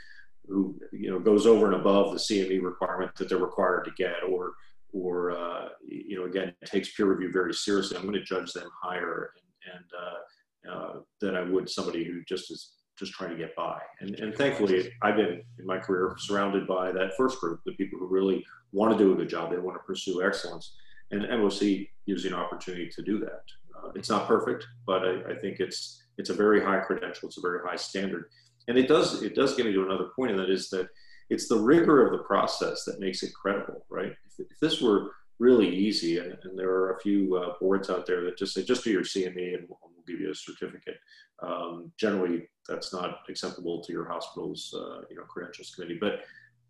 who 0.47 0.75
you 0.91 1.09
know 1.09 1.19
goes 1.19 1.45
over 1.45 1.65
and 1.65 1.75
above 1.75 2.11
the 2.11 2.19
CME 2.19 2.61
requirement 2.61 3.15
that 3.15 3.29
they're 3.29 3.37
required 3.37 3.85
to 3.85 3.91
get 3.97 4.23
or 4.29 4.53
or 4.93 5.31
uh, 5.31 5.69
you 5.87 6.19
know 6.19 6.25
again 6.25 6.53
takes 6.65 6.93
peer 6.93 7.07
review 7.07 7.31
very 7.31 7.53
seriously. 7.53 7.97
I'm 7.97 8.03
going 8.03 8.13
to 8.13 8.23
judge 8.23 8.53
them 8.53 8.69
higher 8.81 9.31
and, 9.65 9.75
and 9.75 9.85
uh, 9.99 10.71
uh, 10.71 10.99
than 11.19 11.35
I 11.35 11.41
would 11.41 11.69
somebody 11.69 12.03
who 12.03 12.23
just 12.27 12.51
is 12.51 12.73
just 12.99 13.13
trying 13.13 13.31
to 13.31 13.37
get 13.37 13.55
by. 13.55 13.79
And, 13.99 14.13
and 14.19 14.35
thankfully 14.35 14.91
I've 15.01 15.15
been 15.15 15.41
in 15.57 15.65
my 15.65 15.79
career 15.79 16.15
surrounded 16.19 16.67
by 16.67 16.91
that 16.91 17.17
first 17.17 17.39
group 17.39 17.61
the 17.65 17.73
people 17.73 17.97
who 17.97 18.05
really 18.05 18.45
want 18.73 18.95
to 18.95 19.03
do 19.03 19.11
a 19.11 19.15
good 19.15 19.29
job. 19.29 19.49
They 19.49 19.57
want 19.57 19.75
to 19.75 19.83
pursue 19.83 20.23
excellence 20.23 20.75
and 21.11 21.23
MOC 21.23 21.89
gives 22.07 22.23
you 22.23 22.31
an 22.31 22.35
opportunity 22.35 22.89
to 22.89 23.01
do 23.01 23.19
that. 23.19 23.43
Uh, 23.77 23.91
it's 23.95 24.09
not 24.09 24.27
perfect, 24.27 24.65
but 24.85 25.03
I, 25.03 25.31
I, 25.31 25.35
think 25.35 25.59
it's 25.59 26.03
it's 26.17 26.29
a 26.29 26.33
very 26.33 26.63
high 26.63 26.79
credential. 26.79 27.27
It's 27.27 27.37
a 27.37 27.41
very 27.41 27.59
high 27.65 27.75
standard, 27.75 28.25
and 28.67 28.77
it 28.77 28.87
does 28.87 29.21
it 29.23 29.35
does 29.35 29.55
get 29.55 29.65
me 29.65 29.73
to 29.73 29.83
another 29.83 30.09
point, 30.15 30.31
and 30.31 30.39
that 30.39 30.49
is 30.49 30.69
that 30.69 30.87
it's 31.29 31.47
the 31.47 31.57
rigor 31.57 32.05
of 32.05 32.11
the 32.11 32.23
process 32.23 32.83
that 32.83 32.99
makes 32.99 33.23
it 33.23 33.33
credible, 33.33 33.85
right? 33.89 34.13
If, 34.27 34.47
if 34.51 34.59
this 34.59 34.81
were 34.81 35.11
really 35.39 35.73
easy, 35.73 36.19
and, 36.19 36.37
and, 36.43 36.59
there 36.59 36.69
are 36.69 36.91
a 36.93 36.99
few 36.99 37.35
uh, 37.35 37.53
boards 37.59 37.89
out 37.89 38.05
there 38.05 38.23
that 38.25 38.37
just 38.37 38.53
say 38.53 38.63
just 38.63 38.83
do 38.83 38.91
your 38.91 39.01
CME 39.01 39.55
and 39.55 39.67
we'll, 39.67 39.79
we'll 39.81 40.05
give 40.07 40.19
you 40.19 40.29
a 40.29 40.35
certificate. 40.35 40.97
Um, 41.41 41.91
generally, 41.97 42.47
that's 42.67 42.93
not 42.93 43.21
acceptable 43.27 43.81
to 43.83 43.91
your 43.91 44.07
hospital's 44.07 44.73
uh, 44.77 45.01
you 45.09 45.15
know 45.15 45.23
credentials 45.23 45.73
committee, 45.73 45.97
but 45.99 46.21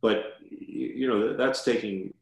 but 0.01 0.35
you 0.49 1.07
know 1.07 1.35
that's 1.35 1.63
taking 1.63 2.13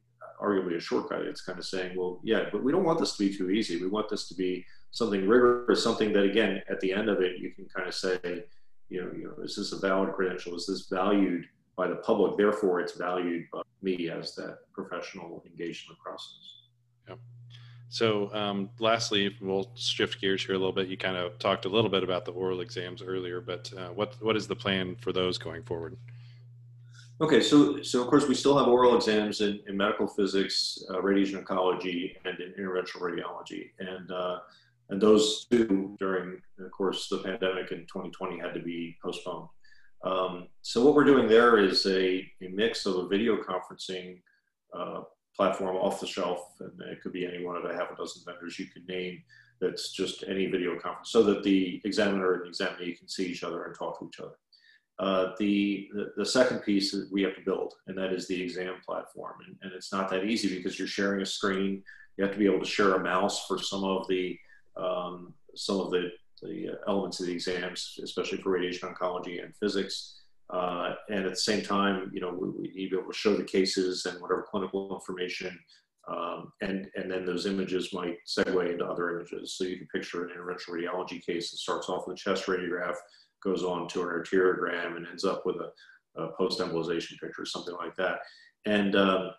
arguably 0.42 0.76
a 0.76 0.80
shortcut. 0.80 1.22
It's 1.22 1.42
kind 1.42 1.60
of 1.60 1.66
saying, 1.66 1.98
well, 1.98 2.20
yeah, 2.24 2.46
but 2.52 2.64
we 2.64 2.72
don't 2.72 2.84
want 2.84 3.00
this 3.00 3.16
to 3.18 3.28
be 3.28 3.36
too 3.36 3.50
easy. 3.50 3.82
We 3.82 3.88
want 3.88 4.10
this 4.10 4.28
to 4.30 4.36
be 4.36 4.66
something 4.92 5.28
rigorous, 5.28 5.84
something 5.84 6.14
that, 6.14 6.24
again, 6.24 6.62
at 6.70 6.80
the 6.80 6.94
end 6.94 7.10
of 7.10 7.22
it, 7.22 7.40
you 7.40 7.52
can 7.52 7.66
kind 7.66 7.88
of 7.88 7.94
say, 7.94 8.20
you 8.90 9.02
know, 9.02 9.12
you 9.16 9.24
know, 9.26 9.44
is 9.44 9.56
this 9.56 9.72
a 9.72 9.78
valid 9.78 10.14
credential? 10.14 10.56
Is 10.56 10.66
this 10.66 10.88
valued 10.88 11.46
by 11.76 11.88
the 11.88 11.98
public? 11.98 12.38
Therefore, 12.38 12.80
it's 12.80 12.94
valued 12.94 13.46
by 13.52 13.62
me 13.82 14.10
as 14.10 14.36
that 14.36 14.60
professional 14.74 15.44
the 15.56 15.96
process. 16.04 16.56
Yeah. 17.08 17.16
So, 17.90 18.34
um, 18.34 18.70
lastly, 18.80 19.36
we'll 19.42 19.72
shift 19.76 20.22
gears 20.22 20.46
here 20.46 20.56
a 20.56 20.58
little 20.58 20.74
bit. 20.74 20.88
You 20.88 20.98
kind 20.98 21.18
of 21.18 21.40
talked 21.40 21.66
a 21.66 21.70
little 21.70 21.90
bit 21.90 22.04
about 22.04 22.24
the 22.24 22.32
oral 22.32 22.62
exams 22.62 23.02
earlier, 23.02 23.42
but 23.42 23.72
uh, 23.78 23.90
what 23.90 24.16
what 24.22 24.36
is 24.36 24.48
the 24.48 24.56
plan 24.56 24.96
for 25.02 25.12
those 25.12 25.38
going 25.38 25.64
forward? 25.64 25.98
Okay, 27.22 27.42
so 27.42 27.82
so 27.82 28.02
of 28.02 28.08
course 28.08 28.30
we 28.30 28.36
still 28.36 28.58
have 28.58 28.70
oral 28.70 28.96
exams 28.96 29.42
in, 29.42 29.60
in 29.68 29.76
medical 29.76 30.08
physics, 30.08 30.82
uh, 30.90 31.02
radiation 31.02 31.44
oncology, 31.44 32.16
and 32.24 32.40
in 32.40 32.54
interventional 32.54 33.02
radiology. 33.02 33.72
And 33.80 34.10
uh, 34.10 34.40
and 34.90 35.02
those 35.02 35.46
two 35.52 35.98
during 36.00 36.42
of 36.60 36.72
course 36.72 37.10
the 37.10 37.18
pandemic 37.18 37.74
in 37.74 37.80
2020 37.80 38.40
had 38.40 38.54
to 38.54 38.62
be 38.62 38.96
postponed. 39.04 39.50
Um, 40.06 40.48
so 40.62 40.86
what 40.86 40.96
we're 40.96 41.04
doing 41.04 41.28
there 41.28 41.58
is 41.58 41.86
a, 41.88 42.26
a 42.42 42.48
mix 42.54 42.86
of 42.86 42.96
a 42.96 43.08
video 43.10 43.36
conferencing 43.44 44.22
uh, 44.74 45.02
platform 45.36 45.76
off 45.76 46.00
the 46.00 46.08
shelf, 46.08 46.54
and 46.62 46.72
it 46.90 47.02
could 47.02 47.12
be 47.12 47.26
any 47.26 47.44
one 47.44 47.58
of 47.58 47.66
a 47.66 47.74
half 47.74 47.92
a 47.92 47.96
dozen 47.98 48.24
vendors 48.26 48.58
you 48.58 48.68
could 48.68 48.88
name. 48.88 49.22
That's 49.60 49.92
just 49.92 50.24
any 50.26 50.46
video 50.46 50.80
conference, 50.80 51.12
so 51.12 51.22
that 51.24 51.44
the 51.44 51.82
examiner 51.84 52.36
and 52.36 52.44
the 52.44 52.48
examinee 52.48 52.96
can 52.96 53.10
see 53.10 53.26
each 53.26 53.44
other 53.44 53.66
and 53.66 53.76
talk 53.76 54.00
to 54.00 54.08
each 54.08 54.22
other. 54.22 54.36
Uh, 55.00 55.32
the, 55.40 55.88
the, 55.94 56.12
the 56.18 56.26
second 56.26 56.60
piece 56.60 56.92
that 56.92 57.08
we 57.10 57.22
have 57.22 57.34
to 57.34 57.42
build, 57.42 57.76
and 57.88 57.98
that 57.98 58.12
is 58.12 58.28
the 58.28 58.42
exam 58.42 58.74
platform, 58.86 59.36
and, 59.48 59.56
and 59.62 59.72
it's 59.72 59.94
not 59.94 60.10
that 60.10 60.26
easy 60.26 60.54
because 60.54 60.78
you're 60.78 60.90
sharing 60.90 61.22
a 61.22 61.26
screen. 61.26 61.82
You 62.18 62.26
have 62.26 62.34
to 62.34 62.40
be 62.40 62.46
able 62.46 62.60
to 62.60 62.66
share 62.66 62.96
a 62.96 63.04
mouse 63.04 63.48
for 63.48 63.58
some 63.58 63.86
of 63.86 64.08
the 64.10 64.38
um, 64.76 65.34
some 65.56 65.80
of 65.80 65.92
the 65.92 66.12
the 66.42 66.72
elements 66.88 67.22
of 67.22 67.28
the 67.28 67.34
exams, 67.34 67.98
especially 68.04 68.40
for 68.40 68.52
radiation 68.52 68.90
oncology 68.90 69.44
and 69.44 69.56
physics. 69.56 70.20
Uh, 70.50 70.96
and 71.10 71.26
at 71.26 71.32
the 71.32 71.36
same 71.38 71.64
time, 71.64 72.10
you 72.14 72.20
know, 72.20 72.32
we, 72.32 72.50
we, 72.50 72.68
need 72.74 72.90
to 72.90 72.96
be 72.96 73.02
able 73.02 73.12
to 73.12 73.18
show 73.18 73.36
the 73.36 73.44
cases 73.44 74.06
and 74.06 74.20
whatever 74.20 74.46
clinical 74.50 74.94
information, 74.94 75.58
um, 76.08 76.52
and 76.62 76.90
and 76.96 77.10
then 77.10 77.26
those 77.26 77.46
images 77.46 77.94
might 77.94 78.18
segue 78.28 78.72
into 78.72 78.86
other 78.86 79.12
images. 79.12 79.54
So 79.54 79.64
you 79.64 79.78
can 79.78 79.88
picture 79.88 80.26
an 80.26 80.32
interventional 80.36 80.72
radiology 80.72 81.24
case 81.24 81.52
that 81.52 81.58
starts 81.58 81.88
off 81.88 82.08
with 82.08 82.18
a 82.18 82.20
chest 82.20 82.48
radiograph, 82.48 82.96
goes 83.44 83.64
on 83.64 83.88
to 83.90 84.02
an 84.02 84.08
arteriogram, 84.08 84.98
and 84.98 85.08
ends 85.08 85.26
up 85.26 85.46
with 85.46 85.58
a, 85.58 86.22
a 86.22 86.32
post-embolization 86.38 87.20
picture, 87.20 87.46
something 87.46 87.76
like 87.76 87.96
that. 87.96 88.20
And 88.66 88.96
um, 88.96 89.32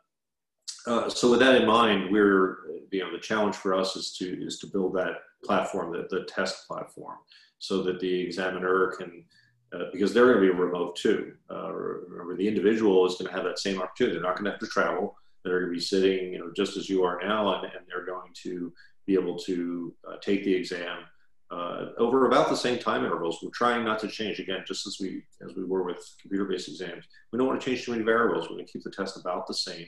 uh, 0.87 1.09
so 1.09 1.31
with 1.31 1.41
that 1.41 1.61
in 1.61 1.67
mind, 1.67 2.11
we're 2.11 2.59
you 2.91 3.01
know 3.01 3.13
the 3.13 3.19
challenge 3.19 3.57
for 3.57 3.75
us 3.75 3.97
is 3.97 4.13
to 4.17 4.47
is 4.47 4.59
to 4.61 4.67
build 4.67 4.95
that 4.97 5.15
platform, 5.45 5.93
the, 5.93 6.07
the 6.11 6.25
test 6.25 6.67
platform, 6.67 7.17
so 7.59 7.83
that 7.83 8.01
the 8.01 8.21
examiner 8.21 8.95
can 8.99 9.25
uh, 9.73 9.85
because 9.93 10.13
they're 10.13 10.33
going 10.33 10.47
to 10.47 10.53
be 10.53 10.59
remote 10.59 10.97
too. 10.97 11.35
Uh, 11.51 11.73
remember, 11.73 12.37
the 12.37 12.49
individual 12.49 13.07
is 13.07 13.15
going 13.15 13.29
to 13.29 13.35
have 13.35 13.45
that 13.45 13.59
same 13.59 13.81
opportunity. 13.81 14.17
They're 14.17 14.27
not 14.27 14.37
going 14.37 14.47
to 14.47 14.51
have 14.51 14.61
to 14.61 14.67
travel. 14.67 15.17
They're 15.45 15.61
going 15.61 15.73
to 15.73 15.77
be 15.79 15.85
sitting, 15.85 16.33
you 16.33 16.39
know, 16.39 16.51
just 16.57 16.77
as 16.77 16.89
you 16.89 17.05
are 17.05 17.19
now, 17.23 17.55
and, 17.55 17.65
and 17.65 17.85
they're 17.89 18.05
going 18.05 18.33
to 18.43 18.73
be 19.07 19.15
able 19.15 19.39
to 19.39 19.95
uh, 20.09 20.17
take 20.21 20.45
the 20.45 20.55
exam 20.55 20.99
uh, 20.99 21.05
over 21.99 22.27
about 22.27 22.49
the 22.49 22.57
same 22.57 22.79
time 22.79 23.05
intervals. 23.05 23.39
We're 23.43 23.51
trying 23.51 23.85
not 23.85 23.99
to 24.01 24.09
change 24.09 24.39
again, 24.39 24.65
just 24.67 24.87
as 24.87 24.99
we 25.01 25.23
as 25.47 25.55
we 25.57 25.65
were 25.65 25.83
with 25.83 26.03
computer-based 26.21 26.69
exams. 26.69 27.05
We 27.33 27.39
don't 27.39 27.47
want 27.47 27.61
to 27.61 27.67
change 27.67 27.85
too 27.85 27.93
many 27.93 28.05
variables. 28.05 28.45
We're 28.45 28.57
going 28.57 28.67
to 28.67 28.73
keep 28.73 28.83
the 28.83 28.91
test 28.91 29.17
about 29.17 29.47
the 29.47 29.55
same, 29.55 29.87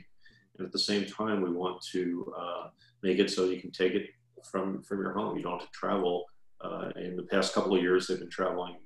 and 0.56 0.66
at 0.66 0.72
the 0.72 0.78
same 0.78 1.04
time, 1.06 1.42
we 1.42 1.50
want 1.50 1.82
to 1.92 2.34
uh, 2.38 2.68
make 3.02 3.18
it 3.18 3.30
so 3.30 3.44
you 3.44 3.60
can 3.60 3.70
take 3.70 3.94
it 3.94 4.06
from 4.50 4.82
from 4.82 5.00
your 5.00 5.12
home. 5.12 5.36
You 5.36 5.42
don't 5.42 5.60
have 5.60 5.70
to 5.70 5.78
travel. 5.78 6.24
Uh, 6.60 6.90
in 6.94 7.16
the 7.16 7.24
past 7.24 7.54
couple 7.54 7.74
of 7.74 7.82
years, 7.82 8.06
they've 8.06 8.20
been 8.20 8.30
traveling 8.30 8.76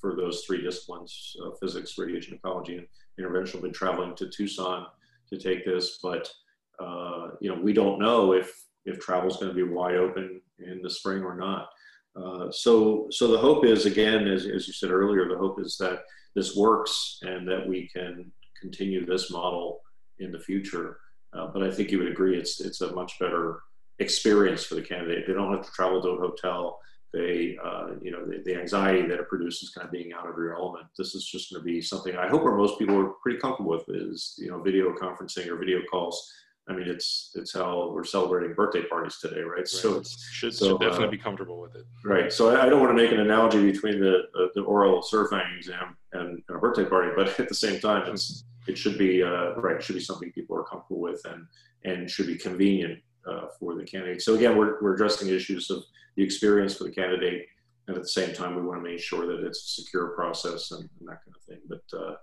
for 0.00 0.14
those 0.14 0.44
three 0.44 0.62
disciplines, 0.62 1.34
uh, 1.42 1.50
physics, 1.60 1.96
radiation 1.98 2.38
oncology, 2.38 2.78
and 2.78 2.86
intervention, 3.18 3.60
been 3.60 3.72
traveling 3.72 4.14
to 4.14 4.28
Tucson 4.28 4.86
to 5.30 5.38
take 5.38 5.64
this. 5.64 5.98
But, 6.02 6.30
uh, 6.78 7.28
you 7.40 7.48
know, 7.48 7.60
we 7.60 7.72
don't 7.72 7.98
know 7.98 8.32
if, 8.32 8.52
if 8.84 9.00
travel 9.00 9.30
is 9.30 9.36
going 9.38 9.48
to 9.48 9.54
be 9.54 9.62
wide 9.62 9.96
open 9.96 10.40
in 10.58 10.82
the 10.82 10.90
spring 10.90 11.22
or 11.22 11.34
not. 11.34 11.70
Uh, 12.16 12.50
so, 12.50 13.06
so 13.10 13.28
the 13.28 13.38
hope 13.38 13.64
is, 13.64 13.86
again, 13.86 14.26
as, 14.26 14.46
as 14.46 14.66
you 14.66 14.72
said 14.72 14.90
earlier, 14.90 15.28
the 15.28 15.36
hope 15.36 15.60
is 15.60 15.76
that 15.78 16.00
this 16.34 16.56
works 16.56 17.18
and 17.22 17.46
that 17.46 17.66
we 17.66 17.88
can 17.88 18.30
continue 18.60 19.04
this 19.04 19.30
model 19.30 19.80
in 20.18 20.32
the 20.32 20.40
future. 20.40 20.98
Uh, 21.32 21.48
but 21.52 21.62
I 21.62 21.70
think 21.70 21.90
you 21.90 21.98
would 21.98 22.10
agree 22.10 22.38
it's, 22.38 22.60
it's 22.60 22.80
a 22.80 22.94
much 22.94 23.18
better 23.18 23.60
experience 23.98 24.64
for 24.64 24.76
the 24.76 24.82
candidate. 24.82 25.26
They 25.26 25.34
don't 25.34 25.52
have 25.54 25.64
to 25.64 25.72
travel 25.72 26.00
to 26.02 26.08
a 26.08 26.18
hotel 26.18 26.78
they, 27.16 27.56
uh, 27.64 27.88
you 28.02 28.10
know, 28.10 28.26
the, 28.26 28.42
the, 28.44 28.54
anxiety 28.60 29.06
that 29.08 29.18
it 29.18 29.28
produces 29.28 29.70
kind 29.70 29.86
of 29.86 29.92
being 29.92 30.12
out 30.12 30.28
of 30.28 30.36
your 30.36 30.54
element. 30.54 30.86
This 30.98 31.14
is 31.14 31.24
just 31.24 31.50
going 31.50 31.62
to 31.62 31.64
be 31.64 31.80
something 31.80 32.14
I 32.14 32.28
hope 32.28 32.42
where 32.42 32.56
most 32.56 32.78
people 32.78 32.98
are 32.98 33.12
pretty 33.22 33.38
comfortable 33.38 33.70
with 33.70 33.84
is, 33.88 34.34
you 34.38 34.50
know, 34.50 34.60
video 34.60 34.92
conferencing 34.92 35.46
or 35.46 35.56
video 35.56 35.78
calls. 35.90 36.30
I 36.68 36.72
mean, 36.72 36.88
it's 36.88 37.30
it's 37.34 37.54
how 37.54 37.90
we're 37.92 38.04
celebrating 38.04 38.54
birthday 38.54 38.82
parties 38.82 39.18
today, 39.18 39.40
right? 39.40 39.58
right. 39.58 39.68
So 39.68 40.02
should, 40.02 40.52
so, 40.52 40.70
should 40.70 40.80
definitely 40.80 41.06
uh, 41.06 41.10
be 41.10 41.18
comfortable 41.18 41.60
with 41.60 41.76
it. 41.76 41.84
Right. 42.04 42.32
So 42.32 42.50
I, 42.50 42.66
I, 42.66 42.68
don't 42.68 42.80
want 42.80 42.96
to 42.96 43.00
make 43.00 43.12
an 43.12 43.20
analogy 43.20 43.70
between 43.70 44.00
the 44.00 44.24
uh, 44.36 44.48
the 44.54 44.62
oral 44.62 45.00
surveying 45.02 45.54
exam 45.56 45.96
and 46.12 46.42
a 46.50 46.58
birthday 46.58 46.84
party, 46.84 47.12
but 47.14 47.28
at 47.40 47.48
the 47.48 47.54
same 47.54 47.78
time, 47.78 48.10
it's 48.10 48.44
it 48.66 48.76
should 48.76 48.98
be 48.98 49.22
uh, 49.22 49.54
right. 49.54 49.76
It 49.76 49.82
should 49.84 49.94
be 49.94 50.00
something 50.00 50.32
people 50.32 50.56
are 50.56 50.64
comfortable 50.64 51.00
with 51.00 51.24
and 51.24 51.46
and 51.84 52.10
should 52.10 52.26
be 52.26 52.36
convenient 52.36 53.00
uh, 53.30 53.46
for 53.60 53.76
the 53.76 53.84
candidate. 53.84 54.22
So 54.22 54.34
again, 54.34 54.56
we're 54.56 54.82
we're 54.82 54.94
addressing 54.94 55.28
issues 55.28 55.70
of 55.70 55.84
the 56.16 56.24
experience 56.24 56.76
for 56.76 56.84
the 56.84 56.90
candidate, 56.90 57.46
and 57.86 57.96
at 57.96 58.02
the 58.02 58.08
same 58.08 58.34
time, 58.34 58.56
we 58.56 58.62
want 58.62 58.82
to 58.82 58.90
make 58.90 58.98
sure 58.98 59.24
that 59.26 59.46
it's 59.46 59.62
a 59.62 59.82
secure 59.82 60.08
process 60.08 60.72
and, 60.72 60.80
and 60.98 61.08
that 61.08 61.20
kind 61.24 61.36
of 61.36 61.42
thing. 61.42 61.60
But 61.68 61.96
uh, 61.96 62.14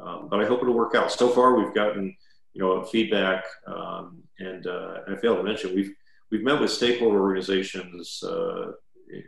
um, 0.00 0.28
but 0.28 0.40
I 0.40 0.46
hope 0.46 0.62
it'll 0.62 0.74
work 0.74 0.94
out. 0.94 1.10
So 1.10 1.28
far, 1.30 1.56
we've 1.56 1.74
gotten 1.74 2.16
you 2.54 2.62
know 2.62 2.82
feedback, 2.84 3.44
um, 3.66 4.22
and, 4.38 4.66
uh, 4.66 5.00
and 5.06 5.16
I 5.16 5.20
failed 5.20 5.38
to 5.38 5.42
mention 5.42 5.74
we've 5.74 5.92
we've 6.30 6.42
met 6.42 6.60
with 6.60 6.70
stakeholder 6.70 7.20
organizations 7.20 8.22
uh, 8.24 8.72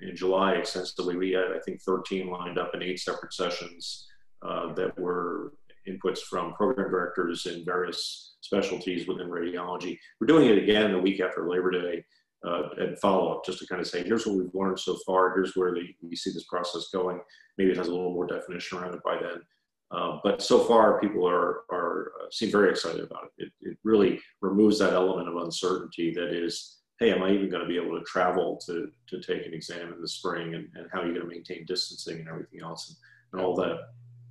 in, 0.03 0.15
July 0.15 0.55
extensively. 0.55 1.17
We 1.17 1.33
had 1.33 1.53
I 1.55 1.61
think 1.65 1.81
13 1.83 2.29
lined 2.29 2.59
up 2.59 2.75
in 2.75 2.83
eight 2.83 3.01
separate 3.01 3.33
sessions 3.33 4.07
uh, 4.43 4.73
that 4.75 4.99
were 4.99 5.55
inputs 5.89 6.21
from 6.21 6.53
program 6.55 6.91
directors 6.91 7.47
in 7.47 7.65
various 7.65 8.37
specialties 8.41 9.07
within 9.07 9.29
radiology. 9.29 9.99
We're 10.21 10.27
doing 10.27 10.49
it 10.49 10.59
again 10.59 10.93
the 10.93 10.99
week 10.99 11.21
after 11.21 11.49
Labor 11.49 11.71
Day 11.71 12.05
uh, 12.47 12.69
and 12.79 12.99
follow 12.99 13.33
up 13.33 13.45
just 13.45 13.59
to 13.59 13.67
kind 13.67 13.81
of 13.81 13.87
say, 13.87 14.03
here's 14.03 14.27
what 14.27 14.37
we've 14.37 14.55
learned 14.55 14.79
so 14.79 14.97
far. 15.07 15.35
Here's 15.35 15.57
where 15.57 15.73
the, 15.73 15.83
we 16.03 16.17
see 16.17 16.31
this 16.33 16.47
process 16.47 16.89
going. 16.93 17.21
Maybe 17.59 17.71
it 17.71 17.77
has 17.77 17.89
a 17.89 17.91
little 17.91 18.13
more 18.13 18.27
definition 18.27 18.79
around 18.79 18.95
it 18.95 19.03
by 19.05 19.19
then. 19.21 19.43
Uh, 19.91 20.19
but 20.23 20.41
so 20.41 20.61
far, 20.65 21.01
people 21.01 21.29
are, 21.29 21.63
are 21.71 22.13
uh, 22.21 22.27
seem 22.31 22.51
very 22.51 22.71
excited 22.71 23.01
about 23.01 23.25
it. 23.39 23.47
it. 23.47 23.53
It 23.71 23.79
really 23.83 24.21
removes 24.41 24.79
that 24.79 24.93
element 24.93 25.29
of 25.29 25.37
uncertainty 25.37 26.13
that 26.15 26.33
is, 26.33 26.79
hey, 27.01 27.13
am 27.13 27.23
I 27.23 27.31
even 27.31 27.51
going 27.51 27.63
to 27.63 27.69
be 27.69 27.77
able 27.77 27.99
to 27.99 28.05
travel 28.05 28.61
to, 28.67 28.91
to 29.09 29.21
take 29.21 29.47
an 29.47 29.55
exam 29.55 29.93
in 29.93 30.01
the 30.01 30.09
spring 30.09 30.55
and, 30.55 30.69
and 30.77 30.87
how 30.93 31.01
are 31.01 31.07
you 31.07 31.15
going 31.15 31.29
to 31.29 31.35
maintain 31.35 31.65
distancing 31.67 32.21
and 32.21 32.29
everything 32.29 32.63
else? 32.63 32.89
And, 32.89 32.97
and 33.33 33.47
all 33.47 33.57
that, 33.57 33.79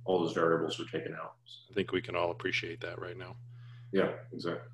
all 0.06 0.20
those 0.20 0.32
variables 0.32 0.80
are 0.80 0.84
taken 0.84 1.14
out. 1.14 1.34
I 1.70 1.74
think 1.74 1.92
we 1.92 2.00
can 2.00 2.16
all 2.16 2.30
appreciate 2.30 2.80
that 2.80 2.98
right 2.98 3.18
now. 3.18 3.36
Yeah, 3.92 4.12
exactly. 4.32 4.68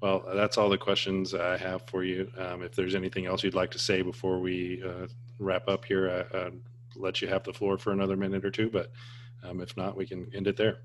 Well, 0.00 0.24
that's 0.34 0.56
all 0.56 0.70
the 0.70 0.78
questions 0.78 1.34
I 1.34 1.56
have 1.58 1.82
for 1.86 2.04
you. 2.04 2.30
Um, 2.38 2.62
if 2.62 2.74
there's 2.74 2.94
anything 2.94 3.26
else 3.26 3.44
you'd 3.44 3.54
like 3.54 3.70
to 3.72 3.78
say 3.78 4.00
before 4.00 4.38
we 4.38 4.82
uh, 4.82 5.06
wrap 5.38 5.68
up 5.68 5.84
here, 5.84 6.26
I, 6.32 6.36
I'll 6.36 6.52
let 6.96 7.20
you 7.20 7.28
have 7.28 7.44
the 7.44 7.52
floor 7.52 7.76
for 7.76 7.92
another 7.92 8.16
minute 8.16 8.44
or 8.44 8.50
two. 8.50 8.70
But 8.70 8.92
um, 9.42 9.60
if 9.60 9.76
not, 9.76 9.96
we 9.96 10.06
can 10.06 10.30
end 10.34 10.46
it 10.46 10.56
there. 10.56 10.78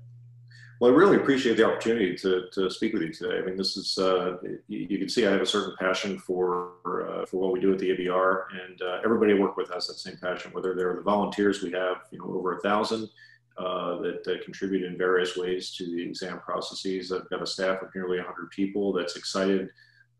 Well, 0.80 0.90
I 0.90 0.94
really 0.94 1.16
appreciate 1.16 1.56
the 1.56 1.64
opportunity 1.64 2.14
to, 2.16 2.48
to 2.52 2.70
speak 2.70 2.92
with 2.92 3.02
you 3.02 3.12
today. 3.12 3.38
I 3.38 3.42
mean, 3.42 3.56
this 3.56 3.78
is, 3.78 3.96
uh, 3.96 4.36
you, 4.68 4.98
can 4.98 5.08
see 5.08 5.26
I 5.26 5.30
have 5.30 5.40
a 5.40 5.46
certain 5.46 5.74
passion 5.78 6.18
for, 6.18 6.72
uh, 6.84 7.24
for 7.24 7.38
what 7.38 7.52
we 7.52 7.60
do 7.60 7.72
at 7.72 7.78
the 7.78 7.96
ABR, 7.96 8.44
and 8.52 8.82
uh, 8.82 9.00
everybody 9.02 9.32
I 9.32 9.38
work 9.38 9.56
with 9.56 9.72
has 9.72 9.86
that 9.86 9.94
same 9.94 10.18
passion, 10.18 10.52
whether 10.52 10.74
they're 10.74 10.96
the 10.96 11.00
volunteers, 11.00 11.62
we 11.62 11.72
have, 11.72 12.02
you 12.10 12.18
know, 12.18 12.26
over 12.26 12.58
a 12.58 12.60
thousand, 12.60 13.08
uh, 13.56 14.02
that 14.02 14.42
contribute 14.44 14.82
in 14.82 14.98
various 14.98 15.34
ways 15.34 15.74
to 15.76 15.86
the 15.86 16.02
exam 16.02 16.40
processes. 16.40 17.10
I've 17.10 17.30
got 17.30 17.40
a 17.40 17.46
staff 17.46 17.80
of 17.80 17.88
nearly 17.94 18.18
100 18.18 18.50
people 18.50 18.92
that's 18.92 19.16
excited 19.16 19.70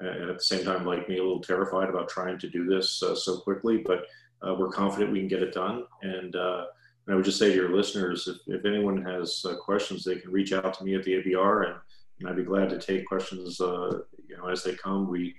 and 0.01 0.31
at 0.31 0.37
the 0.37 0.45
same 0.45 0.65
time, 0.65 0.85
like 0.85 1.09
me, 1.09 1.19
a 1.19 1.23
little 1.23 1.41
terrified 1.41 1.89
about 1.89 2.09
trying 2.09 2.39
to 2.39 2.49
do 2.49 2.67
this 2.67 3.03
uh, 3.03 3.15
so 3.15 3.39
quickly, 3.39 3.79
but 3.79 4.07
uh, 4.47 4.55
we're 4.55 4.69
confident 4.69 5.13
we 5.13 5.21
can 5.21 5.29
get 5.29 5.43
it 5.43 5.55
done. 5.55 5.85
And, 6.03 6.37
and 7.07 7.13
I 7.13 7.17
would 7.17 7.25
just 7.25 7.39
say 7.39 7.51
to 7.51 7.55
your 7.55 7.75
listeners, 7.75 8.29
if, 8.29 8.39
if 8.47 8.65
anyone 8.65 9.03
has 9.03 9.45
uh, 9.45 9.57
questions, 9.57 10.05
they 10.05 10.17
can 10.17 10.31
reach 10.31 10.53
out 10.53 10.75
to 10.75 10.85
me 10.85 10.95
at 10.95 11.05
the 11.05 11.23
ABR 11.23 11.67
and, 11.67 11.77
and 12.19 12.29
I'd 12.29 12.37
be 12.37 12.43
glad 12.43 12.71
to 12.71 12.79
take 12.79 13.07
questions 13.07 13.59
you 13.61 14.37
know, 14.37 14.49
as 14.49 14.65
they 14.65 14.75
come. 14.75 15.09
We 15.09 15.35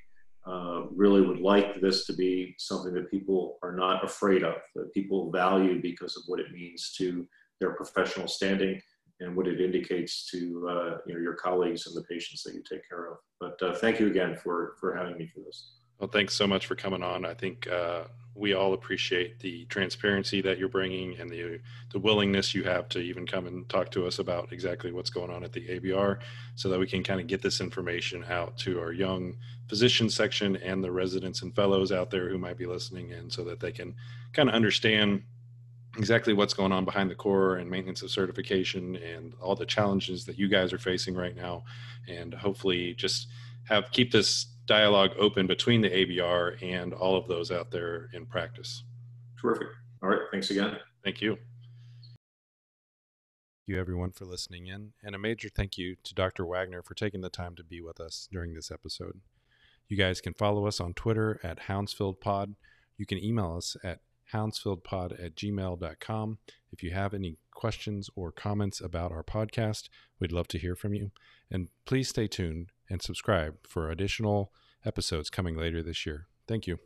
really 0.97 1.21
would 1.21 1.39
like 1.39 1.79
this 1.79 2.05
to 2.05 2.13
be 2.13 2.55
something 2.57 2.93
that 2.93 3.11
people 3.11 3.57
are 3.61 3.73
not 3.73 4.03
afraid 4.03 4.43
of, 4.43 4.55
that 4.75 4.93
people 4.93 5.31
value 5.31 5.81
because 5.81 6.17
of 6.17 6.23
what 6.27 6.39
it 6.39 6.51
means 6.51 6.93
to 6.97 7.27
their 7.59 7.71
professional 7.71 8.27
standing 8.27 8.81
and 9.19 9.35
what 9.35 9.47
it 9.47 9.59
indicates 9.59 10.29
to 10.29 10.67
uh, 10.69 10.97
you 11.07 11.13
know, 11.13 11.19
your 11.19 11.33
colleagues 11.33 11.87
and 11.87 11.95
the 11.95 12.03
patients 12.03 12.43
that 12.43 12.53
you 12.53 12.61
take 12.69 12.87
care 12.87 13.11
of. 13.11 13.17
But 13.39 13.61
uh, 13.61 13.73
thank 13.75 13.99
you 13.99 14.07
again 14.07 14.35
for, 14.35 14.75
for 14.79 14.95
having 14.95 15.17
me 15.17 15.27
for 15.27 15.39
this. 15.39 15.71
Well, 15.99 16.09
thanks 16.09 16.35
so 16.35 16.45
much 16.45 16.67
for 16.67 16.75
coming 16.75 17.01
on. 17.01 17.25
I 17.25 17.33
think 17.33 17.67
uh, 17.67 18.03
we 18.37 18.53
all 18.53 18.73
appreciate 18.73 19.39
the 19.39 19.65
transparency 19.65 20.41
that 20.41 20.57
you're 20.57 20.69
bringing 20.69 21.17
and 21.19 21.29
the 21.29 21.59
the 21.91 21.99
willingness 21.99 22.53
you 22.53 22.63
have 22.63 22.87
to 22.89 22.99
even 22.99 23.25
come 23.25 23.47
and 23.47 23.67
talk 23.69 23.89
to 23.91 24.05
us 24.05 24.19
about 24.19 24.51
exactly 24.51 24.91
what's 24.91 25.09
going 25.09 25.31
on 25.31 25.43
at 25.43 25.53
the 25.53 25.67
ABR, 25.67 26.19
so 26.55 26.69
that 26.69 26.79
we 26.79 26.87
can 26.87 27.03
kind 27.03 27.19
of 27.19 27.27
get 27.27 27.41
this 27.41 27.61
information 27.61 28.23
out 28.29 28.57
to 28.57 28.79
our 28.79 28.91
young 28.91 29.35
physician 29.67 30.09
section 30.09 30.55
and 30.57 30.83
the 30.83 30.91
residents 30.91 31.41
and 31.41 31.55
fellows 31.55 31.91
out 31.91 32.09
there 32.09 32.29
who 32.29 32.37
might 32.37 32.57
be 32.57 32.65
listening 32.65 33.11
in, 33.11 33.29
so 33.29 33.43
that 33.43 33.59
they 33.59 33.71
can 33.71 33.95
kind 34.33 34.49
of 34.49 34.55
understand 34.55 35.23
exactly 35.97 36.33
what's 36.33 36.53
going 36.53 36.71
on 36.71 36.85
behind 36.85 37.09
the 37.09 37.15
core 37.15 37.55
and 37.55 37.69
maintenance 37.69 38.03
of 38.03 38.11
certification 38.11 38.97
and 38.97 39.33
all 39.41 39.55
the 39.55 39.65
challenges 39.65 40.25
that 40.25 40.37
you 40.37 40.47
guys 40.47 40.71
are 40.71 40.77
facing 40.77 41.15
right 41.15 41.35
now. 41.35 41.63
And 42.07 42.33
hopefully 42.33 42.93
just 42.93 43.27
have 43.63 43.91
keep 43.91 44.11
this 44.11 44.47
dialogue 44.67 45.11
open 45.17 45.47
between 45.47 45.81
the 45.81 45.89
ABR 45.89 46.61
and 46.61 46.93
all 46.93 47.17
of 47.17 47.27
those 47.27 47.51
out 47.51 47.71
there 47.71 48.09
in 48.13 48.25
practice. 48.25 48.83
Terrific. 49.41 49.67
All 50.03 50.09
right. 50.09 50.21
Thanks 50.31 50.51
again. 50.51 50.77
Thank 51.03 51.21
you. 51.21 51.35
Thank 51.35 51.41
you, 53.65 53.79
everyone, 53.79 54.11
for 54.11 54.25
listening 54.25 54.67
in. 54.67 54.93
And 55.03 55.15
a 55.15 55.19
major 55.19 55.49
thank 55.49 55.77
you 55.77 55.95
to 56.03 56.13
Dr. 56.13 56.45
Wagner 56.45 56.83
for 56.83 56.93
taking 56.93 57.21
the 57.21 57.29
time 57.29 57.55
to 57.55 57.63
be 57.63 57.81
with 57.81 57.99
us 57.99 58.27
during 58.31 58.53
this 58.53 58.71
episode. 58.71 59.21
You 59.87 59.97
guys 59.97 60.21
can 60.21 60.33
follow 60.33 60.67
us 60.67 60.79
on 60.79 60.93
Twitter 60.93 61.39
at 61.43 61.61
HounsfieldPod. 61.61 62.55
You 62.97 63.05
can 63.05 63.17
email 63.17 63.55
us 63.57 63.77
at 63.83 63.99
hounsfieldpod 64.33 65.23
at 65.23 65.35
gmail.com. 65.35 66.37
If 66.71 66.83
you 66.83 66.91
have 66.91 67.13
any 67.13 67.37
questions 67.51 68.09
or 68.15 68.31
comments 68.31 68.81
about 68.81 69.11
our 69.11 69.23
podcast, 69.23 69.89
we'd 70.19 70.33
love 70.33 70.49
to 70.49 70.59
hear 70.59 70.75
from 70.75 70.93
you. 70.93 71.11
And 71.49 71.69
please 71.85 72.09
stay 72.09 72.27
tuned 72.27 72.71
and 72.89 73.01
subscribe 73.01 73.55
for 73.67 73.89
additional 73.89 74.51
episodes 74.85 75.29
coming 75.29 75.57
later 75.57 75.83
this 75.83 76.05
year. 76.05 76.27
Thank 76.47 76.67
you. 76.67 76.79